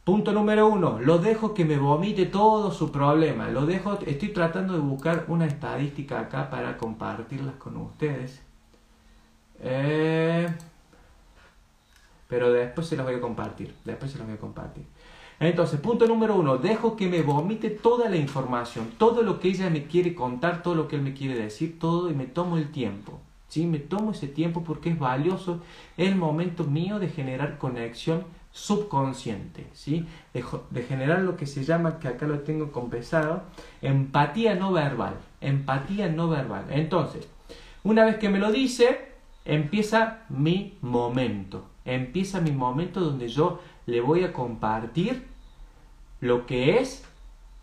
punto 0.05 0.33
número 0.33 0.69
uno, 0.69 0.99
lo 1.01 1.19
dejo 1.19 1.55
que 1.55 1.65
me 1.65 1.79
vomite 1.79 2.27
todo 2.27 2.71
su 2.73 2.91
problema. 2.91 3.49
Lo 3.49 3.67
dejo, 3.67 3.99
estoy 4.07 4.31
tratando 4.31 4.75
de 4.75 4.81
buscar 4.81 5.25
una 5.29 5.47
estadística 5.47 6.21
acá 6.21 6.51
para 6.51 6.77
compartirlas 6.79 7.57
con 7.57 7.77
ustedes. 7.77 8.43
Eh, 9.61 10.49
pero 12.29 12.53
después 12.53 12.87
se 12.87 12.97
las 12.97 13.07
voy 13.07 13.15
a 13.15 13.21
compartir. 13.21 13.75
Después 13.85 14.11
se 14.11 14.19
las 14.19 14.27
voy 14.27 14.37
a 14.37 14.41
compartir. 14.41 14.85
Entonces, 15.41 15.81
punto 15.81 16.07
número 16.07 16.37
uno, 16.37 16.59
dejo 16.59 16.97
que 16.97 17.09
me 17.09 17.23
vomite 17.23 17.71
toda 17.71 18.09
la 18.09 18.17
información, 18.17 18.93
todo 18.99 19.23
lo 19.23 19.41
que 19.41 19.49
ella 19.49 19.69
me 19.69 19.85
quiere 19.85 20.15
contar, 20.15 20.63
todo 20.63 20.75
lo 20.75 20.89
que 20.89 20.97
él 20.97 21.03
me 21.03 21.13
quiere 21.13 21.35
decir, 21.35 21.79
todo 21.79 22.11
y 22.11 22.15
me 22.15 22.27
tomo 22.27 22.57
el 22.57 22.71
tiempo. 22.71 23.21
¿sí? 23.49 23.67
Me 23.67 23.79
tomo 23.79 24.13
ese 24.13 24.29
tiempo 24.29 24.63
porque 24.63 24.91
es 24.91 24.99
valioso, 24.99 25.61
el 25.97 26.17
momento 26.17 26.65
mío 26.65 26.99
de 26.99 27.09
generar 27.09 27.59
conexión 27.59 28.25
subconsciente, 28.53 29.67
¿sí? 29.73 30.07
de, 30.33 30.45
de 30.71 30.83
generar 30.85 31.21
lo 31.23 31.37
que 31.37 31.47
se 31.47 31.65
llama, 31.65 31.99
que 31.99 32.09
acá 32.09 32.27
lo 32.27 32.41
tengo 32.41 32.71
compensado, 32.71 33.43
empatía 33.83 34.55
no 34.55 34.73
verbal, 34.73 35.15
empatía 35.41 36.09
no 36.09 36.29
verbal. 36.29 36.67
Entonces, 36.71 37.29
una 37.83 38.05
vez 38.05 38.17
que 38.17 38.29
me 38.29 38.39
lo 38.39 38.53
dice, 38.53 39.14
empieza 39.45 40.25
mi 40.29 40.79
momento, 40.81 41.67
empieza 41.85 42.41
mi 42.41 42.53
momento 42.53 43.01
donde 43.01 43.29
yo 43.29 43.61
le 43.87 44.01
voy 44.01 44.25
a 44.25 44.33
compartir 44.33 45.27
lo 46.21 46.47
que 46.47 46.79
es 46.79 47.05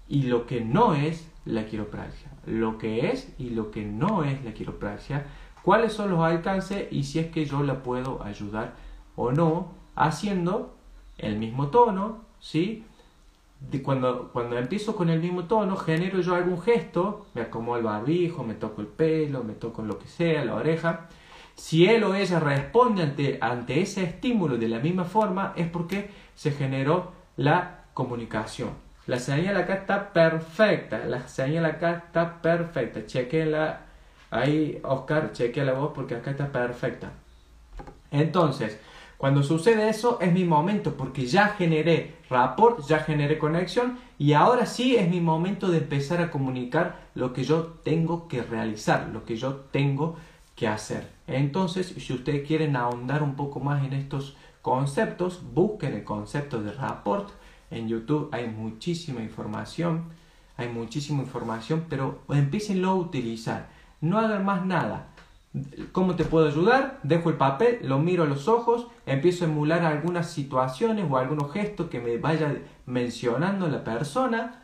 y 0.07 0.23
lo 0.23 0.45
que 0.45 0.61
no 0.61 0.93
es 0.93 1.27
la 1.45 1.65
quiropraxia. 1.65 2.29
Lo 2.45 2.77
que 2.77 3.09
es 3.09 3.33
y 3.37 3.51
lo 3.51 3.71
que 3.71 3.83
no 3.83 4.23
es 4.23 4.43
la 4.43 4.53
quiropraxia. 4.53 5.25
Cuáles 5.63 5.93
son 5.93 6.11
los 6.11 6.19
alcances 6.21 6.87
y 6.91 7.03
si 7.03 7.19
es 7.19 7.27
que 7.31 7.45
yo 7.45 7.63
la 7.63 7.81
puedo 7.83 8.23
ayudar 8.23 8.75
o 9.15 9.31
no 9.31 9.73
haciendo 9.95 10.75
el 11.17 11.37
mismo 11.37 11.67
tono, 11.67 12.19
¿sí? 12.39 12.85
De 13.59 13.83
cuando, 13.83 14.31
cuando 14.33 14.57
empiezo 14.57 14.95
con 14.95 15.09
el 15.09 15.19
mismo 15.19 15.45
tono, 15.45 15.75
genero 15.75 16.19
yo 16.21 16.33
algún 16.33 16.59
gesto, 16.61 17.27
me 17.35 17.41
acomodo 17.41 17.77
el 17.77 17.83
barbijo, 17.83 18.43
me 18.43 18.55
toco 18.55 18.81
el 18.81 18.87
pelo, 18.87 19.43
me 19.43 19.53
toco 19.53 19.83
lo 19.83 19.99
que 19.99 20.07
sea, 20.07 20.43
la 20.43 20.55
oreja, 20.55 21.09
si 21.61 21.85
él 21.85 22.03
o 22.03 22.15
ella 22.15 22.39
responde 22.39 23.03
ante, 23.03 23.37
ante 23.39 23.81
ese 23.81 24.03
estímulo 24.03 24.57
de 24.57 24.67
la 24.67 24.79
misma 24.79 25.05
forma, 25.05 25.53
es 25.55 25.67
porque 25.67 26.09
se 26.33 26.53
generó 26.53 27.11
la 27.37 27.83
comunicación. 27.93 28.71
La 29.05 29.19
señal 29.19 29.55
acá 29.57 29.75
está 29.75 30.11
perfecta, 30.11 31.05
la 31.05 31.27
señal 31.27 31.67
acá 31.67 32.03
está 32.07 32.41
perfecta. 32.41 33.05
Chequenla 33.05 33.81
ahí, 34.31 34.79
Oscar, 34.81 35.33
la 35.37 35.73
voz 35.73 35.91
porque 35.93 36.15
acá 36.15 36.31
está 36.31 36.51
perfecta. 36.51 37.11
Entonces, 38.09 38.79
cuando 39.19 39.43
sucede 39.43 39.87
eso 39.87 40.17
es 40.19 40.33
mi 40.33 40.45
momento 40.45 40.95
porque 40.97 41.27
ya 41.27 41.49
generé 41.49 42.15
rapport, 42.27 42.83
ya 42.87 43.01
generé 43.01 43.37
conexión 43.37 43.99
y 44.17 44.33
ahora 44.33 44.65
sí 44.65 44.95
es 44.95 45.07
mi 45.07 45.21
momento 45.21 45.69
de 45.69 45.77
empezar 45.77 46.21
a 46.21 46.31
comunicar 46.31 47.01
lo 47.13 47.33
que 47.33 47.43
yo 47.43 47.65
tengo 47.83 48.27
que 48.27 48.41
realizar, 48.41 49.09
lo 49.13 49.25
que 49.25 49.35
yo 49.35 49.57
tengo 49.71 50.15
que 50.15 50.30
hacer. 50.67 51.07
Entonces, 51.27 51.87
si 51.87 52.13
ustedes 52.13 52.47
quieren 52.47 52.75
ahondar 52.75 53.23
un 53.23 53.35
poco 53.35 53.59
más 53.59 53.83
en 53.83 53.93
estos 53.93 54.35
conceptos, 54.61 55.41
busquen 55.53 55.93
el 55.93 56.03
concepto 56.03 56.61
de 56.61 56.71
rapport. 56.71 57.29
En 57.69 57.87
YouTube 57.87 58.29
hay 58.31 58.47
muchísima 58.47 59.21
información, 59.21 60.05
hay 60.57 60.69
muchísima 60.69 61.23
información, 61.23 61.85
pero 61.89 62.21
empiecenlo 62.29 62.89
a 62.89 62.95
utilizar. 62.95 63.69
No 64.01 64.19
hagan 64.19 64.45
más 64.45 64.65
nada. 64.65 65.07
¿Cómo 65.91 66.15
te 66.15 66.23
puedo 66.23 66.47
ayudar? 66.47 66.99
Dejo 67.03 67.29
el 67.29 67.35
papel, 67.35 67.79
lo 67.83 67.99
miro 67.99 68.23
a 68.23 68.27
los 68.27 68.47
ojos, 68.47 68.87
empiezo 69.05 69.43
a 69.43 69.47
emular 69.49 69.83
algunas 69.83 70.29
situaciones 70.29 71.05
o 71.09 71.17
algunos 71.17 71.51
gestos 71.51 71.89
que 71.89 71.99
me 71.99 72.17
vaya 72.17 72.61
mencionando 72.85 73.67
la 73.67 73.83
persona. 73.83 74.63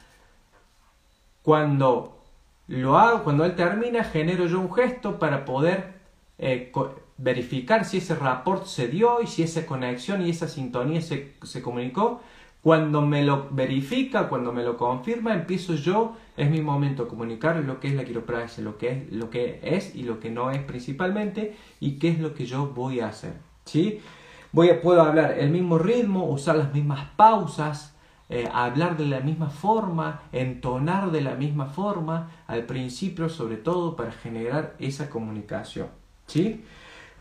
Cuando 1.42 2.17
lo 2.68 2.98
hago, 2.98 3.24
cuando 3.24 3.46
él 3.46 3.56
termina, 3.56 4.04
genero 4.04 4.46
yo 4.48 4.60
un 4.60 4.74
gesto 4.74 5.20
para 5.20 5.46
poder 5.46 5.94
eh, 6.38 6.72
verificar 7.18 7.86
si 7.86 7.98
ese 7.98 8.16
rapport 8.16 8.66
se 8.66 8.88
dio 8.88 9.22
y 9.22 9.28
si 9.28 9.44
esa 9.44 9.66
conexión 9.66 10.26
y 10.26 10.30
esa 10.30 10.48
sintonía 10.48 11.02
se, 11.02 11.36
se 11.44 11.62
comunicó. 11.62 12.22
Cuando 12.62 13.02
me 13.02 13.24
lo 13.24 13.48
verifica, 13.52 14.28
cuando 14.28 14.52
me 14.52 14.64
lo 14.64 14.76
confirma, 14.76 15.34
empiezo 15.34 15.76
yo, 15.76 16.18
es 16.36 16.50
mi 16.50 16.60
momento 16.60 17.04
de 17.04 17.10
comunicar 17.10 17.56
lo 17.58 17.80
que 17.80 17.88
es 17.88 17.94
la 17.94 18.04
quiropraxia, 18.04 18.64
lo 18.64 18.78
que 18.78 18.92
es, 18.92 19.14
lo 19.14 19.30
que 19.30 19.62
es 19.64 19.96
y 19.96 20.04
lo 20.04 20.20
que 20.20 20.30
no 20.30 20.52
es 20.52 20.60
principalmente 20.64 21.56
y 21.80 21.94
qué 22.00 22.10
es 22.10 22.20
lo 22.20 22.34
que 22.34 22.46
yo 22.46 22.68
voy 22.68 23.00
a 23.00 23.08
hacer. 23.08 23.34
¿sí? 23.64 24.02
Voy 24.52 24.70
a, 24.70 24.82
puedo 24.82 25.02
hablar 25.02 25.38
el 25.40 25.50
mismo 25.50 25.78
ritmo, 25.78 26.26
usar 26.26 26.58
las 26.58 26.74
mismas 26.74 27.08
pausas, 27.16 27.96
eh, 28.30 28.50
hablar 28.54 28.98
de 28.98 29.06
la 29.06 29.22
misma 29.22 29.50
forma, 29.50 30.24
entonar 30.32 31.12
de 31.12 31.22
la 31.22 31.36
misma 31.36 31.68
forma, 31.68 32.30
al 32.48 32.64
principio 32.64 33.30
sobre 33.30 33.56
todo 33.58 33.96
para 33.96 34.12
generar 34.12 34.76
esa 34.80 35.10
comunicación. 35.10 35.88
¿sí? 36.26 36.66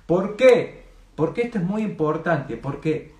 ¿Por 0.06 0.36
qué? 0.36 0.86
Porque 1.14 1.42
esto 1.42 1.58
es 1.58 1.64
muy 1.64 1.82
importante, 1.82 2.56
porque 2.56 3.14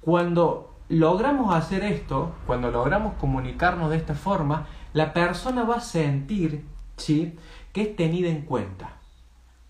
cuando 0.00 0.74
logramos 0.88 1.54
hacer 1.54 1.84
esto, 1.84 2.34
cuando 2.46 2.70
logramos 2.70 3.14
comunicarnos 3.14 3.90
de 3.90 3.96
esta 3.96 4.14
forma, 4.14 4.66
la 4.92 5.12
persona 5.12 5.62
va 5.62 5.76
a 5.76 5.80
sentir 5.80 6.64
¿sí? 6.96 7.38
que 7.72 7.82
es 7.82 7.96
tenida 7.96 8.28
en 8.28 8.42
cuenta. 8.42 8.96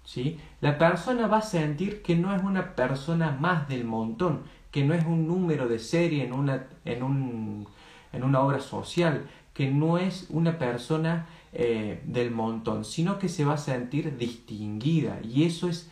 ¿sí? 0.05 0.41
La 0.61 0.79
persona 0.79 1.27
va 1.27 1.39
a 1.39 1.43
sentir 1.43 2.03
que 2.03 2.17
no 2.17 2.35
es 2.35 2.43
una 2.43 2.75
persona 2.75 3.37
más 3.39 3.69
del 3.69 3.85
montón, 3.85 4.45
que 4.73 4.83
no 4.85 4.95
es 4.95 5.05
un 5.07 5.29
número 5.29 5.69
de 5.69 5.79
serie 5.79 6.25
en 6.25 6.33
una, 6.33 6.67
en 6.85 7.05
un, 7.05 7.69
en 8.13 8.25
una 8.25 8.41
obra 8.41 8.59
social, 8.59 9.29
que 9.55 9.71
no 9.71 9.99
es 9.99 10.27
una 10.31 10.59
persona 10.59 11.27
eh, 11.53 12.03
del 12.07 12.31
montón, 12.31 12.85
sino 12.85 13.19
que 13.19 13.29
se 13.29 13.45
va 13.45 13.55
a 13.55 13.59
sentir 13.59 14.17
distinguida. 14.17 15.21
Y 15.23 15.45
eso 15.45 15.69
es 15.69 15.91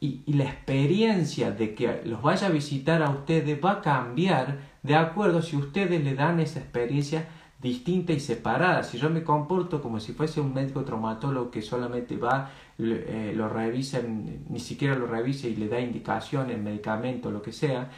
y, 0.00 0.22
la 0.32 0.44
experiencia 0.44 1.50
de 1.50 1.74
que 1.74 2.02
los 2.04 2.22
vaya 2.22 2.48
a 2.48 2.50
visitar 2.50 3.02
a 3.02 3.10
ustedes 3.10 3.62
va 3.62 3.72
a 3.72 3.82
cambiar 3.82 4.58
de 4.82 4.96
acuerdo 4.96 5.42
si 5.42 5.56
ustedes 5.56 6.02
le 6.02 6.14
dan 6.14 6.40
esa 6.40 6.60
experiencia 6.60 7.26
distinta 7.60 8.12
y 8.12 8.20
separada. 8.20 8.82
Si 8.82 8.98
yo 8.98 9.08
me 9.08 9.22
comporto 9.22 9.80
como 9.80 10.00
si 10.00 10.12
fuese 10.12 10.40
un 10.40 10.52
médico 10.52 10.84
traumatólogo 10.84 11.50
que 11.50 11.62
solamente 11.62 12.16
va, 12.16 12.50
eh, 12.78 13.32
lo 13.34 13.48
revisa, 13.48 14.00
ni 14.02 14.60
siquiera 14.60 14.94
lo 14.94 15.06
revisa 15.06 15.46
y 15.48 15.56
le 15.56 15.68
da 15.68 15.80
indicaciones, 15.80 16.58
medicamento, 16.58 17.30
lo 17.30 17.40
que 17.40 17.52
sea, 17.52 17.90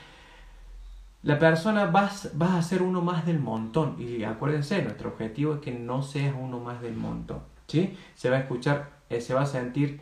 la 1.27 1.41
persona 1.41 1.87
va, 1.87 2.09
va 2.41 2.57
a 2.57 2.63
ser 2.63 2.83
uno 2.83 3.03
más 3.03 3.27
del 3.27 3.41
montón. 3.41 3.97
Y 3.99 4.23
acuérdense, 4.23 4.81
nuestro 4.83 5.11
objetivo 5.11 5.55
es 5.55 5.61
que 5.61 5.73
no 5.73 6.03
seas 6.03 6.33
uno 6.39 6.61
más 6.61 6.81
del 6.81 6.95
montón. 6.95 7.41
¿sí? 7.67 7.99
Se 8.15 8.31
va 8.31 8.37
a 8.37 8.41
escuchar, 8.41 8.91
eh, 9.11 9.21
se 9.21 9.35
va 9.35 9.43
a 9.43 9.47
sentir 9.47 10.01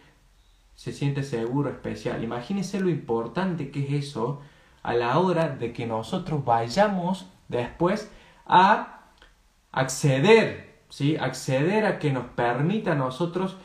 se 0.75 0.93
siente 0.93 1.23
seguro, 1.23 1.71
especial. 1.71 2.23
Imagínense 2.23 2.79
lo 2.79 2.91
importante 2.91 3.71
que 3.71 3.85
es 3.85 4.07
eso 4.09 4.43
a 4.83 4.93
la 4.93 5.19
hora 5.19 5.49
de 5.49 5.73
que 5.73 5.87
nosotros 5.87 6.45
vayamos 6.45 7.27
después 7.49 8.11
a 8.45 9.01
acceder, 9.73 10.83
¿sí? 10.91 11.17
acceder 11.17 11.87
a 11.87 11.99
que 11.99 12.13
nos 12.13 12.27
permita 12.27 12.93
a 12.93 12.97
nosotros 12.97 13.57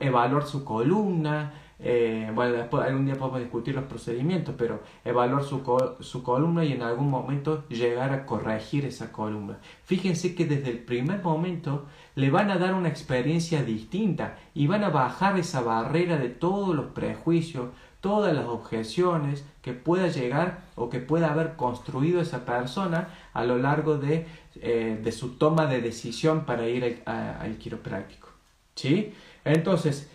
evaluar 0.00 0.44
su 0.44 0.64
columna, 0.64 1.54
eh, 1.80 2.30
bueno, 2.34 2.54
después 2.54 2.84
algún 2.84 3.06
día 3.06 3.14
podemos 3.14 3.38
discutir 3.40 3.74
los 3.74 3.84
procedimientos, 3.84 4.54
pero 4.58 4.82
evaluar 5.04 5.44
su, 5.44 5.62
su, 6.00 6.22
columna 6.24 6.64
y 6.64 6.72
en 6.72 6.82
algún 6.82 7.08
momento 7.08 7.68
llegar 7.68 8.12
a 8.12 8.26
corregir 8.26 8.84
esa 8.84 9.12
columna. 9.12 9.58
Fíjense 9.84 10.34
que 10.34 10.44
desde 10.44 10.70
el 10.70 10.78
primer 10.78 11.22
momento 11.22 11.86
le 12.16 12.30
van 12.30 12.50
a 12.50 12.58
dar 12.58 12.74
una 12.74 12.88
experiencia 12.88 13.62
distinta 13.62 14.36
y 14.54 14.66
van 14.66 14.82
a 14.82 14.90
bajar 14.90 15.38
esa 15.38 15.60
barrera 15.60 16.16
de 16.16 16.30
todos 16.30 16.74
los 16.74 16.86
prejuicios, 16.86 17.68
todas 18.00 18.34
las 18.34 18.46
objeciones 18.46 19.44
que 19.62 19.72
pueda 19.72 20.08
llegar 20.08 20.62
o 20.74 20.88
que 20.88 20.98
pueda 20.98 21.32
haber 21.32 21.54
construido 21.54 22.20
esa 22.20 22.44
persona 22.44 23.10
a 23.32 23.44
lo 23.44 23.56
largo 23.56 23.98
de, 23.98 24.26
eh, 24.56 24.98
de 25.00 25.12
su 25.12 25.36
toma 25.36 25.66
de 25.66 25.80
decisión 25.80 26.44
para 26.44 26.66
ir 26.68 27.02
al 27.04 27.56
quiropráctico. 27.58 28.30
¿Sí? 28.74 29.12
Entonces, 29.44 30.10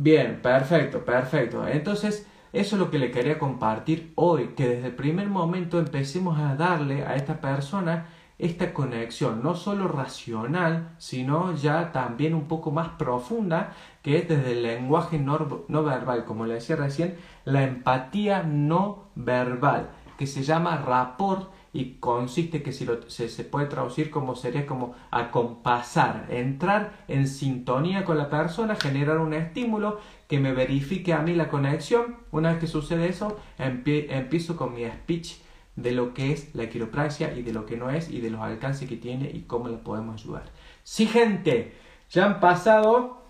Bien, 0.00 0.40
perfecto, 0.40 1.04
perfecto. 1.04 1.66
Entonces, 1.66 2.24
eso 2.52 2.76
es 2.76 2.80
lo 2.80 2.88
que 2.88 3.00
le 3.00 3.10
quería 3.10 3.36
compartir 3.36 4.12
hoy, 4.14 4.50
que 4.56 4.68
desde 4.68 4.86
el 4.86 4.94
primer 4.94 5.28
momento 5.28 5.80
empecemos 5.80 6.38
a 6.38 6.54
darle 6.54 7.04
a 7.04 7.16
esta 7.16 7.40
persona 7.40 8.06
esta 8.38 8.72
conexión, 8.72 9.42
no 9.42 9.56
solo 9.56 9.88
racional, 9.88 10.94
sino 10.98 11.52
ya 11.56 11.90
también 11.90 12.34
un 12.34 12.46
poco 12.46 12.70
más 12.70 12.90
profunda, 12.90 13.72
que 14.00 14.18
es 14.18 14.28
desde 14.28 14.52
el 14.52 14.62
lenguaje 14.62 15.18
no, 15.18 15.64
no 15.66 15.82
verbal, 15.82 16.24
como 16.24 16.46
le 16.46 16.54
decía 16.54 16.76
recién, 16.76 17.16
la 17.44 17.64
empatía 17.64 18.44
no 18.44 19.08
verbal, 19.16 19.90
que 20.16 20.28
se 20.28 20.44
llama 20.44 20.76
rapport 20.76 21.50
y 21.78 21.98
consiste 22.00 22.60
que 22.60 22.72
si 22.72 22.84
lo, 22.84 23.08
se, 23.08 23.28
puede 23.44 23.66
traducir 23.66 24.10
como 24.10 24.34
sería 24.34 24.66
como 24.66 24.96
acompasar, 25.12 26.26
entrar 26.28 27.04
en 27.06 27.28
sintonía 27.28 28.04
con 28.04 28.18
la 28.18 28.28
persona, 28.28 28.74
generar 28.74 29.18
un 29.18 29.32
estímulo 29.32 30.00
que 30.26 30.40
me 30.40 30.52
verifique 30.52 31.12
a 31.12 31.20
mí 31.20 31.36
la 31.36 31.48
conexión. 31.48 32.16
Una 32.32 32.50
vez 32.50 32.58
que 32.58 32.66
sucede 32.66 33.08
eso, 33.08 33.36
empiezo 33.58 34.56
con 34.56 34.74
mi 34.74 34.86
speech 34.86 35.36
de 35.76 35.92
lo 35.92 36.14
que 36.14 36.32
es 36.32 36.52
la 36.56 36.68
quiropraxia 36.68 37.32
y 37.38 37.42
de 37.42 37.52
lo 37.52 37.64
que 37.64 37.76
no 37.76 37.90
es 37.90 38.10
y 38.10 38.20
de 38.20 38.30
los 38.30 38.40
alcances 38.40 38.88
que 38.88 38.96
tiene 38.96 39.30
y 39.30 39.42
cómo 39.42 39.68
le 39.68 39.76
podemos 39.76 40.20
ayudar. 40.20 40.50
Sí, 40.82 41.06
gente, 41.06 41.76
ya 42.10 42.26
han 42.26 42.40
pasado 42.40 43.22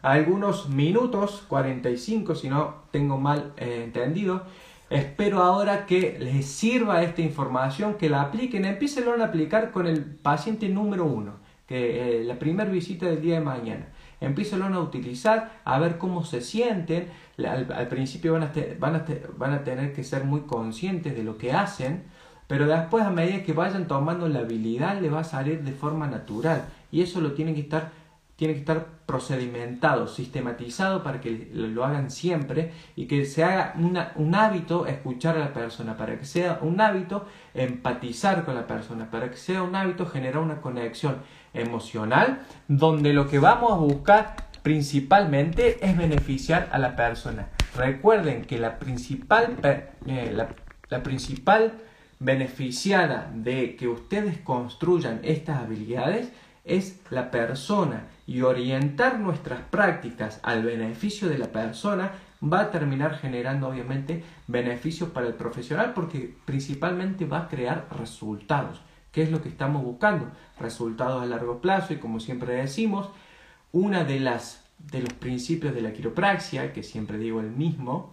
algunos 0.00 0.70
minutos, 0.70 1.44
45 1.48 2.34
si 2.34 2.48
no 2.48 2.76
tengo 2.90 3.18
mal 3.18 3.52
eh, 3.58 3.82
entendido. 3.84 4.44
Espero 4.94 5.42
ahora 5.42 5.86
que 5.86 6.16
les 6.20 6.46
sirva 6.46 7.02
esta 7.02 7.20
información, 7.20 7.94
que 7.94 8.08
la 8.08 8.22
apliquen, 8.22 8.64
empiecen 8.64 9.08
a 9.08 9.24
aplicar 9.24 9.72
con 9.72 9.88
el 9.88 10.04
paciente 10.04 10.68
número 10.68 11.04
uno, 11.04 11.32
que 11.66 12.20
eh, 12.20 12.24
la 12.24 12.38
primera 12.38 12.70
visita 12.70 13.06
del 13.06 13.20
día 13.20 13.34
de 13.34 13.44
mañana. 13.44 13.88
Empiecen 14.20 14.62
a 14.62 14.78
utilizar, 14.78 15.60
a 15.64 15.80
ver 15.80 15.98
cómo 15.98 16.22
se 16.22 16.40
sienten. 16.40 17.08
Al, 17.44 17.88
principio 17.88 18.34
van 18.34 18.44
a, 18.44 18.52
van, 18.78 18.94
a 18.94 19.04
van 19.36 19.52
a 19.54 19.64
tener 19.64 19.92
que 19.92 20.04
ser 20.04 20.22
muy 20.22 20.42
conscientes 20.42 21.16
de 21.16 21.24
lo 21.24 21.38
que 21.38 21.52
hacen, 21.52 22.04
pero 22.46 22.68
después 22.68 23.04
a 23.04 23.10
medida 23.10 23.42
que 23.42 23.52
vayan 23.52 23.88
tomando 23.88 24.28
la 24.28 24.40
habilidad 24.40 25.00
le 25.00 25.10
va 25.10 25.20
a 25.20 25.24
salir 25.24 25.64
de 25.64 25.72
forma 25.72 26.06
natural 26.06 26.66
y 26.92 27.02
eso 27.02 27.20
lo 27.20 27.32
tienen 27.32 27.56
que 27.56 27.62
estar 27.62 27.90
tiene 28.36 28.54
que 28.54 28.60
estar 28.60 28.86
procedimentado, 29.06 30.08
sistematizado 30.08 31.04
para 31.04 31.20
que 31.20 31.50
lo 31.52 31.84
hagan 31.84 32.10
siempre 32.10 32.72
y 32.96 33.06
que 33.06 33.24
se 33.26 33.44
haga 33.44 33.74
un 34.16 34.34
hábito 34.34 34.86
escuchar 34.86 35.36
a 35.36 35.40
la 35.40 35.52
persona, 35.52 35.96
para 35.96 36.18
que 36.18 36.24
sea 36.24 36.58
un 36.62 36.80
hábito 36.80 37.26
empatizar 37.54 38.44
con 38.44 38.56
la 38.56 38.66
persona, 38.66 39.10
para 39.10 39.30
que 39.30 39.36
sea 39.36 39.62
un 39.62 39.76
hábito 39.76 40.06
generar 40.06 40.38
una 40.38 40.60
conexión 40.60 41.18
emocional 41.52 42.40
donde 42.66 43.12
lo 43.12 43.28
que 43.28 43.38
vamos 43.38 43.72
a 43.72 43.76
buscar 43.76 44.36
principalmente 44.62 45.78
es 45.86 45.96
beneficiar 45.96 46.68
a 46.72 46.78
la 46.78 46.96
persona. 46.96 47.48
Recuerden 47.76 48.46
que 48.46 48.58
la 48.58 48.78
principal, 48.78 49.56
eh, 49.62 50.32
la, 50.34 50.48
la 50.88 51.02
principal 51.02 51.74
beneficiada 52.18 53.30
de 53.32 53.76
que 53.76 53.86
ustedes 53.86 54.38
construyan 54.38 55.20
estas 55.22 55.58
habilidades 55.58 56.32
es 56.64 56.98
la 57.10 57.30
persona 57.30 58.06
y 58.26 58.42
orientar 58.42 59.18
nuestras 59.20 59.60
prácticas 59.62 60.40
al 60.42 60.62
beneficio 60.62 61.28
de 61.28 61.38
la 61.38 61.52
persona 61.52 62.12
va 62.42 62.60
a 62.60 62.70
terminar 62.70 63.18
generando 63.18 63.68
obviamente 63.68 64.22
beneficios 64.46 65.10
para 65.10 65.26
el 65.26 65.34
profesional 65.34 65.92
porque 65.94 66.34
principalmente 66.44 67.26
va 67.26 67.42
a 67.42 67.48
crear 67.48 67.88
resultados. 67.98 68.80
¿Qué 69.12 69.22
es 69.22 69.30
lo 69.30 69.42
que 69.42 69.48
estamos 69.48 69.82
buscando? 69.82 70.30
Resultados 70.58 71.22
a 71.22 71.26
largo 71.26 71.60
plazo 71.60 71.92
y 71.92 71.98
como 71.98 72.20
siempre 72.20 72.54
decimos, 72.54 73.10
una 73.72 74.04
de 74.04 74.20
las 74.20 74.64
de 74.78 75.00
los 75.00 75.12
principios 75.14 75.74
de 75.74 75.80
la 75.80 75.92
quiropraxia, 75.92 76.72
que 76.72 76.82
siempre 76.82 77.18
digo 77.18 77.40
el 77.40 77.50
mismo, 77.50 78.12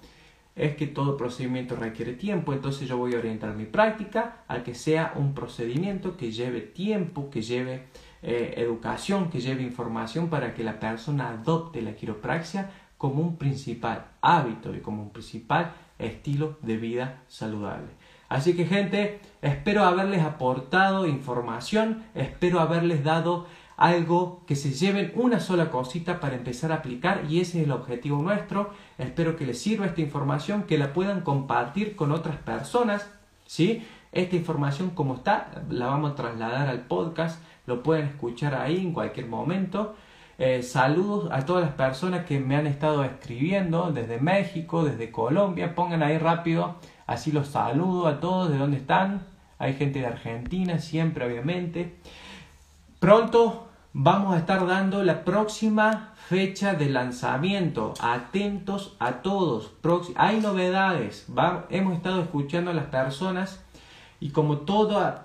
es 0.55 0.75
que 0.75 0.87
todo 0.87 1.17
procedimiento 1.17 1.75
requiere 1.75 2.13
tiempo, 2.13 2.53
entonces 2.53 2.87
yo 2.87 2.97
voy 2.97 3.15
a 3.15 3.19
orientar 3.19 3.55
mi 3.55 3.65
práctica 3.65 4.43
a 4.47 4.63
que 4.63 4.75
sea 4.75 5.13
un 5.15 5.33
procedimiento 5.33 6.17
que 6.17 6.31
lleve 6.31 6.61
tiempo, 6.61 7.29
que 7.29 7.41
lleve 7.41 7.87
eh, 8.23 8.53
educación, 8.57 9.29
que 9.29 9.39
lleve 9.39 9.63
información 9.63 10.29
para 10.29 10.53
que 10.53 10.63
la 10.63 10.79
persona 10.79 11.29
adopte 11.29 11.81
la 11.81 11.95
quiropraxia 11.95 12.69
como 12.97 13.21
un 13.21 13.37
principal 13.37 14.05
hábito 14.21 14.75
y 14.75 14.79
como 14.79 15.01
un 15.01 15.09
principal 15.09 15.73
estilo 15.97 16.57
de 16.61 16.77
vida 16.77 17.23
saludable. 17.27 17.87
Así 18.29 18.55
que 18.55 18.65
gente, 18.65 19.19
espero 19.41 19.83
haberles 19.83 20.21
aportado 20.21 21.07
información, 21.07 22.03
espero 22.15 22.59
haberles 22.59 23.03
dado 23.03 23.47
algo 23.75 24.43
que 24.45 24.55
se 24.55 24.71
lleven 24.71 25.11
una 25.15 25.39
sola 25.39 25.71
cosita 25.71 26.19
para 26.19 26.35
empezar 26.35 26.71
a 26.71 26.75
aplicar 26.75 27.25
y 27.27 27.39
ese 27.39 27.59
es 27.59 27.65
el 27.65 27.71
objetivo 27.71 28.21
nuestro. 28.21 28.69
Espero 28.99 29.35
que 29.35 29.47
les 29.47 29.59
sirva 29.59 29.87
esta 29.87 30.01
información, 30.01 30.63
que 30.63 30.77
la 30.77 30.93
puedan 30.93 31.21
compartir 31.21 31.95
con 31.95 32.11
otras 32.11 32.37
personas, 32.37 33.09
¿sí? 33.47 33.83
Esta 34.11 34.35
información 34.35 34.89
como 34.89 35.15
está 35.15 35.63
la 35.69 35.85
vamos 35.85 36.11
a 36.11 36.15
trasladar 36.15 36.67
al 36.67 36.81
podcast, 36.81 37.41
lo 37.65 37.81
pueden 37.81 38.07
escuchar 38.07 38.55
ahí 38.55 38.77
en 38.77 38.91
cualquier 38.91 39.27
momento. 39.27 39.95
Eh, 40.37 40.63
saludos 40.63 41.29
a 41.31 41.45
todas 41.45 41.63
las 41.63 41.75
personas 41.75 42.25
que 42.25 42.39
me 42.39 42.57
han 42.57 42.67
estado 42.67 43.05
escribiendo 43.05 43.91
desde 43.91 44.19
México, 44.19 44.83
desde 44.83 45.11
Colombia. 45.11 45.75
Pongan 45.75 46.03
ahí 46.03 46.17
rápido, 46.17 46.75
así 47.07 47.31
los 47.31 47.47
saludo 47.47 48.07
a 48.07 48.19
todos 48.19 48.49
de 48.49 48.57
dónde 48.57 48.77
están. 48.77 49.21
Hay 49.59 49.75
gente 49.75 49.99
de 49.99 50.07
Argentina, 50.07 50.79
siempre 50.79 51.25
obviamente. 51.25 51.95
Pronto 52.99 53.69
vamos 53.93 54.35
a 54.35 54.39
estar 54.39 54.65
dando 54.67 55.03
la 55.03 55.23
próxima 55.23 56.13
fecha 56.27 56.73
de 56.73 56.89
lanzamiento. 56.89 57.93
Atentos 58.01 58.97
a 58.99 59.21
todos. 59.21 59.71
Hay 60.15 60.41
novedades. 60.41 61.27
hemos 61.69 61.95
estado 61.95 62.21
escuchando 62.21 62.71
a 62.71 62.73
las 62.73 62.87
personas 62.87 63.63
y 64.21 64.29
como 64.29 64.59
todo, 64.59 65.15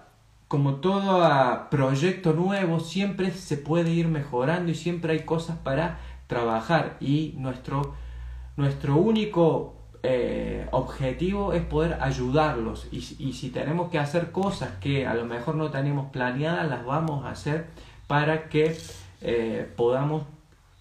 como 0.48 0.76
todo 0.76 1.68
proyecto 1.70 2.32
nuevo, 2.32 2.80
siempre 2.80 3.30
se 3.30 3.58
puede 3.58 3.90
ir 3.90 4.08
mejorando 4.08 4.72
y 4.72 4.74
siempre 4.74 5.12
hay 5.12 5.20
cosas 5.20 5.58
para 5.58 6.00
trabajar. 6.26 6.96
Y 6.98 7.34
nuestro, 7.36 7.94
nuestro 8.56 8.96
único 8.96 9.76
eh, 10.02 10.66
objetivo 10.72 11.52
es 11.52 11.62
poder 11.62 11.98
ayudarlos. 12.00 12.88
Y, 12.90 12.96
y 13.18 13.34
si 13.34 13.50
tenemos 13.50 13.90
que 13.90 13.98
hacer 13.98 14.32
cosas 14.32 14.70
que 14.80 15.06
a 15.06 15.14
lo 15.14 15.26
mejor 15.26 15.56
no 15.56 15.70
tenemos 15.70 16.10
planeadas, 16.10 16.68
las 16.68 16.84
vamos 16.84 17.24
a 17.26 17.30
hacer 17.30 17.66
para 18.06 18.48
que 18.48 18.76
eh, 19.20 19.70
podamos 19.76 20.22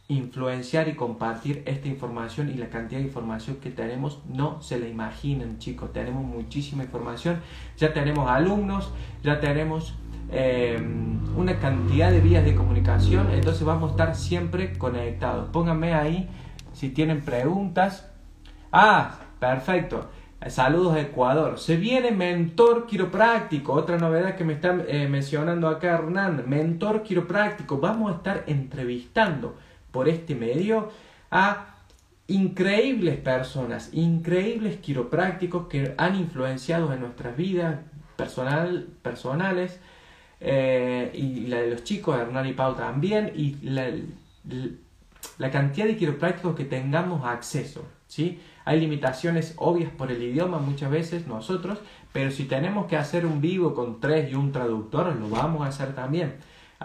influenciar 0.07 0.87
y 0.87 0.93
compartir 0.93 1.63
esta 1.65 1.87
información 1.87 2.49
y 2.49 2.53
la 2.55 2.69
cantidad 2.69 2.99
de 2.99 3.07
información 3.07 3.55
que 3.55 3.71
tenemos 3.71 4.19
no 4.31 4.61
se 4.61 4.77
la 4.77 4.87
imaginen 4.87 5.57
chicos 5.57 5.91
tenemos 5.93 6.23
muchísima 6.23 6.83
información 6.83 7.41
ya 7.75 7.91
tenemos 7.91 8.29
alumnos 8.29 8.91
ya 9.23 9.39
tenemos 9.39 9.95
eh, 10.31 10.79
una 11.35 11.57
cantidad 11.59 12.11
de 12.11 12.19
vías 12.19 12.45
de 12.45 12.53
comunicación 12.53 13.31
entonces 13.31 13.63
vamos 13.63 13.89
a 13.89 13.91
estar 13.93 14.15
siempre 14.15 14.77
conectados 14.77 15.49
pónganme 15.49 15.95
ahí 15.95 16.29
si 16.73 16.89
tienen 16.89 17.21
preguntas 17.21 18.07
ah 18.71 19.19
perfecto 19.39 20.09
Saludos 20.47 20.93
a 20.93 21.01
Ecuador. 21.01 21.57
Se 21.57 21.75
viene 21.75 22.11
mentor 22.11 22.85
quiropráctico. 22.85 23.73
Otra 23.73 23.97
novedad 23.97 24.35
que 24.35 24.43
me 24.43 24.53
está 24.53 24.77
eh, 24.87 25.07
mencionando 25.07 25.67
acá 25.67 25.95
Hernán. 25.95 26.43
Mentor 26.45 27.01
quiropráctico. 27.01 27.79
Vamos 27.79 28.11
a 28.11 28.17
estar 28.17 28.43
entrevistando 28.45 29.55
por 29.95 30.09
este 30.09 30.35
medio 30.35 30.89
a 31.31 31.67
increíbles 32.27 33.15
personas, 33.15 33.91
increíbles 33.93 34.75
quiroprácticos 34.79 35.67
que 35.67 35.95
han 35.97 36.17
influenciado 36.17 36.91
en 36.91 36.99
nuestras 36.99 37.37
vidas 37.37 37.79
personal, 38.17 38.89
personales 39.01 39.79
eh, 40.41 41.11
y 41.13 41.47
la 41.47 41.61
de 41.61 41.69
los 41.69 41.85
chicos, 41.85 42.19
Hernán 42.19 42.45
y 42.45 42.51
Pau 42.51 42.75
también, 42.75 43.31
y 43.33 43.55
la, 43.61 43.89
la 45.37 45.49
cantidad 45.49 45.85
de 45.85 45.95
quiroprácticos 45.95 46.57
que 46.57 46.65
tengamos 46.65 47.25
acceso. 47.25 47.85
¿sí? 48.07 48.41
Hay 48.65 48.81
limitaciones 48.81 49.53
obvias 49.55 49.91
por 49.91 50.11
el 50.11 50.21
idioma 50.21 50.57
muchas 50.57 50.91
veces 50.91 51.25
nosotros, 51.25 51.79
pero 52.11 52.31
si 52.31 52.43
tenemos 52.43 52.87
que 52.87 52.97
hacer 52.97 53.25
un 53.25 53.39
vivo 53.39 53.73
con 53.73 54.01
tres 54.01 54.29
y 54.29 54.35
un 54.35 54.51
traductor, 54.51 55.15
lo 55.15 55.29
vamos 55.29 55.61
a 55.61 55.69
hacer 55.69 55.95
también. 55.95 56.35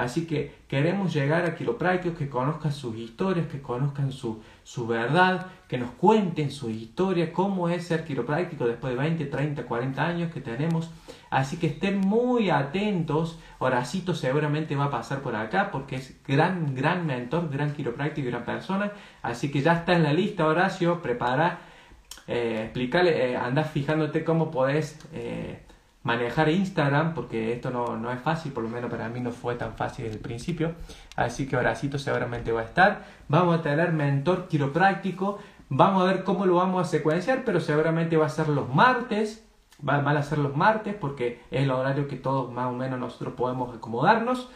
Así 0.01 0.27
que 0.27 0.55
queremos 0.67 1.13
llegar 1.13 1.45
a 1.45 1.55
quiroprácticos 1.55 2.17
que 2.17 2.31
conozcan 2.31 2.73
sus 2.73 2.97
historias, 2.97 3.47
que 3.49 3.61
conozcan 3.61 4.13
su, 4.13 4.43
su 4.63 4.87
verdad, 4.87 5.49
que 5.69 5.77
nos 5.77 5.91
cuenten 5.91 6.51
su 6.51 6.71
historia, 6.71 7.35
cómo 7.35 7.69
es 7.69 7.87
ser 7.87 8.05
quiropráctico 8.05 8.67
después 8.67 8.95
de 8.95 8.99
20, 8.99 9.27
30, 9.27 9.63
40 9.65 10.07
años 10.07 10.33
que 10.33 10.41
tenemos. 10.41 10.91
Así 11.29 11.59
que 11.59 11.67
estén 11.67 11.99
muy 11.99 12.49
atentos. 12.49 13.39
Horacito 13.59 14.15
seguramente 14.15 14.75
va 14.75 14.87
a 14.87 14.91
pasar 14.91 15.21
por 15.21 15.37
acá 15.37 15.71
porque 15.71 15.97
es 15.97 16.17
gran, 16.27 16.75
gran 16.75 17.05
mentor, 17.05 17.51
gran 17.51 17.75
quiropráctico 17.75 18.27
y 18.27 18.31
gran 18.31 18.47
persona. 18.47 18.93
Así 19.21 19.51
que 19.51 19.61
ya 19.61 19.75
está 19.75 19.93
en 19.93 20.03
la 20.03 20.15
lista, 20.15 20.47
Horacio. 20.47 21.03
Prepara 21.03 21.59
eh, 22.27 22.63
explicarle, 22.65 23.35
eh, 23.35 23.65
fijándote 23.71 24.25
cómo 24.25 24.51
podés 24.51 24.99
eh, 25.13 25.61
manejar 26.03 26.49
Instagram, 26.49 27.15
porque 27.15 27.53
esto 27.53 27.71
no, 27.71 27.97
no, 27.97 28.11
es 28.11 28.21
fácil, 28.21 28.53
por 28.53 28.65
lo 28.65 28.71
menos 28.71 28.91
para 28.91 29.09
mí 29.09 29.21
no 29.21 29.33
fue 29.33 29.55
tan 29.57 29.75
fácil 29.75 30.05
desde 30.05 30.17
el 30.17 30.23
principio. 30.23 30.75
Así 31.17 31.47
que 31.47 31.57
Horacito 31.57 31.99
seguramente 31.99 32.53
va 32.53 32.63
a 32.63 32.65
estar. 32.65 33.05
Vamos 33.29 33.59
a 33.59 33.63
tener 33.63 33.93
mentor 33.93 34.49
quiropráctico. 34.49 35.39
Vamos 35.69 36.03
a 36.03 36.07
ver 36.07 36.25
cómo 36.25 36.47
lo 36.47 36.57
vamos 36.57 36.87
a 36.87 36.91
secuenciar, 36.91 37.45
pero 37.45 37.61
seguramente 37.61 38.17
va 38.17 38.27
a 38.27 38.31
ser 38.31 38.49
los 38.49 38.73
martes. 38.75 39.47
Van 39.83 40.07
a 40.07 40.23
ser 40.23 40.39
los 40.39 40.55
martes 40.55 40.95
porque 40.95 41.41
es 41.51 41.63
el 41.63 41.71
horario 41.71 42.07
que 42.07 42.17
todos 42.17 42.53
más 42.53 42.67
o 42.67 42.73
menos 42.73 42.99
nosotros 42.99 43.35
podemos 43.35 43.75
acomodarnos. 43.75 44.51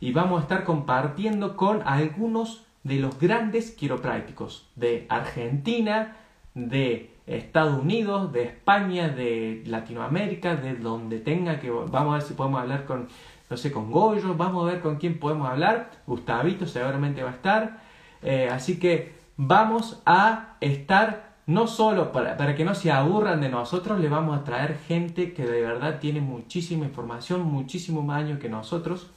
Y 0.00 0.12
vamos 0.12 0.38
a 0.38 0.42
estar 0.42 0.64
compartiendo 0.64 1.56
con 1.56 1.82
algunos 1.84 2.64
de 2.84 2.96
los 2.96 3.18
grandes 3.18 3.72
quiroprácticos 3.72 4.70
de 4.76 5.06
Argentina, 5.08 6.16
de 6.54 7.17
Estados 7.28 7.80
Unidos, 7.80 8.32
de 8.32 8.44
España, 8.44 9.08
de 9.08 9.62
Latinoamérica, 9.66 10.56
de 10.56 10.74
donde 10.74 11.20
tenga 11.20 11.60
que... 11.60 11.70
Vamos 11.70 12.14
a 12.14 12.18
ver 12.18 12.22
si 12.22 12.34
podemos 12.34 12.60
hablar 12.60 12.84
con, 12.84 13.08
no 13.50 13.56
sé, 13.56 13.70
con 13.70 13.90
Goyo, 13.90 14.34
vamos 14.34 14.64
a 14.64 14.72
ver 14.72 14.80
con 14.80 14.96
quién 14.96 15.18
podemos 15.18 15.48
hablar. 15.48 15.90
Gustavito 16.06 16.66
seguramente 16.66 17.22
va 17.22 17.30
a 17.30 17.34
estar. 17.34 17.82
Eh, 18.22 18.48
así 18.50 18.78
que 18.78 19.12
vamos 19.36 20.02
a 20.06 20.56
estar, 20.60 21.36
no 21.46 21.66
solo 21.66 22.12
para, 22.12 22.36
para 22.36 22.56
que 22.56 22.64
no 22.64 22.74
se 22.74 22.90
aburran 22.90 23.40
de 23.40 23.48
nosotros, 23.48 24.00
le 24.00 24.08
vamos 24.08 24.38
a 24.38 24.44
traer 24.44 24.78
gente 24.86 25.32
que 25.32 25.44
de 25.44 25.62
verdad 25.62 25.98
tiene 26.00 26.20
muchísima 26.20 26.84
información, 26.84 27.42
muchísimo 27.42 28.02
más 28.02 28.24
años 28.24 28.38
que 28.38 28.48
nosotros 28.48 29.10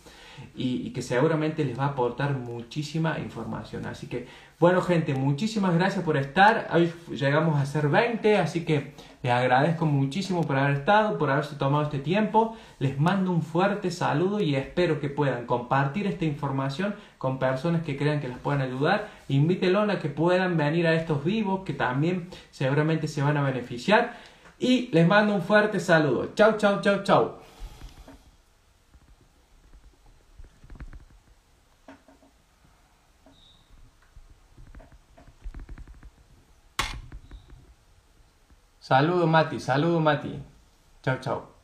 y, 0.55 0.91
que 0.91 1.01
seguramente 1.01 1.63
les 1.65 1.77
va 1.77 1.85
a 1.85 1.87
aportar 1.89 2.37
muchísima 2.37 3.19
información. 3.19 3.85
Así 3.85 4.07
que, 4.07 4.27
bueno 4.61 4.83
gente, 4.83 5.15
muchísimas 5.15 5.73
gracias 5.73 6.05
por 6.05 6.17
estar. 6.17 6.69
Hoy 6.71 6.93
llegamos 7.09 7.59
a 7.59 7.65
ser 7.65 7.89
20, 7.89 8.37
así 8.37 8.63
que 8.63 8.93
les 9.23 9.33
agradezco 9.33 9.87
muchísimo 9.87 10.43
por 10.43 10.55
haber 10.55 10.77
estado, 10.77 11.17
por 11.17 11.31
haberse 11.31 11.55
tomado 11.55 11.85
este 11.85 11.97
tiempo. 11.97 12.55
Les 12.77 12.99
mando 12.99 13.31
un 13.31 13.41
fuerte 13.41 13.89
saludo 13.89 14.39
y 14.39 14.53
espero 14.53 14.99
que 14.99 15.09
puedan 15.09 15.47
compartir 15.47 16.05
esta 16.05 16.25
información 16.25 16.93
con 17.17 17.39
personas 17.39 17.81
que 17.81 17.97
crean 17.97 18.19
que 18.19 18.27
les 18.27 18.37
puedan 18.37 18.61
ayudar. 18.61 19.09
Invítenlo 19.29 19.81
a 19.81 19.97
que 19.97 20.09
puedan 20.09 20.57
venir 20.57 20.85
a 20.85 20.93
estos 20.93 21.25
vivos 21.25 21.61
que 21.65 21.73
también 21.73 22.29
seguramente 22.51 23.07
se 23.07 23.23
van 23.23 23.37
a 23.37 23.41
beneficiar. 23.41 24.15
Y 24.59 24.89
les 24.91 25.07
mando 25.07 25.33
un 25.33 25.41
fuerte 25.41 25.79
saludo. 25.79 26.35
Chau, 26.35 26.57
chau, 26.57 26.81
chau, 26.81 27.01
chau. 27.01 27.40
Saludo 38.91 39.25
Mati, 39.25 39.57
saludo 39.57 40.01
Mati. 40.01 40.37
Chao, 41.01 41.17
chao. 41.21 41.60